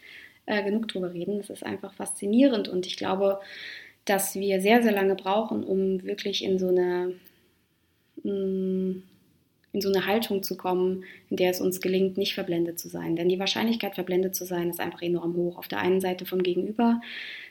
äh, 0.46 0.64
genug 0.64 0.88
drüber 0.88 1.14
reden. 1.14 1.38
Das 1.38 1.50
ist 1.50 1.64
einfach 1.64 1.94
faszinierend 1.94 2.68
und 2.68 2.86
ich 2.86 2.98
glaube, 2.98 3.40
dass 4.06 4.36
wir 4.36 4.62
sehr, 4.62 4.84
sehr 4.84 4.92
lange 4.92 5.16
brauchen, 5.16 5.64
um 5.64 6.04
wirklich 6.04 6.44
in 6.44 6.60
so 6.60 6.70
eine 6.70 7.16
mm, 8.24 9.04
in 9.76 9.82
so 9.82 9.90
eine 9.90 10.06
Haltung 10.06 10.42
zu 10.42 10.56
kommen, 10.56 11.04
in 11.30 11.36
der 11.36 11.52
es 11.52 11.60
uns 11.60 11.82
gelingt, 11.82 12.18
nicht 12.18 12.34
verblendet 12.34 12.80
zu 12.80 12.88
sein. 12.88 13.18
Denn 13.18 13.28
die 13.28 13.40
Wahrscheinlichkeit, 13.40 13.96
verblendet 13.96 14.34
zu 14.34 14.46
sein, 14.46 14.70
ist 14.70 14.80
einfach 14.80 15.02
enorm 15.02 15.36
hoch. 15.36 15.58
Auf 15.58 15.68
der 15.68 15.80
einen 15.80 16.00
Seite 16.00 16.26
vom 16.26 16.42
Gegenüber, 16.44 17.02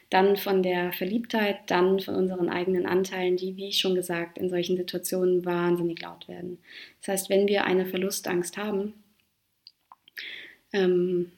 dann 0.08 0.36
von 0.36 0.62
der 0.62 0.92
Verliebtheit, 0.92 1.58
dann 1.66 2.00
von 2.00 2.14
unseren 2.14 2.48
eigenen 2.48 2.86
Anteilen, 2.86 3.36
die, 3.36 3.56
wie 3.56 3.72
schon 3.72 3.94
gesagt, 3.94 4.38
in 4.38 4.48
solchen 4.48 4.76
Situationen 4.76 5.44
wahnsinnig 5.44 6.00
laut 6.00 6.26
werden. 6.26 6.58
Das 7.00 7.08
heißt, 7.08 7.30
wenn 7.30 7.46
wir 7.46 7.64
eine 7.64 7.84
Verlustangst 7.84 8.56
haben, 8.56 8.94
ähm, 10.72 11.30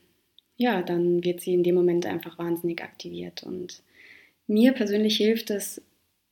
ja, 0.57 0.83
dann 0.83 1.25
wird 1.25 1.41
sie 1.41 1.53
in 1.53 1.65
dem 1.65 1.75
Moment 1.75 2.07
einfach 2.07 2.39
wahnsinnig 2.39 2.83
aktiviert. 2.83 3.43
Und 3.43 3.83
mir 4.47 4.73
persönlich 4.73 5.17
hilft 5.17 5.51
es, 5.51 5.83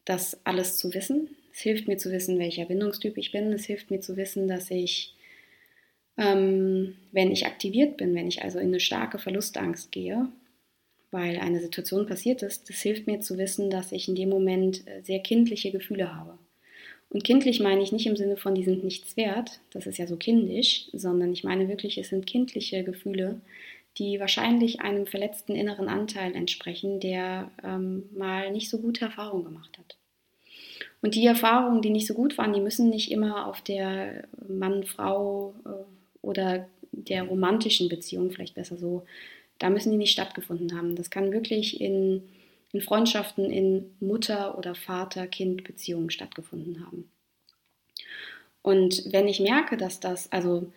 das 0.05 0.39
alles 0.45 0.77
zu 0.77 0.93
wissen, 0.95 1.29
es 1.55 1.61
hilft 1.61 1.87
mir 1.87 1.97
zu 1.97 2.11
wissen, 2.11 2.41
welcher 2.41 2.65
Bindungstyp 2.65 3.17
ich 3.17 3.31
bin. 3.31 3.53
Es 3.53 3.65
hilft 3.65 3.91
mir 3.93 4.01
zu 4.01 4.17
wissen, 4.17 4.49
dass 4.49 4.73
ich, 4.73 5.15
ähm, 6.19 6.97
wenn 7.13 7.31
ich 7.31 7.47
aktiviert 7.47 7.97
bin, 7.97 8.13
wenn 8.15 8.27
ich 8.27 8.43
also 8.43 8.59
in 8.59 8.69
eine 8.69 8.81
starke 8.81 9.21
Verlustangst 9.21 9.93
gehe, 9.93 10.27
weil 11.13 11.39
eine 11.39 11.61
Situation 11.61 12.07
passiert 12.07 12.43
ist, 12.43 12.69
das 12.69 12.81
hilft 12.81 13.07
mir 13.07 13.21
zu 13.21 13.39
wissen, 13.39 13.71
dass 13.71 13.93
ich 13.93 14.09
in 14.09 14.17
dem 14.17 14.31
Moment 14.31 14.85
äh, 14.89 15.01
sehr 15.03 15.21
kindliche 15.21 15.71
Gefühle 15.71 16.13
habe. 16.13 16.37
Und 17.09 17.23
kindlich 17.23 17.61
meine 17.61 17.85
ich 17.85 17.93
nicht 17.93 18.07
im 18.07 18.17
Sinne 18.17 18.37
von, 18.37 18.57
die 18.57 18.65
sind 18.65 18.83
nichts 18.83 19.17
wert, 19.17 19.61
das 19.71 19.87
ist 19.87 19.99
ja 19.99 20.09
so 20.09 20.17
kindisch, 20.17 20.89
sondern 20.93 21.33
ich 21.33 21.45
meine 21.45 21.69
wirklich, 21.69 21.99
es 21.99 22.09
sind 22.09 22.27
kindliche 22.27 22.83
Gefühle, 22.83 23.41
die 23.99 24.19
wahrscheinlich 24.19 24.81
einem 24.81 25.07
verletzten 25.07 25.55
inneren 25.55 25.89
Anteil 25.89 26.35
entsprechen, 26.35 27.01
der 27.01 27.51
ähm, 27.63 28.05
mal 28.17 28.51
nicht 28.51 28.69
so 28.69 28.79
gute 28.79 29.05
Erfahrungen 29.05 29.45
gemacht 29.45 29.79
hat. 29.79 29.97
Und 31.01 31.15
die 31.15 31.27
Erfahrungen, 31.27 31.83
die 31.83 31.91
nicht 31.91 32.07
so 32.07 32.15
gut 32.15 32.37
waren, 32.39 32.53
die 32.53 32.61
müssen 32.61 32.89
nicht 32.89 33.13
immer 33.13 33.47
auf 33.47 33.61
der 33.61 34.25
Mann-Frau 34.49 35.55
äh, 35.65 35.69
oder 36.23 36.67
der 36.93 37.25
romantischen 37.25 37.89
Beziehung, 37.89 38.31
vielleicht 38.31 38.55
besser 38.55 38.77
so, 38.77 39.05
da 39.59 39.71
müssen 39.71 39.93
die 39.93 39.99
nicht 39.99 40.13
stattgefunden 40.13 40.77
haben. 40.77 40.97
Das 40.97 41.11
kann 41.11 41.33
wirklich 41.33 41.81
in, 41.81 42.23
in 42.73 42.81
Freundschaften, 42.81 43.51
in 43.51 43.95
Mutter- 44.01 44.59
oder 44.59 44.75
Vater-Kind-Beziehungen 44.75 46.11
stattgefunden 46.11 46.85
haben. 46.85 47.11
Und 48.63 49.13
wenn 49.13 49.29
ich 49.29 49.41
merke, 49.41 49.77
dass 49.77 50.01
das, 50.01 50.33
also 50.33 50.73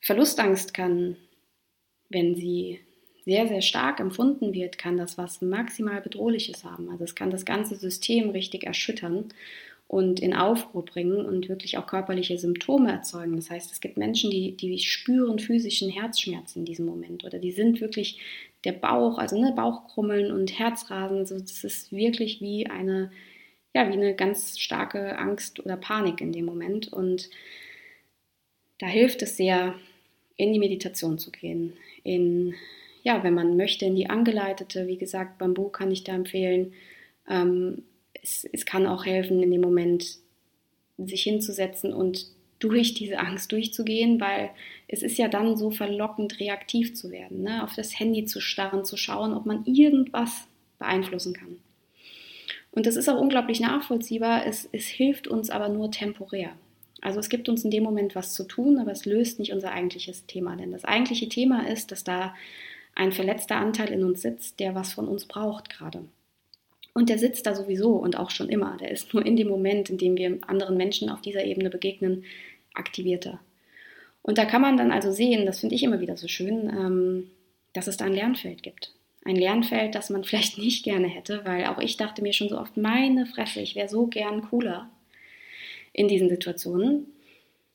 Verlustangst 0.00 0.74
kann, 0.74 1.16
wenn 2.12 2.34
sie 2.34 2.80
sehr, 3.24 3.46
sehr 3.46 3.62
stark 3.62 4.00
empfunden 4.00 4.52
wird, 4.52 4.78
kann 4.78 4.96
das 4.96 5.16
was 5.16 5.42
maximal 5.42 6.00
Bedrohliches 6.00 6.64
haben. 6.64 6.90
Also 6.90 7.04
es 7.04 7.14
kann 7.14 7.30
das 7.30 7.44
ganze 7.44 7.76
System 7.76 8.30
richtig 8.30 8.64
erschüttern 8.64 9.26
und 9.86 10.20
in 10.20 10.34
Aufruhr 10.34 10.84
bringen 10.84 11.24
und 11.24 11.48
wirklich 11.48 11.76
auch 11.78 11.86
körperliche 11.86 12.38
Symptome 12.38 12.90
erzeugen. 12.90 13.36
Das 13.36 13.50
heißt, 13.50 13.70
es 13.70 13.80
gibt 13.80 13.98
Menschen, 13.98 14.30
die, 14.30 14.56
die 14.56 14.78
spüren 14.78 15.38
physischen 15.38 15.90
Herzschmerz 15.90 16.56
in 16.56 16.64
diesem 16.64 16.86
Moment 16.86 17.24
oder 17.24 17.38
die 17.38 17.52
sind 17.52 17.80
wirklich 17.80 18.18
der 18.64 18.72
Bauch, 18.72 19.18
also 19.18 19.40
ne, 19.40 19.52
Bauchkrummeln 19.54 20.32
und 20.32 20.58
Herzrasen. 20.58 21.18
Also 21.18 21.38
das 21.38 21.62
ist 21.62 21.92
wirklich 21.92 22.40
wie 22.40 22.66
eine, 22.68 23.12
ja, 23.74 23.88
wie 23.88 23.92
eine 23.92 24.14
ganz 24.14 24.58
starke 24.58 25.18
Angst 25.18 25.60
oder 25.60 25.76
Panik 25.76 26.20
in 26.20 26.32
dem 26.32 26.46
Moment. 26.46 26.92
Und 26.92 27.28
da 28.78 28.86
hilft 28.86 29.22
es 29.22 29.36
sehr, 29.36 29.74
in 30.36 30.52
die 30.52 30.58
Meditation 30.58 31.18
zu 31.18 31.30
gehen, 31.30 31.74
in 32.04 32.54
ja, 33.04 33.24
wenn 33.24 33.34
man 33.34 33.56
möchte, 33.56 33.84
in 33.84 33.96
die 33.96 34.08
angeleitete, 34.08 34.86
wie 34.86 34.96
gesagt, 34.96 35.38
Bambu 35.38 35.68
kann 35.68 35.90
ich 35.90 36.04
da 36.04 36.14
empfehlen, 36.14 36.72
Ähm, 37.28 37.82
es, 38.22 38.44
es 38.52 38.64
kann 38.66 38.86
auch 38.86 39.04
helfen, 39.04 39.42
in 39.42 39.50
dem 39.50 39.60
Moment 39.60 40.18
sich 40.98 41.22
hinzusetzen 41.22 41.92
und 41.92 42.26
durch 42.58 42.94
diese 42.94 43.18
Angst 43.18 43.50
durchzugehen, 43.50 44.20
weil 44.20 44.50
es 44.86 45.02
ist 45.02 45.18
ja 45.18 45.28
dann 45.28 45.56
so 45.56 45.70
verlockend, 45.70 46.38
reaktiv 46.38 46.94
zu 46.94 47.10
werden, 47.10 47.42
ne? 47.42 47.64
auf 47.64 47.74
das 47.74 47.98
Handy 47.98 48.24
zu 48.24 48.40
starren, 48.40 48.84
zu 48.84 48.96
schauen, 48.96 49.34
ob 49.34 49.46
man 49.46 49.64
irgendwas 49.64 50.46
beeinflussen 50.78 51.32
kann. 51.32 51.58
Und 52.70 52.86
das 52.86 52.96
ist 52.96 53.08
auch 53.08 53.20
unglaublich 53.20 53.60
nachvollziehbar. 53.60 54.46
Es, 54.46 54.68
es 54.72 54.86
hilft 54.86 55.26
uns 55.26 55.50
aber 55.50 55.68
nur 55.68 55.90
temporär. 55.90 56.52
Also 57.02 57.18
es 57.18 57.28
gibt 57.28 57.48
uns 57.48 57.64
in 57.64 57.70
dem 57.70 57.82
Moment 57.82 58.14
was 58.14 58.32
zu 58.32 58.44
tun, 58.44 58.78
aber 58.78 58.92
es 58.92 59.04
löst 59.04 59.40
nicht 59.40 59.52
unser 59.52 59.72
eigentliches 59.72 60.24
Thema. 60.26 60.56
Denn 60.56 60.70
das 60.70 60.84
eigentliche 60.84 61.28
Thema 61.28 61.68
ist, 61.68 61.90
dass 61.90 62.04
da 62.04 62.34
ein 62.94 63.12
verletzter 63.12 63.56
Anteil 63.56 63.90
in 63.90 64.04
uns 64.04 64.22
sitzt, 64.22 64.60
der 64.60 64.74
was 64.74 64.92
von 64.92 65.08
uns 65.08 65.26
braucht 65.26 65.68
gerade. 65.68 66.04
Und 66.94 67.08
der 67.08 67.18
sitzt 67.18 67.46
da 67.46 67.54
sowieso 67.54 67.96
und 67.96 68.16
auch 68.16 68.30
schon 68.30 68.48
immer. 68.48 68.76
Der 68.76 68.92
ist 68.92 69.12
nur 69.14 69.26
in 69.26 69.36
dem 69.36 69.48
Moment, 69.48 69.90
in 69.90 69.98
dem 69.98 70.16
wir 70.16 70.38
anderen 70.46 70.76
Menschen 70.76 71.10
auf 71.10 71.20
dieser 71.20 71.44
Ebene 71.44 71.70
begegnen, 71.70 72.24
aktivierter. 72.72 73.40
Und 74.22 74.38
da 74.38 74.44
kann 74.44 74.62
man 74.62 74.76
dann 74.76 74.92
also 74.92 75.10
sehen, 75.10 75.44
das 75.44 75.60
finde 75.60 75.74
ich 75.74 75.82
immer 75.82 76.00
wieder 76.00 76.16
so 76.16 76.28
schön, 76.28 76.68
ähm, 76.68 77.30
dass 77.72 77.88
es 77.88 77.96
da 77.96 78.04
ein 78.04 78.14
Lernfeld 78.14 78.62
gibt. 78.62 78.94
Ein 79.24 79.36
Lernfeld, 79.36 79.96
das 79.96 80.10
man 80.10 80.22
vielleicht 80.24 80.56
nicht 80.58 80.84
gerne 80.84 81.08
hätte, 81.08 81.44
weil 81.44 81.66
auch 81.66 81.78
ich 81.78 81.96
dachte 81.96 82.22
mir 82.22 82.32
schon 82.32 82.48
so 82.48 82.58
oft, 82.58 82.76
meine 82.76 83.26
Fresse, 83.26 83.60
ich 83.60 83.74
wäre 83.74 83.88
so 83.88 84.06
gern 84.06 84.42
cooler 84.42 84.88
in 85.92 86.08
diesen 86.08 86.28
Situationen. 86.28 87.06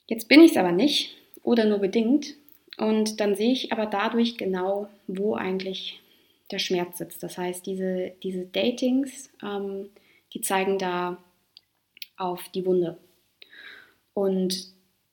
Jetzt 0.08 0.28
bin 0.28 0.42
ich 0.42 0.52
es 0.52 0.58
aber 0.58 0.72
nicht 0.72 1.16
oder 1.44 1.66
nur 1.66 1.80
bedingt. 1.80 2.36
Und 2.78 3.20
dann 3.20 3.36
sehe 3.36 3.52
ich 3.52 3.72
aber 3.72 3.86
dadurch 3.88 4.38
genau, 4.38 4.88
wo 5.08 5.36
eigentlich 5.36 6.00
der 6.52 6.60
Schmerz 6.60 7.00
sitzt. 7.00 7.24
Das 7.24 7.38
heißt, 7.38 7.66
diese, 7.66 8.12
diese 8.24 8.46
Datings, 8.46 9.30
ähm, 9.44 9.90
die 10.34 10.42
zeigen 10.42 10.78
da 10.78 11.18
auf 12.18 12.50
die 12.50 12.66
Wunde. 12.66 12.98
Und 14.14 14.68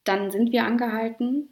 dann 0.05 0.31
sind 0.31 0.53
wir 0.53 0.65
angehalten, 0.65 1.49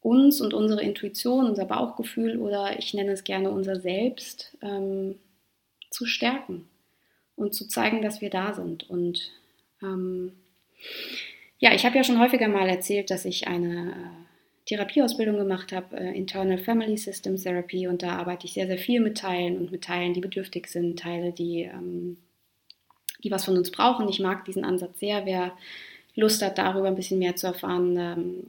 uns 0.00 0.40
und 0.40 0.54
unsere 0.54 0.82
Intuition, 0.82 1.46
unser 1.46 1.64
Bauchgefühl 1.64 2.38
oder 2.38 2.78
ich 2.78 2.94
nenne 2.94 3.12
es 3.12 3.24
gerne 3.24 3.50
unser 3.50 3.80
Selbst 3.80 4.56
ähm, 4.62 5.16
zu 5.90 6.06
stärken 6.06 6.68
und 7.34 7.54
zu 7.54 7.66
zeigen, 7.66 8.02
dass 8.02 8.20
wir 8.20 8.30
da 8.30 8.54
sind. 8.54 8.88
Und 8.88 9.32
ähm, 9.82 10.32
ja, 11.58 11.72
ich 11.72 11.84
habe 11.84 11.96
ja 11.96 12.04
schon 12.04 12.20
häufiger 12.20 12.48
mal 12.48 12.68
erzählt, 12.68 13.10
dass 13.10 13.24
ich 13.24 13.48
eine 13.48 13.90
äh, 13.90 14.26
Therapieausbildung 14.66 15.38
gemacht 15.38 15.72
habe, 15.72 15.96
äh, 15.96 16.16
Internal 16.16 16.58
Family 16.58 16.96
Systems 16.96 17.44
Therapy, 17.44 17.86
und 17.86 18.02
da 18.02 18.16
arbeite 18.16 18.46
ich 18.46 18.52
sehr, 18.52 18.66
sehr 18.66 18.78
viel 18.78 19.00
mit 19.00 19.18
Teilen 19.18 19.58
und 19.58 19.72
mit 19.72 19.84
Teilen, 19.84 20.12
die 20.12 20.20
bedürftig 20.20 20.66
sind, 20.66 20.98
Teile, 20.98 21.32
die, 21.32 21.62
ähm, 21.62 22.18
die 23.24 23.30
was 23.30 23.44
von 23.44 23.56
uns 23.56 23.70
brauchen. 23.70 24.08
Ich 24.08 24.20
mag 24.20 24.44
diesen 24.44 24.64
Ansatz 24.64 25.00
sehr. 25.00 25.24
Wer 25.24 25.56
Lust 26.14 26.42
hat, 26.42 26.58
darüber 26.58 26.88
ein 26.88 26.96
bisschen 26.96 27.18
mehr 27.18 27.36
zu 27.36 27.46
erfahren, 27.46 27.96
ähm, 27.96 28.44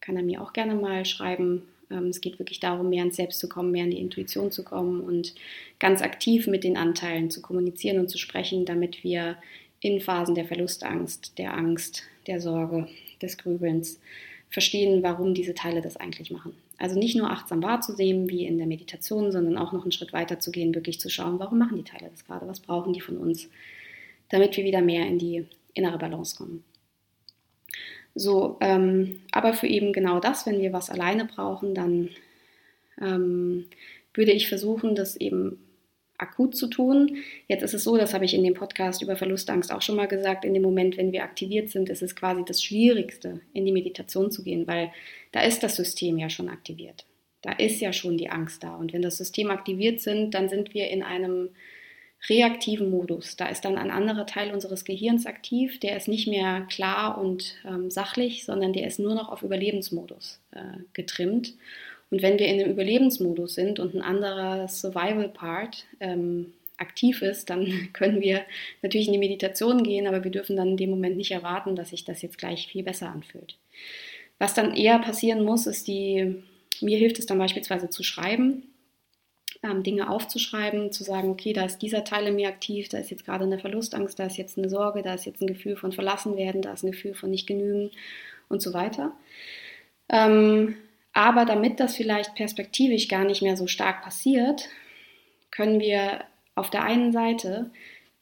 kann 0.00 0.16
er 0.16 0.22
mir 0.22 0.42
auch 0.42 0.52
gerne 0.52 0.74
mal 0.74 1.04
schreiben. 1.04 1.62
Ähm, 1.90 2.08
es 2.08 2.20
geht 2.20 2.38
wirklich 2.38 2.60
darum, 2.60 2.88
mehr 2.88 3.04
ins 3.04 3.16
Selbst 3.16 3.38
zu 3.38 3.48
kommen, 3.48 3.70
mehr 3.70 3.84
in 3.84 3.90
die 3.90 4.00
Intuition 4.00 4.50
zu 4.50 4.64
kommen 4.64 5.00
und 5.00 5.34
ganz 5.78 6.02
aktiv 6.02 6.46
mit 6.46 6.64
den 6.64 6.76
Anteilen 6.76 7.30
zu 7.30 7.42
kommunizieren 7.42 7.98
und 7.98 8.08
zu 8.08 8.18
sprechen, 8.18 8.64
damit 8.64 9.04
wir 9.04 9.36
in 9.80 10.00
Phasen 10.00 10.34
der 10.34 10.44
Verlustangst, 10.44 11.38
der 11.38 11.56
Angst, 11.56 12.02
der 12.26 12.40
Sorge, 12.40 12.88
des 13.22 13.36
Grübelns 13.38 14.00
verstehen, 14.50 15.02
warum 15.02 15.34
diese 15.34 15.54
Teile 15.54 15.80
das 15.80 15.96
eigentlich 15.96 16.30
machen. 16.30 16.54
Also 16.78 16.98
nicht 16.98 17.16
nur 17.16 17.30
achtsam 17.30 17.62
wahrzunehmen 17.62 18.28
wie 18.30 18.46
in 18.46 18.58
der 18.58 18.66
Meditation, 18.66 19.32
sondern 19.32 19.58
auch 19.58 19.72
noch 19.72 19.82
einen 19.82 19.92
Schritt 19.92 20.12
weiter 20.12 20.38
zu 20.38 20.52
gehen, 20.52 20.74
wirklich 20.74 21.00
zu 21.00 21.10
schauen, 21.10 21.38
warum 21.38 21.58
machen 21.58 21.76
die 21.76 21.90
Teile 21.90 22.08
das 22.10 22.24
gerade, 22.24 22.46
was 22.46 22.60
brauchen 22.60 22.92
die 22.92 23.00
von 23.00 23.18
uns, 23.18 23.48
damit 24.28 24.56
wir 24.56 24.64
wieder 24.64 24.80
mehr 24.80 25.06
in 25.06 25.18
die 25.18 25.44
innere 25.74 25.98
Balance 25.98 26.36
kommen. 26.36 26.64
So, 28.14 28.56
ähm, 28.60 29.20
aber 29.32 29.54
für 29.54 29.66
eben 29.66 29.92
genau 29.92 30.18
das, 30.20 30.46
wenn 30.46 30.60
wir 30.60 30.72
was 30.72 30.90
alleine 30.90 31.24
brauchen, 31.24 31.74
dann 31.74 32.10
ähm, 33.00 33.66
würde 34.14 34.32
ich 34.32 34.48
versuchen, 34.48 34.94
das 34.94 35.16
eben 35.16 35.58
akut 36.18 36.56
zu 36.56 36.66
tun. 36.66 37.16
Jetzt 37.46 37.62
ist 37.62 37.74
es 37.74 37.84
so, 37.84 37.96
das 37.96 38.12
habe 38.12 38.24
ich 38.24 38.34
in 38.34 38.42
dem 38.42 38.54
Podcast 38.54 39.02
über 39.02 39.16
Verlustangst 39.16 39.72
auch 39.72 39.82
schon 39.82 39.96
mal 39.96 40.06
gesagt, 40.06 40.44
in 40.44 40.54
dem 40.54 40.62
Moment, 40.62 40.96
wenn 40.96 41.12
wir 41.12 41.24
aktiviert 41.24 41.70
sind, 41.70 41.88
ist 41.88 42.02
es 42.02 42.16
quasi 42.16 42.44
das 42.44 42.62
Schwierigste, 42.62 43.40
in 43.52 43.64
die 43.64 43.72
Meditation 43.72 44.30
zu 44.30 44.42
gehen, 44.42 44.66
weil 44.66 44.92
da 45.32 45.42
ist 45.42 45.62
das 45.62 45.76
System 45.76 46.18
ja 46.18 46.28
schon 46.28 46.48
aktiviert. 46.48 47.06
Da 47.42 47.52
ist 47.52 47.80
ja 47.80 47.92
schon 47.92 48.18
die 48.18 48.30
Angst 48.30 48.64
da. 48.64 48.74
Und 48.74 48.92
wenn 48.92 49.02
das 49.02 49.16
System 49.16 49.50
aktiviert 49.50 50.00
sind, 50.00 50.34
dann 50.34 50.48
sind 50.48 50.74
wir 50.74 50.88
in 50.88 51.02
einem 51.02 51.50
reaktiven 52.28 52.90
Modus. 52.90 53.36
Da 53.36 53.46
ist 53.46 53.64
dann 53.64 53.78
ein 53.78 53.90
anderer 53.90 54.26
Teil 54.26 54.52
unseres 54.52 54.84
Gehirns 54.84 55.26
aktiv, 55.26 55.78
der 55.78 55.96
ist 55.96 56.08
nicht 56.08 56.26
mehr 56.26 56.66
klar 56.68 57.18
und 57.18 57.54
ähm, 57.64 57.90
sachlich, 57.90 58.44
sondern 58.44 58.72
der 58.72 58.86
ist 58.86 58.98
nur 58.98 59.14
noch 59.14 59.28
auf 59.28 59.42
Überlebensmodus 59.42 60.40
äh, 60.50 60.80
getrimmt. 60.94 61.54
Und 62.10 62.22
wenn 62.22 62.38
wir 62.38 62.46
in 62.46 62.60
einem 62.60 62.70
Überlebensmodus 62.70 63.54
sind 63.54 63.80
und 63.80 63.94
ein 63.94 64.02
anderer 64.02 64.66
Survival-Part 64.68 65.84
ähm, 66.00 66.54
aktiv 66.76 67.22
ist, 67.22 67.50
dann 67.50 67.90
können 67.92 68.20
wir 68.20 68.42
natürlich 68.82 69.08
in 69.08 69.12
die 69.12 69.18
Meditation 69.18 69.82
gehen, 69.82 70.06
aber 70.06 70.24
wir 70.24 70.30
dürfen 70.30 70.56
dann 70.56 70.68
in 70.68 70.76
dem 70.76 70.90
Moment 70.90 71.16
nicht 71.16 71.32
erwarten, 71.32 71.76
dass 71.76 71.90
sich 71.90 72.04
das 72.04 72.22
jetzt 72.22 72.38
gleich 72.38 72.68
viel 72.68 72.82
besser 72.82 73.10
anfühlt. 73.10 73.56
Was 74.38 74.54
dann 74.54 74.74
eher 74.74 74.98
passieren 75.00 75.44
muss, 75.44 75.66
ist 75.66 75.88
die, 75.88 76.36
mir 76.80 76.98
hilft 76.98 77.18
es 77.18 77.26
dann 77.26 77.38
beispielsweise 77.38 77.90
zu 77.90 78.02
schreiben 78.02 78.62
ähm, 79.62 79.82
Dinge 79.82 80.10
aufzuschreiben, 80.10 80.92
zu 80.92 81.04
sagen, 81.04 81.30
okay, 81.30 81.52
da 81.52 81.64
ist 81.64 81.78
dieser 81.78 82.04
Teil 82.04 82.26
in 82.26 82.36
mir 82.36 82.48
aktiv, 82.48 82.88
da 82.88 82.98
ist 82.98 83.10
jetzt 83.10 83.24
gerade 83.24 83.44
eine 83.44 83.58
Verlustangst, 83.58 84.18
da 84.18 84.26
ist 84.26 84.36
jetzt 84.36 84.58
eine 84.58 84.68
Sorge, 84.68 85.02
da 85.02 85.14
ist 85.14 85.26
jetzt 85.26 85.40
ein 85.40 85.48
Gefühl 85.48 85.76
von 85.76 85.92
verlassen 85.92 86.36
werden, 86.36 86.62
da 86.62 86.72
ist 86.72 86.84
ein 86.84 86.92
Gefühl 86.92 87.14
von 87.14 87.30
nicht 87.30 87.46
genügen 87.46 87.90
und 88.48 88.62
so 88.62 88.72
weiter. 88.72 89.12
Ähm, 90.08 90.76
aber 91.18 91.44
damit 91.44 91.80
das 91.80 91.96
vielleicht 91.96 92.36
perspektivisch 92.36 93.08
gar 93.08 93.24
nicht 93.24 93.42
mehr 93.42 93.56
so 93.56 93.66
stark 93.66 94.02
passiert, 94.04 94.68
können 95.50 95.80
wir 95.80 96.24
auf 96.54 96.70
der 96.70 96.84
einen 96.84 97.10
Seite 97.10 97.72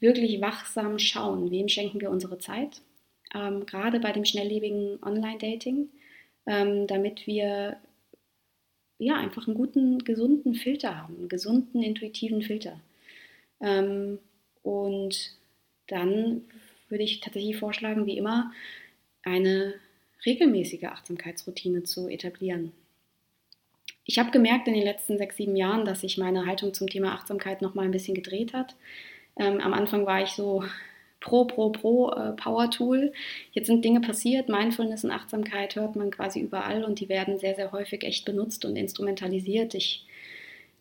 wirklich 0.00 0.40
wachsam 0.40 0.98
schauen, 0.98 1.50
wem 1.50 1.68
schenken 1.68 2.00
wir 2.00 2.10
unsere 2.10 2.38
Zeit, 2.38 2.80
ähm, 3.34 3.66
gerade 3.66 4.00
bei 4.00 4.12
dem 4.12 4.24
schnelllebigen 4.24 4.98
Online-Dating, 5.02 5.90
ähm, 6.46 6.86
damit 6.86 7.26
wir 7.26 7.76
ja, 8.96 9.16
einfach 9.16 9.46
einen 9.46 9.58
guten, 9.58 9.98
gesunden 9.98 10.54
Filter 10.54 10.96
haben, 10.96 11.16
einen 11.18 11.28
gesunden, 11.28 11.82
intuitiven 11.82 12.40
Filter. 12.40 12.80
Ähm, 13.60 14.20
und 14.62 15.36
dann 15.88 16.46
würde 16.88 17.04
ich 17.04 17.20
tatsächlich 17.20 17.58
vorschlagen, 17.58 18.06
wie 18.06 18.16
immer, 18.16 18.54
eine 19.22 19.74
regelmäßige 20.24 20.84
Achtsamkeitsroutine 20.84 21.82
zu 21.82 22.08
etablieren. 22.08 22.72
Ich 24.06 24.18
habe 24.18 24.30
gemerkt 24.30 24.68
in 24.68 24.74
den 24.74 24.84
letzten 24.84 25.18
sechs, 25.18 25.36
sieben 25.36 25.56
Jahren, 25.56 25.84
dass 25.84 26.00
sich 26.00 26.16
meine 26.16 26.46
Haltung 26.46 26.72
zum 26.72 26.88
Thema 26.88 27.12
Achtsamkeit 27.12 27.60
noch 27.60 27.74
mal 27.74 27.84
ein 27.84 27.90
bisschen 27.90 28.14
gedreht 28.14 28.52
hat. 28.54 28.76
Ähm, 29.36 29.60
am 29.60 29.74
Anfang 29.74 30.06
war 30.06 30.22
ich 30.22 30.30
so 30.30 30.62
pro, 31.20 31.44
pro, 31.44 31.70
pro 31.70 32.10
äh, 32.12 32.32
Power-Tool. 32.32 33.12
Jetzt 33.52 33.66
sind 33.66 33.84
Dinge 33.84 34.00
passiert, 34.00 34.48
Mindfulness 34.48 35.02
und 35.02 35.10
Achtsamkeit 35.10 35.74
hört 35.74 35.96
man 35.96 36.12
quasi 36.12 36.40
überall 36.40 36.84
und 36.84 37.00
die 37.00 37.08
werden 37.08 37.38
sehr, 37.38 37.56
sehr 37.56 37.72
häufig 37.72 38.04
echt 38.04 38.24
benutzt 38.24 38.64
und 38.64 38.76
instrumentalisiert. 38.76 39.74
Ich 39.74 40.06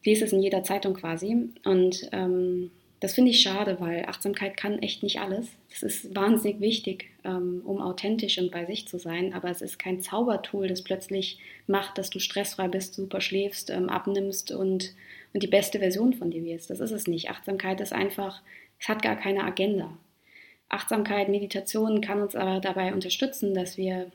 lese 0.03 0.26
es 0.26 0.34
in 0.34 0.43
jeder 0.43 0.63
Zeitung 0.63 0.93
quasi 0.93 1.49
und 1.63 2.07
ähm, 2.11 2.69
das 2.99 3.13
finde 3.13 3.31
ich 3.31 3.41
schade, 3.41 3.77
weil 3.79 4.05
Achtsamkeit 4.05 4.55
kann 4.55 4.79
echt 4.79 5.03
nicht 5.03 5.19
alles. 5.19 5.47
Das 5.69 5.83
ist 5.83 6.15
wahnsinnig 6.15 6.61
wichtig, 6.61 7.11
ähm, 7.23 7.61
um 7.65 7.81
authentisch 7.81 8.37
und 8.37 8.51
bei 8.51 8.65
sich 8.65 8.87
zu 8.87 8.97
sein, 8.97 9.33
aber 9.33 9.49
es 9.49 9.61
ist 9.61 9.77
kein 9.77 10.01
Zaubertool, 10.01 10.67
das 10.67 10.83
plötzlich 10.83 11.39
macht, 11.67 11.97
dass 11.97 12.09
du 12.09 12.19
stressfrei 12.19 12.67
bist, 12.67 12.93
super 12.95 13.19
schläfst, 13.19 13.69
ähm, 13.69 13.89
abnimmst 13.89 14.51
und, 14.51 14.93
und 15.33 15.43
die 15.43 15.47
beste 15.47 15.79
Version 15.79 16.13
von 16.13 16.31
dir 16.31 16.43
wirst. 16.43 16.69
Das 16.69 16.79
ist 16.79 16.91
es 16.91 17.07
nicht. 17.07 17.29
Achtsamkeit 17.29 17.81
ist 17.81 17.93
einfach, 17.93 18.41
es 18.79 18.87
hat 18.87 19.01
gar 19.01 19.17
keine 19.17 19.43
Agenda. 19.43 19.97
Achtsamkeit, 20.69 21.29
Meditation 21.29 22.01
kann 22.01 22.21
uns 22.21 22.35
aber 22.35 22.59
dabei 22.59 22.93
unterstützen, 22.93 23.53
dass 23.53 23.77
wir 23.77 24.11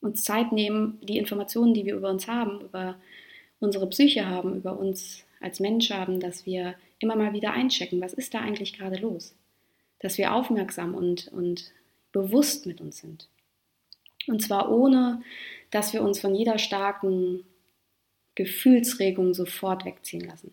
uns 0.00 0.22
Zeit 0.22 0.52
nehmen, 0.52 0.98
die 1.02 1.18
Informationen, 1.18 1.74
die 1.74 1.84
wir 1.84 1.96
über 1.96 2.10
uns 2.10 2.28
haben, 2.28 2.60
über 2.60 2.96
unsere 3.58 3.88
Psyche 3.88 4.26
haben, 4.26 4.54
über 4.54 4.78
uns 4.78 5.23
als 5.44 5.60
Mensch 5.60 5.90
haben, 5.90 6.20
dass 6.20 6.46
wir 6.46 6.74
immer 6.98 7.16
mal 7.16 7.32
wieder 7.32 7.52
einchecken, 7.52 8.00
was 8.00 8.14
ist 8.14 8.34
da 8.34 8.40
eigentlich 8.40 8.76
gerade 8.76 8.96
los? 8.96 9.34
Dass 10.00 10.18
wir 10.18 10.34
aufmerksam 10.34 10.94
und, 10.94 11.28
und 11.28 11.72
bewusst 12.12 12.66
mit 12.66 12.80
uns 12.80 12.98
sind. 12.98 13.28
Und 14.26 14.42
zwar 14.42 14.72
ohne, 14.72 15.22
dass 15.70 15.92
wir 15.92 16.02
uns 16.02 16.20
von 16.20 16.34
jeder 16.34 16.58
starken 16.58 17.44
Gefühlsregung 18.34 19.34
sofort 19.34 19.84
wegziehen 19.84 20.26
lassen. 20.26 20.52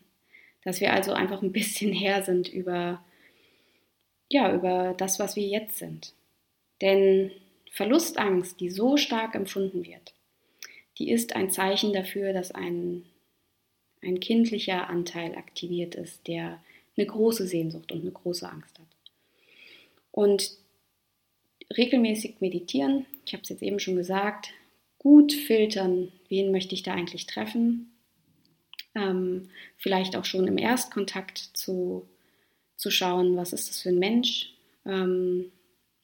Dass 0.63 0.81
wir 0.81 0.93
also 0.93 1.13
einfach 1.13 1.41
ein 1.41 1.51
bisschen 1.51 1.91
her 1.93 2.23
sind 2.23 2.47
über 2.49 3.01
ja, 4.31 4.53
über 4.53 4.95
das, 4.97 5.19
was 5.19 5.35
wir 5.35 5.45
jetzt 5.45 5.77
sind. 5.77 6.13
Denn 6.81 7.31
Verlustangst, 7.71 8.59
die 8.59 8.69
so 8.69 8.97
stark 8.97 9.35
empfunden 9.35 9.85
wird, 9.85 10.13
die 10.97 11.11
ist 11.11 11.35
ein 11.35 11.51
Zeichen 11.51 11.93
dafür, 11.93 12.33
dass 12.33 12.51
ein, 12.51 13.03
ein 14.03 14.19
kindlicher 14.19 14.89
Anteil 14.89 15.35
aktiviert 15.35 15.95
ist, 15.95 16.27
der 16.27 16.61
eine 16.97 17.05
große 17.05 17.47
Sehnsucht 17.47 17.91
und 17.91 18.01
eine 18.01 18.11
große 18.11 18.49
Angst 18.49 18.77
hat. 18.79 18.87
Und 20.11 20.51
regelmäßig 21.77 22.35
meditieren, 22.39 23.05
ich 23.25 23.33
habe 23.33 23.43
es 23.43 23.49
jetzt 23.49 23.63
eben 23.63 23.79
schon 23.79 23.95
gesagt, 23.95 24.51
gut 24.97 25.33
filtern, 25.33 26.11
wen 26.29 26.51
möchte 26.51 26.75
ich 26.75 26.83
da 26.83 26.93
eigentlich 26.93 27.25
treffen. 27.25 27.91
Ähm, 28.93 29.49
vielleicht 29.77 30.15
auch 30.15 30.25
schon 30.25 30.47
im 30.47 30.57
Erstkontakt 30.57 31.37
zu, 31.53 32.07
zu 32.75 32.91
schauen, 32.91 33.37
was 33.37 33.53
ist 33.53 33.69
das 33.69 33.81
für 33.81 33.89
ein 33.89 33.99
Mensch. 33.99 34.53
Ähm, 34.85 35.51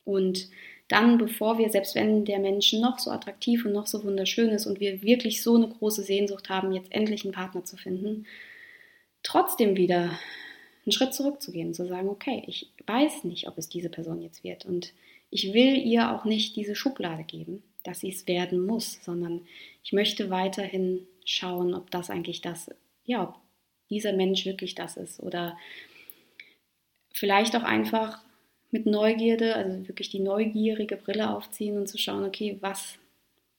und 0.06 0.48
dann, 0.88 1.18
bevor 1.18 1.58
wir, 1.58 1.70
selbst 1.70 1.96
wenn 1.96 2.24
der 2.24 2.40
Mensch 2.40 2.74
noch 2.74 3.00
so 3.00 3.12
attraktiv 3.12 3.66
und 3.66 3.74
noch 3.74 3.88
so 3.88 4.04
wunderschön 4.04 4.50
ist 4.50 4.66
und 4.66 4.80
wir 4.80 5.02
wirklich 5.02 5.44
so 5.44 5.56
eine 5.56 5.68
große 5.68 6.04
Sehnsucht 6.04 6.50
haben, 6.50 6.72
jetzt 6.72 6.92
endlich 6.92 7.26
einen 7.26 7.34
Partner 7.34 7.66
zu 7.66 7.76
finden, 7.76 8.26
trotzdem 9.22 9.76
wieder 9.76 10.18
einen 10.86 10.92
Schritt 10.94 11.14
zurückzugehen, 11.14 11.74
zu 11.74 11.86
sagen, 11.86 12.08
okay, 12.08 12.44
ich 12.48 12.72
weiß 12.86 13.26
nicht, 13.26 13.48
ob 13.50 13.58
es 13.58 13.68
diese 13.68 13.90
Person 13.90 14.22
jetzt 14.22 14.46
wird. 14.46 14.66
Und 14.66 14.94
ich 15.30 15.54
will 15.54 15.76
ihr 15.76 16.12
auch 16.12 16.24
nicht 16.24 16.56
diese 16.56 16.76
Schublade 16.76 17.26
geben, 17.26 17.64
dass 17.84 18.00
sie 18.00 18.10
es 18.10 18.26
werden 18.28 18.66
muss, 18.66 19.04
sondern 19.04 19.42
ich 19.84 19.92
möchte 19.92 20.30
weiterhin 20.30 21.06
schauen, 21.26 21.74
ob 21.74 21.92
das 21.92 22.10
eigentlich 22.10 22.40
das, 22.40 22.70
ja, 23.04 23.24
ob 23.24 23.36
dieser 23.90 24.14
Mensch 24.14 24.46
wirklich 24.46 24.76
das 24.76 24.96
ist. 24.96 25.20
Oder 25.20 25.58
vielleicht 27.12 27.56
auch 27.58 27.64
einfach 27.64 28.22
mit 28.72 28.86
Neugierde, 28.86 29.56
also 29.56 29.88
wirklich 29.88 30.10
die 30.10 30.20
neugierige 30.20 30.98
Brille 30.98 31.34
aufziehen 31.34 31.78
und 31.78 31.88
zu 31.88 31.98
schauen, 31.98 32.26
okay, 32.26 32.58
was, 32.62 32.98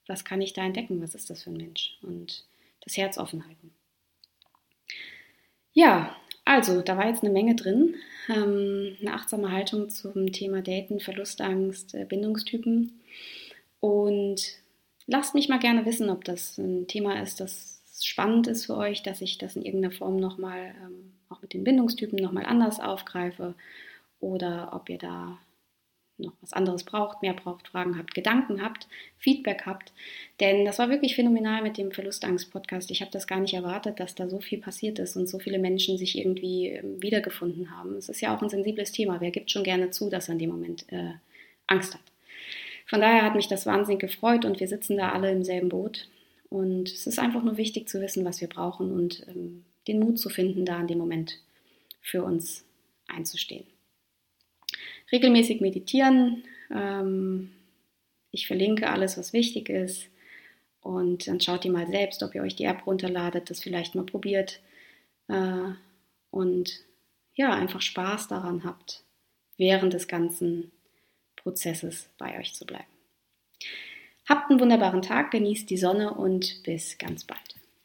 was 0.06 0.24
kann 0.24 0.40
ich 0.40 0.52
da 0.52 0.64
entdecken, 0.64 1.00
was 1.02 1.14
ist 1.14 1.30
das 1.30 1.42
für 1.42 1.50
ein 1.50 1.56
Mensch 1.56 1.98
und 2.02 2.44
das 2.82 2.96
Herz 2.96 3.18
offen 3.18 3.46
halten. 3.46 3.72
Ja, 5.72 6.16
also, 6.44 6.80
da 6.80 6.96
war 6.96 7.08
jetzt 7.08 7.22
eine 7.22 7.32
Menge 7.32 7.54
drin. 7.54 7.94
Ähm, 8.28 8.96
eine 9.00 9.12
achtsame 9.12 9.52
Haltung 9.52 9.90
zum 9.90 10.32
Thema 10.32 10.62
Daten, 10.62 10.98
Verlustangst, 10.98 11.94
äh, 11.94 12.06
Bindungstypen. 12.06 13.00
Und 13.80 14.40
lasst 15.06 15.34
mich 15.34 15.48
mal 15.48 15.58
gerne 15.58 15.84
wissen, 15.84 16.08
ob 16.08 16.24
das 16.24 16.56
ein 16.58 16.86
Thema 16.86 17.20
ist, 17.20 17.40
das 17.40 17.82
spannend 18.00 18.46
ist 18.46 18.66
für 18.66 18.76
euch, 18.76 19.02
dass 19.02 19.20
ich 19.20 19.38
das 19.38 19.56
in 19.56 19.62
irgendeiner 19.62 19.94
Form 19.94 20.16
nochmal, 20.16 20.74
ähm, 20.82 21.12
auch 21.28 21.42
mit 21.42 21.52
den 21.52 21.64
Bindungstypen 21.64 22.18
nochmal 22.18 22.46
anders 22.46 22.80
aufgreife 22.80 23.54
oder 24.20 24.70
ob 24.72 24.88
ihr 24.88 24.98
da 24.98 25.38
noch 26.18 26.32
was 26.40 26.52
anderes 26.52 26.84
braucht, 26.84 27.22
mehr 27.22 27.32
braucht, 27.32 27.68
Fragen 27.68 27.96
habt, 27.96 28.14
Gedanken 28.14 28.62
habt, 28.62 28.88
Feedback 29.16 29.62
habt. 29.66 29.92
Denn 30.40 30.64
das 30.64 30.78
war 30.78 30.90
wirklich 30.90 31.14
phänomenal 31.14 31.62
mit 31.62 31.78
dem 31.78 31.92
Verlustangst-Podcast. 31.92 32.90
Ich 32.90 33.00
habe 33.00 33.10
das 33.10 33.26
gar 33.26 33.40
nicht 33.40 33.54
erwartet, 33.54 34.00
dass 34.00 34.14
da 34.14 34.28
so 34.28 34.40
viel 34.40 34.58
passiert 34.58 34.98
ist 34.98 35.16
und 35.16 35.28
so 35.28 35.38
viele 35.38 35.58
Menschen 35.58 35.96
sich 35.96 36.18
irgendwie 36.18 36.68
ähm, 36.68 37.00
wiedergefunden 37.02 37.70
haben. 37.70 37.96
Es 37.96 38.08
ist 38.08 38.20
ja 38.20 38.36
auch 38.36 38.42
ein 38.42 38.48
sensibles 38.48 38.92
Thema. 38.92 39.20
Wer 39.20 39.30
gibt 39.30 39.50
schon 39.50 39.64
gerne 39.64 39.90
zu, 39.90 40.10
dass 40.10 40.28
er 40.28 40.32
in 40.32 40.40
dem 40.40 40.50
Moment 40.50 40.86
äh, 40.92 41.12
Angst 41.66 41.94
hat? 41.94 42.02
Von 42.86 43.00
daher 43.00 43.22
hat 43.22 43.34
mich 43.34 43.48
das 43.48 43.66
wahnsinnig 43.66 44.00
gefreut 44.00 44.44
und 44.44 44.60
wir 44.60 44.68
sitzen 44.68 44.96
da 44.96 45.12
alle 45.12 45.30
im 45.30 45.44
selben 45.44 45.68
Boot. 45.68 46.08
Und 46.48 46.90
es 46.90 47.06
ist 47.06 47.18
einfach 47.18 47.42
nur 47.42 47.58
wichtig 47.58 47.88
zu 47.88 48.00
wissen, 48.00 48.24
was 48.24 48.40
wir 48.40 48.48
brauchen 48.48 48.90
und 48.90 49.26
ähm, 49.28 49.64
den 49.86 50.00
Mut 50.00 50.18
zu 50.18 50.30
finden, 50.30 50.64
da 50.64 50.80
in 50.80 50.86
dem 50.86 50.98
Moment 50.98 51.40
für 52.00 52.22
uns 52.24 52.64
einzustehen 53.06 53.64
regelmäßig 55.12 55.60
meditieren. 55.60 56.44
Ähm, 56.70 57.50
ich 58.30 58.46
verlinke 58.46 58.90
alles, 58.90 59.18
was 59.18 59.32
wichtig 59.32 59.68
ist. 59.68 60.08
Und 60.80 61.26
dann 61.26 61.40
schaut 61.40 61.64
ihr 61.64 61.72
mal 61.72 61.86
selbst, 61.86 62.22
ob 62.22 62.34
ihr 62.34 62.42
euch 62.42 62.56
die 62.56 62.64
App 62.64 62.86
runterladet, 62.86 63.50
das 63.50 63.60
vielleicht 63.60 63.94
mal 63.94 64.04
probiert. 64.04 64.60
Äh, 65.28 65.72
und 66.30 66.84
ja, 67.34 67.52
einfach 67.52 67.80
Spaß 67.80 68.28
daran 68.28 68.64
habt, 68.64 69.04
während 69.56 69.92
des 69.92 70.08
ganzen 70.08 70.72
Prozesses 71.36 72.10
bei 72.18 72.38
euch 72.38 72.54
zu 72.54 72.66
bleiben. 72.66 72.84
Habt 74.28 74.50
einen 74.50 74.60
wunderbaren 74.60 75.02
Tag, 75.02 75.30
genießt 75.30 75.70
die 75.70 75.78
Sonne 75.78 76.12
und 76.12 76.62
bis 76.64 76.98
ganz 76.98 77.24
bald. 77.24 77.57